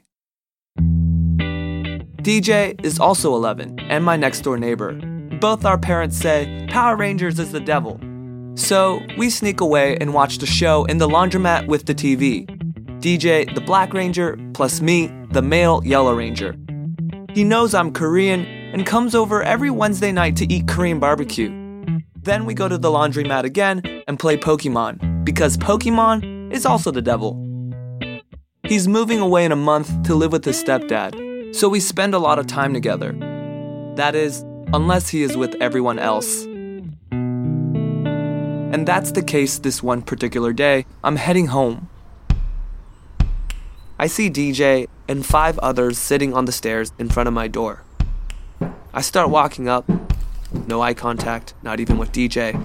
DJ 2.21 2.79
is 2.85 3.01
also 3.01 3.35
11 3.35 3.81
and 3.89 4.05
my 4.05 4.15
next 4.15 4.43
door 4.43 4.57
neighbor. 4.57 4.93
Both 5.41 5.65
our 5.65 5.77
parents 5.77 6.15
say 6.15 6.65
Power 6.69 6.95
Rangers 6.95 7.37
is 7.37 7.51
the 7.51 7.59
devil. 7.59 7.99
So 8.55 9.01
we 9.17 9.29
sneak 9.29 9.59
away 9.59 9.97
and 9.97 10.13
watch 10.13 10.37
the 10.37 10.45
show 10.45 10.85
in 10.85 10.99
the 10.99 11.09
laundromat 11.09 11.67
with 11.67 11.85
the 11.85 11.93
TV. 11.93 12.45
DJ, 13.01 13.53
the 13.53 13.59
Black 13.59 13.93
Ranger, 13.93 14.39
plus 14.53 14.79
me, 14.79 15.11
the 15.31 15.41
male 15.41 15.81
Yellow 15.83 16.15
Ranger. 16.15 16.55
He 17.33 17.43
knows 17.43 17.73
I'm 17.73 17.91
Korean 17.91 18.45
and 18.45 18.85
comes 18.85 19.15
over 19.15 19.43
every 19.43 19.69
Wednesday 19.69 20.13
night 20.13 20.37
to 20.37 20.49
eat 20.49 20.69
Korean 20.69 20.99
barbecue. 20.99 21.66
Then 22.27 22.45
we 22.45 22.53
go 22.53 22.67
to 22.67 22.77
the 22.77 22.89
laundromat 22.89 23.45
again 23.45 24.03
and 24.05 24.19
play 24.19 24.35
Pokemon, 24.35 25.23
because 25.23 25.55
Pokemon 25.55 26.51
is 26.51 26.65
also 26.65 26.91
the 26.91 27.01
devil. 27.01 27.39
He's 28.65 28.85
moving 28.85 29.21
away 29.21 29.45
in 29.45 29.53
a 29.53 29.55
month 29.55 30.03
to 30.03 30.13
live 30.13 30.33
with 30.33 30.43
his 30.43 30.61
stepdad, 30.61 31.55
so 31.55 31.69
we 31.69 31.79
spend 31.79 32.13
a 32.13 32.19
lot 32.19 32.37
of 32.37 32.45
time 32.45 32.73
together. 32.73 33.13
That 33.95 34.13
is, 34.13 34.43
unless 34.73 35.07
he 35.07 35.23
is 35.23 35.37
with 35.37 35.55
everyone 35.61 35.99
else. 35.99 36.43
And 38.73 38.85
that's 38.85 39.13
the 39.13 39.23
case 39.23 39.59
this 39.59 39.81
one 39.81 40.01
particular 40.01 40.51
day. 40.51 40.85
I'm 41.05 41.15
heading 41.15 41.47
home. 41.47 41.87
I 43.97 44.07
see 44.07 44.29
DJ 44.29 44.89
and 45.07 45.25
five 45.25 45.57
others 45.59 45.97
sitting 45.97 46.33
on 46.33 46.43
the 46.43 46.51
stairs 46.51 46.91
in 46.99 47.07
front 47.07 47.27
of 47.27 47.33
my 47.33 47.47
door. 47.47 47.85
I 48.93 48.99
start 48.99 49.29
walking 49.29 49.69
up, 49.69 49.89
no 50.51 50.81
eye 50.81 50.93
contact, 50.93 51.53
not 51.63 51.79
even 51.79 51.97
with 51.97 52.11
DJ. 52.11 52.63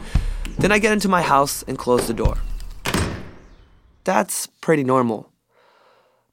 Then 0.58 0.72
I 0.72 0.78
get 0.78 0.92
into 0.92 1.08
my 1.08 1.22
house 1.22 1.62
and 1.64 1.78
close 1.78 2.06
the 2.06 2.14
door. 2.14 2.38
That's 4.04 4.46
pretty 4.46 4.84
normal. 4.84 5.32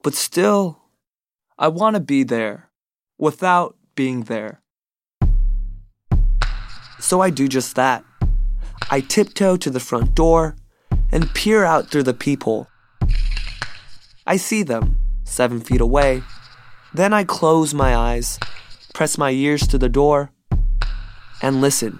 But 0.02 0.14
still, 0.14 0.80
I 1.58 1.68
want 1.68 1.96
to 1.96 2.00
be 2.00 2.24
there 2.24 2.70
without 3.18 3.76
being 3.96 4.24
there. 4.24 4.62
So 7.00 7.22
I 7.22 7.30
do 7.30 7.48
just 7.48 7.76
that. 7.76 8.04
I 8.90 9.02
tiptoe 9.02 9.58
to 9.58 9.70
the 9.70 9.80
front 9.80 10.16
door 10.16 10.56
and 11.12 11.34
peer 11.34 11.64
out 11.64 11.90
through 11.90 12.04
the 12.04 12.14
peephole. 12.14 12.68
I 14.26 14.38
see 14.38 14.64
them, 14.64 14.98
seven 15.24 15.60
feet 15.60 15.82
away. 15.82 16.24
Then 16.94 17.14
I 17.14 17.24
close 17.24 17.74
my 17.74 17.96
eyes, 17.96 18.40
press 18.94 19.18
my 19.18 19.32
ears 19.32 19.68
to 19.68 19.78
the 19.78 19.90
door, 19.90 20.32
and 21.42 21.62
listen. 21.62 22.00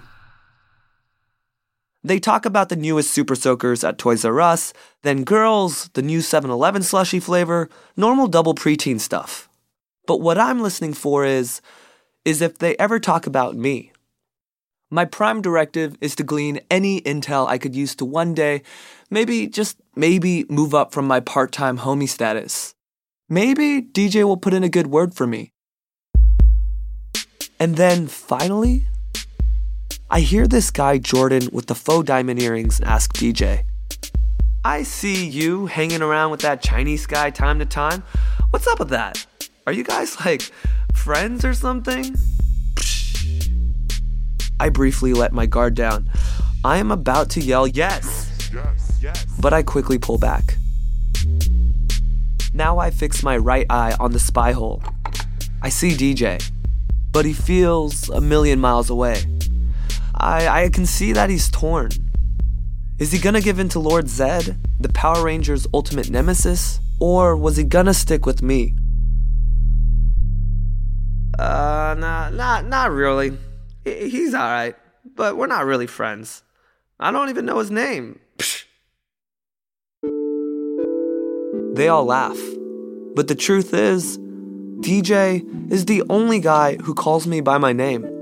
They 2.02 2.18
talk 2.18 2.46
about 2.46 2.70
the 2.70 2.76
newest 2.76 3.10
Super 3.10 3.34
Soakers 3.34 3.84
at 3.84 3.98
Toys 3.98 4.24
R 4.24 4.40
Us, 4.40 4.72
then 5.02 5.24
girls, 5.24 5.90
the 5.92 6.02
new 6.02 6.22
7 6.22 6.50
Eleven 6.50 6.82
slushy 6.82 7.20
flavor, 7.20 7.68
normal 7.96 8.26
double 8.26 8.54
preteen 8.54 8.98
stuff. 8.98 9.48
But 10.06 10.20
what 10.20 10.38
I'm 10.38 10.60
listening 10.60 10.94
for 10.94 11.26
is, 11.26 11.60
is 12.24 12.40
if 12.40 12.58
they 12.58 12.76
ever 12.76 12.98
talk 12.98 13.26
about 13.26 13.54
me. 13.54 13.92
My 14.90 15.04
prime 15.04 15.40
directive 15.40 15.96
is 16.00 16.16
to 16.16 16.24
glean 16.24 16.60
any 16.70 17.00
intel 17.02 17.46
I 17.46 17.58
could 17.58 17.76
use 17.76 17.94
to 17.96 18.04
one 18.04 18.34
day, 18.34 18.62
maybe, 19.08 19.46
just 19.46 19.78
maybe, 19.94 20.46
move 20.48 20.74
up 20.74 20.92
from 20.92 21.06
my 21.06 21.20
part 21.20 21.52
time 21.52 21.78
homie 21.78 22.08
status. 22.08 22.74
Maybe 23.28 23.82
DJ 23.82 24.24
will 24.24 24.36
put 24.36 24.54
in 24.54 24.64
a 24.64 24.68
good 24.68 24.88
word 24.88 25.14
for 25.14 25.26
me. 25.26 25.52
And 27.60 27.76
then 27.76 28.08
finally, 28.08 28.86
I 30.12 30.22
hear 30.22 30.48
this 30.48 30.72
guy 30.72 30.98
Jordan 30.98 31.48
with 31.52 31.66
the 31.66 31.74
faux 31.76 32.04
diamond 32.04 32.42
earrings 32.42 32.80
ask 32.80 33.12
DJ, 33.12 33.62
I 34.64 34.82
see 34.82 35.24
you 35.24 35.66
hanging 35.66 36.02
around 36.02 36.32
with 36.32 36.40
that 36.40 36.60
Chinese 36.60 37.06
guy 37.06 37.30
time 37.30 37.60
to 37.60 37.64
time. 37.64 38.02
What's 38.50 38.66
up 38.66 38.80
with 38.80 38.88
that? 38.88 39.24
Are 39.68 39.72
you 39.72 39.84
guys 39.84 40.18
like 40.24 40.50
friends 40.94 41.44
or 41.44 41.54
something? 41.54 42.16
I 44.58 44.68
briefly 44.68 45.12
let 45.12 45.32
my 45.32 45.46
guard 45.46 45.76
down. 45.76 46.10
I 46.64 46.78
am 46.78 46.90
about 46.90 47.30
to 47.30 47.40
yell 47.40 47.68
yes, 47.68 48.50
yes, 48.52 48.98
yes. 49.00 49.26
but 49.40 49.52
I 49.52 49.62
quickly 49.62 49.96
pull 49.96 50.18
back. 50.18 50.56
Now 52.52 52.78
I 52.78 52.90
fix 52.90 53.22
my 53.22 53.36
right 53.36 53.66
eye 53.70 53.94
on 54.00 54.10
the 54.10 54.18
spy 54.18 54.50
hole. 54.50 54.82
I 55.62 55.68
see 55.68 55.90
DJ, 55.90 56.42
but 57.12 57.24
he 57.24 57.32
feels 57.32 58.08
a 58.08 58.20
million 58.20 58.58
miles 58.58 58.90
away. 58.90 59.22
I, 60.20 60.64
I 60.64 60.68
can 60.68 60.84
see 60.84 61.12
that 61.12 61.30
he's 61.30 61.50
torn. 61.50 61.90
Is 62.98 63.12
he 63.12 63.18
gonna 63.18 63.40
give 63.40 63.58
in 63.58 63.70
to 63.70 63.78
Lord 63.78 64.04
Zedd, 64.04 64.58
the 64.78 64.90
Power 64.90 65.24
Rangers' 65.24 65.66
ultimate 65.72 66.10
nemesis, 66.10 66.78
or 67.00 67.34
was 67.34 67.56
he 67.56 67.64
gonna 67.64 67.94
stick 67.94 68.26
with 68.26 68.42
me? 68.42 68.74
Uh, 71.38 71.96
nah, 71.98 72.28
not, 72.28 72.66
not 72.66 72.90
really. 72.90 73.32
He's 73.84 74.34
alright, 74.34 74.76
but 75.16 75.38
we're 75.38 75.46
not 75.46 75.64
really 75.64 75.86
friends. 75.86 76.42
I 76.98 77.10
don't 77.10 77.30
even 77.30 77.46
know 77.46 77.58
his 77.58 77.70
name. 77.70 78.20
Psh. 78.36 78.64
They 81.74 81.88
all 81.88 82.04
laugh. 82.04 82.38
But 83.14 83.28
the 83.28 83.34
truth 83.34 83.72
is, 83.72 84.18
DJ 84.80 85.72
is 85.72 85.86
the 85.86 86.02
only 86.10 86.40
guy 86.40 86.76
who 86.76 86.92
calls 86.92 87.26
me 87.26 87.40
by 87.40 87.56
my 87.56 87.72
name. 87.72 88.19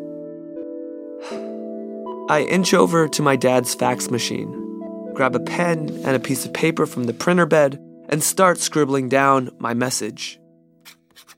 I 2.31 2.43
inch 2.43 2.75
over 2.75 3.09
to 3.09 3.23
my 3.23 3.37
dad's 3.37 3.75
fax 3.75 4.11
machine, 4.11 4.53
grab 5.15 5.35
a 5.35 5.41
pen 5.41 5.89
and 6.05 6.15
a 6.15 6.21
piece 6.21 6.45
of 6.45 6.53
paper 6.53 6.85
from 6.85 7.05
the 7.05 7.15
printer 7.15 7.47
bed, 7.47 7.83
and 8.11 8.23
start 8.23 8.59
scribbling 8.59 9.09
down 9.09 9.49
my 9.59 9.73
message. 9.73 10.39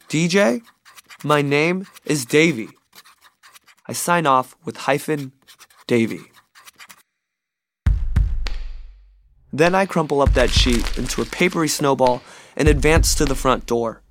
DJ, 0.09 0.62
my 1.22 1.43
name 1.43 1.86
is 2.05 2.26
Davy. 2.26 2.70
I 3.86 3.93
sign 3.93 4.26
off 4.26 4.57
with 4.64 4.78
hyphen 4.78 5.30
Davy. 5.86 6.22
Then 9.53 9.76
I 9.76 9.86
crumple 9.86 10.20
up 10.20 10.32
that 10.32 10.51
sheet 10.51 10.99
into 10.99 11.22
a 11.22 11.26
papery 11.26 11.68
snowball 11.68 12.20
and 12.57 12.66
advance 12.66 13.14
to 13.14 13.24
the 13.24 13.36
front 13.36 13.64
door. 13.64 14.03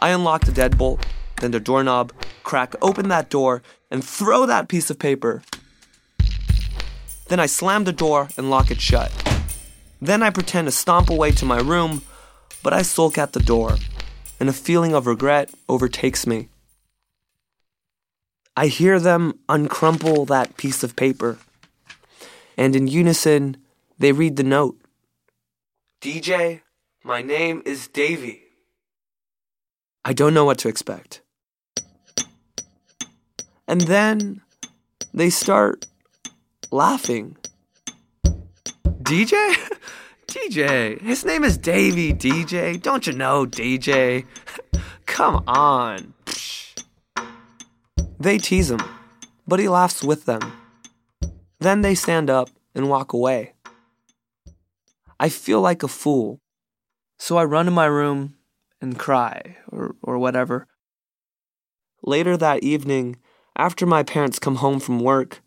I 0.00 0.08
unlock 0.08 0.44
the 0.44 0.50
deadbolt, 0.50 1.04
then 1.40 1.52
the 1.52 1.60
doorknob, 1.60 2.12
crack 2.42 2.74
open 2.82 3.10
that 3.10 3.30
door, 3.30 3.62
and 3.92 4.02
throw 4.02 4.44
that 4.46 4.66
piece 4.66 4.90
of 4.90 4.98
paper. 4.98 5.44
Then 7.28 7.40
I 7.40 7.46
slam 7.46 7.84
the 7.84 7.92
door 7.92 8.28
and 8.36 8.50
lock 8.50 8.70
it 8.70 8.80
shut. 8.80 9.10
Then 10.00 10.22
I 10.22 10.30
pretend 10.30 10.68
to 10.68 10.72
stomp 10.72 11.10
away 11.10 11.32
to 11.32 11.44
my 11.44 11.58
room, 11.58 12.02
but 12.62 12.72
I 12.72 12.82
sulk 12.82 13.18
at 13.18 13.32
the 13.32 13.40
door, 13.40 13.76
and 14.38 14.48
a 14.48 14.52
feeling 14.52 14.94
of 14.94 15.06
regret 15.06 15.50
overtakes 15.68 16.26
me. 16.26 16.48
I 18.56 18.68
hear 18.68 18.98
them 19.00 19.38
uncrumple 19.48 20.24
that 20.26 20.56
piece 20.56 20.82
of 20.82 20.96
paper. 20.96 21.38
And 22.56 22.74
in 22.74 22.86
unison, 22.86 23.58
they 23.98 24.12
read 24.12 24.36
the 24.36 24.42
note 24.42 24.78
DJ, 26.00 26.60
my 27.02 27.22
name 27.22 27.62
is 27.66 27.88
Davy. 27.88 28.42
I 30.04 30.12
don't 30.12 30.34
know 30.34 30.44
what 30.44 30.58
to 30.58 30.68
expect. 30.68 31.20
And 33.66 33.80
then 33.82 34.42
they 35.12 35.30
start 35.30 35.86
laughing. 36.70 37.36
DJ? 39.02 39.54
DJ. 40.26 41.00
His 41.00 41.24
name 41.24 41.44
is 41.44 41.56
Davy, 41.56 42.12
DJ. 42.12 42.80
Don't 42.80 43.06
you 43.06 43.12
know, 43.12 43.46
DJ? 43.46 44.26
Come 45.06 45.42
on. 45.46 46.14
They 48.18 48.38
tease 48.38 48.70
him, 48.70 48.82
but 49.46 49.60
he 49.60 49.68
laughs 49.68 50.02
with 50.02 50.24
them. 50.24 50.40
Then 51.60 51.82
they 51.82 51.94
stand 51.94 52.30
up 52.30 52.50
and 52.74 52.88
walk 52.90 53.12
away. 53.12 53.52
I 55.18 55.28
feel 55.28 55.60
like 55.60 55.82
a 55.82 55.88
fool, 55.88 56.40
so 57.18 57.38
I 57.38 57.44
run 57.44 57.64
to 57.66 57.70
my 57.70 57.86
room 57.86 58.34
and 58.80 58.98
cry, 58.98 59.56
or, 59.70 59.94
or 60.02 60.18
whatever. 60.18 60.66
Later 62.02 62.36
that 62.36 62.62
evening, 62.62 63.16
after 63.56 63.86
my 63.86 64.02
parents 64.02 64.38
come 64.38 64.56
home 64.56 64.80
from 64.80 65.00
work, 65.00 65.40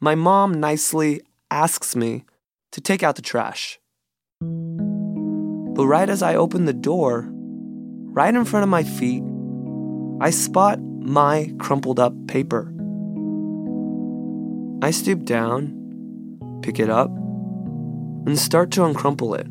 my 0.00 0.14
mom 0.14 0.60
nicely 0.60 1.22
asks 1.50 1.96
me 1.96 2.24
to 2.72 2.80
take 2.80 3.02
out 3.02 3.16
the 3.16 3.22
trash. 3.22 3.78
But 4.40 5.86
right 5.86 6.08
as 6.08 6.22
I 6.22 6.34
open 6.34 6.66
the 6.66 6.74
door, 6.74 7.26
right 7.30 8.34
in 8.34 8.44
front 8.44 8.64
of 8.64 8.68
my 8.68 8.82
feet, 8.82 9.22
I 10.20 10.30
spot 10.30 10.80
my 10.80 11.52
crumpled 11.58 11.98
up 11.98 12.14
paper. 12.26 12.72
I 14.82 14.90
stoop 14.90 15.24
down, 15.24 16.60
pick 16.62 16.78
it 16.78 16.90
up, 16.90 17.10
and 17.10 18.38
start 18.38 18.70
to 18.72 18.84
uncrumple 18.84 19.34
it. 19.34 19.46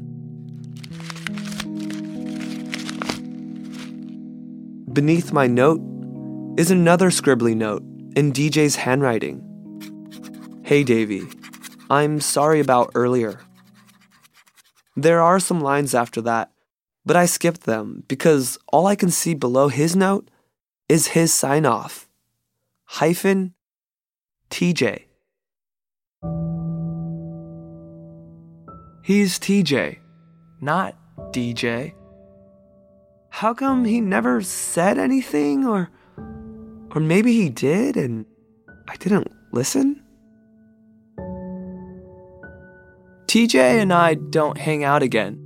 Beneath 4.94 5.34
my 5.34 5.48
note 5.48 5.82
is 6.58 6.72
another 6.72 7.10
scribbly 7.10 7.56
note 7.56 7.84
in 8.16 8.32
DJ's 8.32 8.76
handwriting. 8.76 9.45
Hey, 10.66 10.84
Davy, 10.84 11.22
I'm 11.92 12.20
sorry 12.20 12.60
about 12.60 12.94
earlier. 12.96 13.40
There 14.96 15.22
are 15.22 15.40
some 15.40 15.62
lines 15.62 15.94
after 15.94 16.22
that, 16.22 16.52
but 17.06 17.16
I 17.16 17.28
skipped 17.28 17.66
them 17.66 18.04
because 18.08 18.58
all 18.74 18.88
I 18.88 18.96
can 18.96 19.12
see 19.12 19.36
below 19.36 19.68
his 19.68 19.96
note 19.96 20.28
is 20.90 21.10
his 21.10 21.32
sign 21.32 21.68
off 21.68 22.10
hyphen 22.86 23.54
TJ. 24.50 25.04
He's 29.04 29.38
TJ, 29.38 30.00
not 30.62 30.98
DJ. 31.32 31.94
How 33.30 33.54
come 33.54 33.86
he 33.86 34.02
never 34.02 34.42
said 34.42 34.98
anything 34.98 35.68
or 35.68 35.92
or 36.96 37.00
maybe 37.00 37.34
he 37.34 37.50
did 37.50 37.96
and 37.96 38.26
I 38.90 38.96
didn't 38.96 39.32
listen? 39.52 39.95
TJ 43.36 43.82
and 43.82 43.92
I 43.92 44.14
don't 44.14 44.58
hang 44.58 44.86
out 44.86 45.04
again. 45.04 45.38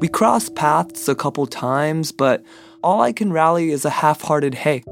We 0.00 0.08
cross 0.08 0.48
paths 0.48 1.06
a 1.06 1.14
couple 1.14 1.46
times, 1.46 2.12
but 2.12 2.42
all 2.82 3.02
I 3.02 3.12
can 3.12 3.30
rally 3.30 3.72
is 3.72 3.84
a 3.84 3.90
half 3.90 4.22
hearted 4.22 4.54
hey. 4.54 4.82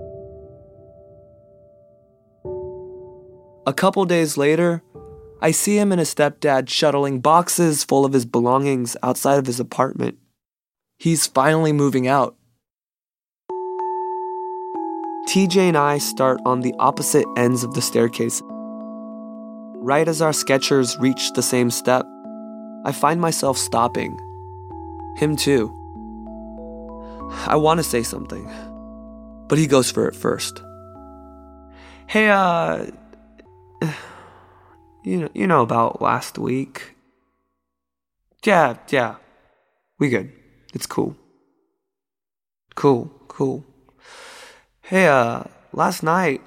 A 3.67 3.73
couple 3.73 4.05
days 4.05 4.37
later, 4.37 4.83
I 5.41 5.53
see 5.53 5.79
him 5.79 5.91
and 5.91 5.99
his 5.99 6.15
stepdad 6.15 6.69
shuttling 6.69 7.21
boxes 7.21 7.83
full 7.83 8.05
of 8.05 8.13
his 8.13 8.27
belongings 8.27 8.95
outside 9.03 9.39
of 9.39 9.47
his 9.47 9.59
apartment. 9.59 10.19
He's 10.99 11.27
finally 11.27 11.73
moving 11.73 12.09
out. 12.09 12.37
TJ 15.31 15.57
and 15.57 15.79
I 15.79 15.97
start 15.97 16.41
on 16.45 16.61
the 16.61 16.75
opposite 16.79 17.25
ends 17.39 17.65
of 17.65 17.73
the 17.73 17.81
staircase. 17.81 18.43
Right 19.85 20.07
as 20.07 20.23
our 20.23 20.31
Skechers 20.31 20.97
reach 21.01 21.33
the 21.33 21.43
same 21.43 21.69
step, 21.69 22.07
I 22.85 22.93
find 22.93 23.21
myself 23.21 23.59
stopping. 23.59 24.17
Him 25.17 25.35
too. 25.35 25.77
I 27.49 27.57
want 27.57 27.79
to 27.79 27.83
say 27.83 28.05
something, 28.05 28.49
but 29.49 29.59
he 29.59 29.67
goes 29.67 29.91
for 29.91 30.07
it 30.07 30.15
first. 30.15 30.63
Hey, 32.07 32.29
uh, 32.29 32.87
you 35.03 35.19
know, 35.19 35.29
you 35.35 35.49
know 35.49 35.63
about 35.63 36.01
last 36.01 36.39
week. 36.39 36.95
Yeah, 38.45 38.77
yeah, 38.89 39.17
we 39.99 40.11
good. 40.11 40.31
It's 40.75 40.87
cool. 40.87 41.17
Cool, 42.77 43.11
cool. 43.27 43.65
Hey, 44.83 45.09
uh, 45.09 45.43
last 45.73 46.05
night, 46.05 46.41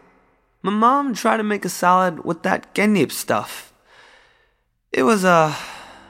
my 0.66 0.72
mom 0.72 1.14
tried 1.14 1.38
to 1.38 1.44
make 1.44 1.64
a 1.64 1.70
salad 1.70 2.26
with 2.26 2.42
that 2.42 2.74
genip 2.74 3.12
stuff. 3.12 3.72
It 4.92 5.04
was, 5.04 5.24
uh, 5.24 5.54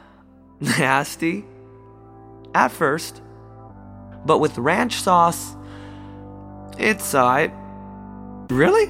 nasty. 0.62 1.43
At 2.53 2.72
first. 2.72 3.22
But 4.26 4.39
with 4.39 4.58
ranch 4.58 4.95
sauce, 4.95 5.58
it's 6.80 7.14
alright. 7.14 7.51
Really? 8.49 8.89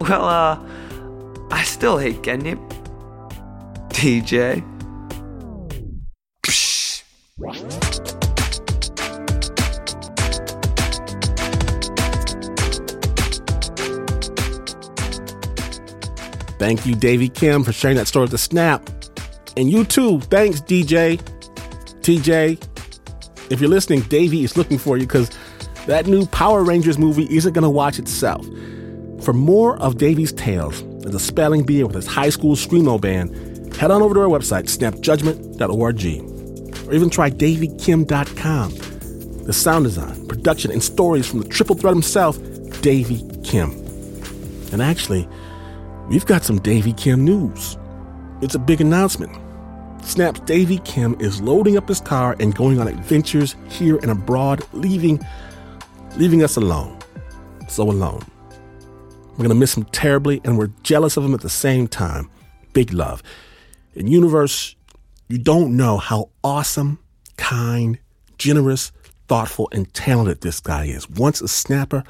Well, 0.00 0.24
uh, 0.24 0.58
I 1.50 1.62
still 1.64 1.98
hate 1.98 2.22
genip. 2.22 2.58
TJ. 3.90 4.64
Thank 16.58 16.86
you, 16.86 16.94
Davy 16.94 17.28
Kim, 17.28 17.64
for 17.64 17.72
sharing 17.72 17.96
that 17.96 18.06
story 18.06 18.24
with 18.24 18.30
the 18.30 18.38
Snap. 18.38 18.88
And 19.56 19.70
you 19.70 19.84
too. 19.84 20.20
Thanks, 20.20 20.60
DJ. 20.60 21.18
TJ. 22.00 22.62
If 23.50 23.60
you're 23.60 23.70
listening, 23.70 24.00
Davy 24.02 24.44
is 24.44 24.56
looking 24.56 24.78
for 24.78 24.96
you 24.96 25.06
because 25.06 25.30
that 25.86 26.06
new 26.06 26.26
Power 26.26 26.64
Rangers 26.64 26.98
movie 26.98 27.26
isn't 27.34 27.52
going 27.52 27.62
to 27.62 27.70
watch 27.70 27.98
itself. 27.98 28.44
For 29.22 29.32
more 29.32 29.76
of 29.78 29.98
Davy's 29.98 30.32
tales 30.32 30.82
as 31.04 31.14
a 31.14 31.20
spelling 31.20 31.64
bee 31.64 31.82
with 31.84 31.94
his 31.94 32.06
high 32.06 32.28
school 32.28 32.56
screamo 32.56 33.00
band, 33.00 33.74
head 33.76 33.90
on 33.90 34.02
over 34.02 34.14
to 34.14 34.20
our 34.20 34.28
website, 34.28 34.64
snapjudgment.org, 34.64 36.88
or 36.88 36.94
even 36.94 37.10
try 37.10 37.30
davykim.com. 37.30 38.74
The 39.44 39.52
sound 39.52 39.84
design, 39.84 40.26
production, 40.26 40.72
and 40.72 40.82
stories 40.82 41.26
from 41.26 41.40
the 41.40 41.48
triple 41.48 41.76
threat 41.76 41.94
himself, 41.94 42.36
Davy 42.82 43.22
Kim. 43.44 43.70
And 44.72 44.82
actually, 44.82 45.28
we've 46.08 46.26
got 46.26 46.44
some 46.44 46.58
Davy 46.60 46.92
Kim 46.92 47.24
news. 47.24 47.76
It's 48.40 48.54
a 48.54 48.58
big 48.58 48.80
announcement. 48.80 49.36
Snap's 50.02 50.40
Davy 50.40 50.78
Kim 50.78 51.16
is 51.20 51.40
loading 51.40 51.76
up 51.76 51.88
his 51.88 52.00
car 52.00 52.36
and 52.38 52.54
going 52.54 52.80
on 52.80 52.86
adventures 52.86 53.56
here 53.68 53.96
and 53.96 54.10
abroad, 54.10 54.62
leaving 54.72 55.24
leaving 56.16 56.42
us 56.42 56.56
alone. 56.56 56.98
So 57.68 57.90
alone. 57.90 58.22
We're 59.36 59.42
gonna 59.42 59.54
miss 59.54 59.76
him 59.76 59.84
terribly, 59.84 60.40
and 60.44 60.56
we're 60.56 60.70
jealous 60.82 61.16
of 61.16 61.24
him 61.24 61.34
at 61.34 61.40
the 61.40 61.48
same 61.50 61.88
time. 61.88 62.30
Big 62.72 62.92
love. 62.92 63.22
In 63.94 64.06
universe, 64.06 64.76
you 65.28 65.38
don't 65.38 65.76
know 65.76 65.98
how 65.98 66.30
awesome, 66.44 66.98
kind, 67.36 67.98
generous, 68.38 68.92
thoughtful, 69.28 69.68
and 69.72 69.92
talented 69.92 70.40
this 70.40 70.60
guy 70.60 70.84
is. 70.84 71.10
Once 71.10 71.40
a 71.40 71.48
snapper, 71.48 72.04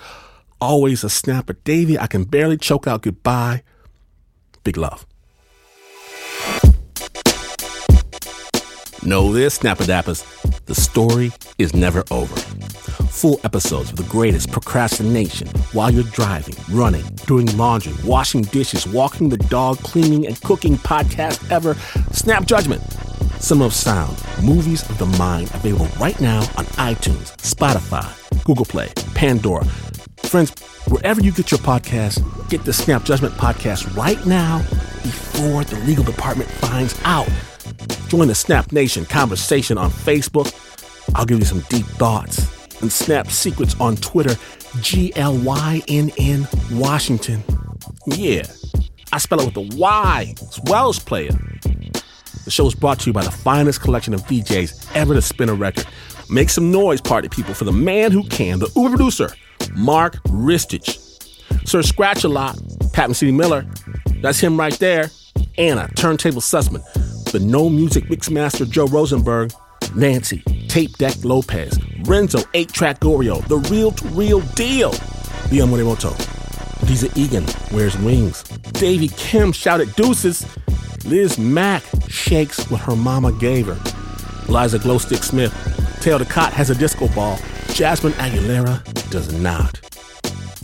always 0.61 1.03
a 1.03 1.09
snapper. 1.09 1.55
Davy, 1.55 1.99
I 1.99 2.07
can 2.07 2.25
barely 2.25 2.59
choke 2.59 2.87
out 2.87 3.03
goodbye. 3.03 3.63
Big 4.67 4.77
love. 4.79 5.07
Know 9.05 9.33
this, 9.33 9.61
Snapperdappers, 9.61 10.25
the 10.65 10.75
story 10.75 11.31
is 11.57 11.73
never 11.73 12.03
over. 12.11 12.35
Full 13.07 13.39
episodes 13.45 13.91
of 13.91 13.97
the 13.97 14.09
greatest 14.09 14.51
procrastination 14.51 15.47
while 15.73 15.93
you're 15.93 16.11
driving, 16.11 16.57
running, 16.69 17.05
doing 17.29 17.47
laundry, 17.57 17.93
washing 18.05 18.43
dishes, 18.43 18.89
walking 18.89 19.29
the 19.29 19.37
dog, 19.37 19.79
cleaning, 19.85 20.27
and 20.27 20.43
cooking 20.43 20.77
podcast 20.79 21.49
ever. 21.53 21.75
Snap 22.11 22.45
Judgment, 22.45 22.83
Some 23.39 23.63
of 23.63 23.73
Sound, 23.73 24.21
Movies 24.43 24.83
of 24.91 24.99
the 24.99 25.07
Mind, 25.17 25.49
available 25.55 25.87
right 26.01 26.21
now 26.21 26.41
on 26.59 26.65
iTunes, 26.91 27.37
Spotify, 27.37 28.11
Google 28.43 28.65
Play, 28.65 28.89
Pandora. 29.15 29.65
Friends, 30.19 30.51
wherever 30.89 31.21
you 31.21 31.31
get 31.31 31.51
your 31.51 31.61
podcast, 31.61 32.49
get 32.49 32.65
the 32.65 32.73
Snap 32.73 33.05
Judgment 33.05 33.35
podcast 33.35 33.95
right 33.97 34.25
now 34.27 34.59
before 35.03 35.65
the 35.65 35.79
legal 35.87 36.05
department 36.05 36.51
finds 36.51 36.99
out. 37.05 37.29
Join 38.09 38.29
the 38.29 38.35
Snap 38.35 38.73
Nation 38.73 39.05
conversation 39.05 39.79
on 39.79 39.91
Facebook. 39.91 40.53
I'll 41.15 41.27
give 41.27 41.39
you 41.39 41.45
some 41.45 41.61
deep 41.69 41.87
thoughts 41.87 42.81
and 42.81 42.91
Snap 42.93 43.29
secrets 43.29 43.79
on 43.81 43.97
Twitter, 43.97 44.37
G 44.81 45.13
L 45.17 45.37
Y 45.39 45.83
N 45.89 46.11
N 46.19 46.49
Washington. 46.73 47.43
Yeah, 48.07 48.43
I 49.13 49.19
spell 49.19 49.41
it 49.41 49.47
with 49.47 49.57
a 49.57 49.77
Y. 49.77 50.35
It's 50.41 50.61
Welsh 50.65 50.99
player. 51.01 51.33
The 52.45 52.51
show 52.51 52.67
is 52.67 52.75
brought 52.75 53.01
to 53.01 53.07
you 53.07 53.13
by 53.13 53.25
the 53.25 53.31
finest 53.31 53.81
collection 53.81 54.15
of 54.15 54.23
DJs 54.23 54.95
ever 54.95 55.15
to 55.15 55.23
spin 55.23 55.49
a 55.49 55.55
record. 55.55 55.87
Make 56.31 56.51
some 56.51 56.71
noise, 56.71 57.01
party 57.01 57.29
people, 57.29 57.55
for 57.55 57.65
the 57.65 57.73
man 57.73 58.13
who 58.13 58.25
can, 58.29 58.59
the 58.59 58.71
uber 58.77 58.91
producer, 58.91 59.31
Mark 59.77 60.15
Ristich. 60.25 60.99
Sir 61.69 61.83
Scratch 61.83 62.25
a 62.25 62.29
Lot, 62.29 62.57
Pat 62.93 63.11
Mesiti 63.11 63.35
Miller, 63.35 63.67
that's 64.23 64.41
him 64.41 64.59
right 64.59 64.77
there. 64.79 65.11
Anna, 65.59 65.89
Turntable 65.97 66.41
Sussman, 66.41 66.83
the 67.33 67.39
No 67.41 67.69
Music 67.69 68.05
Mixmaster 68.05 68.69
Joe 68.69 68.87
Rosenberg, 68.87 69.53
Nancy, 69.95 70.43
Tape 70.69 70.97
Deck 70.99 71.15
Lopez, 71.25 71.79
Renzo, 72.05 72.41
8 72.55 72.73
Track 72.73 73.01
Gorrio, 73.01 73.47
The 73.49 73.57
Reel 73.71 73.91
to 73.93 74.09
Reel 74.09 74.41
Deal, 74.55 74.91
Leon 75.51 75.71
Morimoto, 75.71 76.13
Lisa 76.89 77.09
Egan 77.19 77.45
wears 77.73 77.97
wings, 77.99 78.43
Davy 78.73 79.09
Kim 79.09 79.53
shouted 79.53 79.95
deuces, 79.97 80.47
Liz 81.05 81.39
Mack 81.39 81.83
shakes 82.09 82.71
what 82.71 82.81
her 82.83 82.97
mama 82.97 83.33
gave 83.33 83.67
her, 83.67 83.79
Liza 84.49 84.79
Glowstick 84.79 85.23
Smith, 85.23 85.53
Tail 86.07 86.21
the 86.21 86.25
Cot 86.25 86.53
has 86.53 86.71
a 86.71 86.75
disco 86.77 87.09
ball, 87.09 87.37
Jasmine 87.73 88.13
Aguilera 88.13 88.81
does 89.11 89.33
not. 89.33 89.81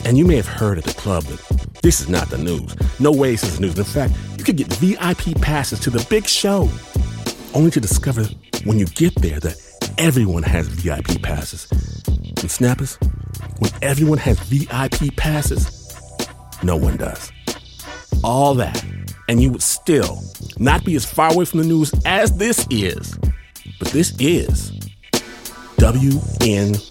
And 0.05 0.17
you 0.17 0.25
may 0.25 0.37
have 0.37 0.47
heard 0.47 0.79
at 0.79 0.85
the 0.85 0.93
club 0.93 1.25
that 1.25 1.83
this 1.83 2.01
is 2.01 2.09
not 2.09 2.29
the 2.29 2.39
news. 2.39 2.77
No 3.01 3.11
way 3.11 3.33
this 3.33 3.43
is 3.43 3.59
news. 3.59 3.77
In 3.77 3.83
fact, 3.83 4.15
you 4.39 4.45
could 4.45 4.57
get 4.57 4.73
VIP 4.75 5.35
passes 5.43 5.81
to 5.81 5.91
the 5.91 6.07
big 6.09 6.29
show, 6.29 6.71
only 7.55 7.73
to 7.73 7.81
discover 7.81 8.23
when 8.63 8.79
you 8.79 8.87
get 8.87 9.17
there 9.17 9.41
that 9.41 9.57
everyone 9.99 10.45
has 10.45 10.69
VIP 10.69 11.21
passes. 11.21 11.67
And 12.07 12.49
snappers, 12.49 12.97
when 13.59 13.73
everyone 13.83 14.19
has 14.19 14.39
VIP 14.39 15.17
passes, 15.17 15.93
no 16.63 16.77
one 16.77 16.99
does. 16.99 17.33
All 18.23 18.55
that, 18.55 18.81
and 19.29 19.43
you 19.43 19.51
would 19.51 19.63
still 19.63 20.23
not 20.59 20.85
be 20.85 20.95
as 20.95 21.05
far 21.05 21.33
away 21.33 21.47
from 21.47 21.59
the 21.59 21.67
news 21.67 21.93
as 22.05 22.37
this 22.37 22.65
is. 22.71 23.19
But 23.81 23.89
this 23.89 24.15
is 24.21 24.73
WNYC. 25.83 26.83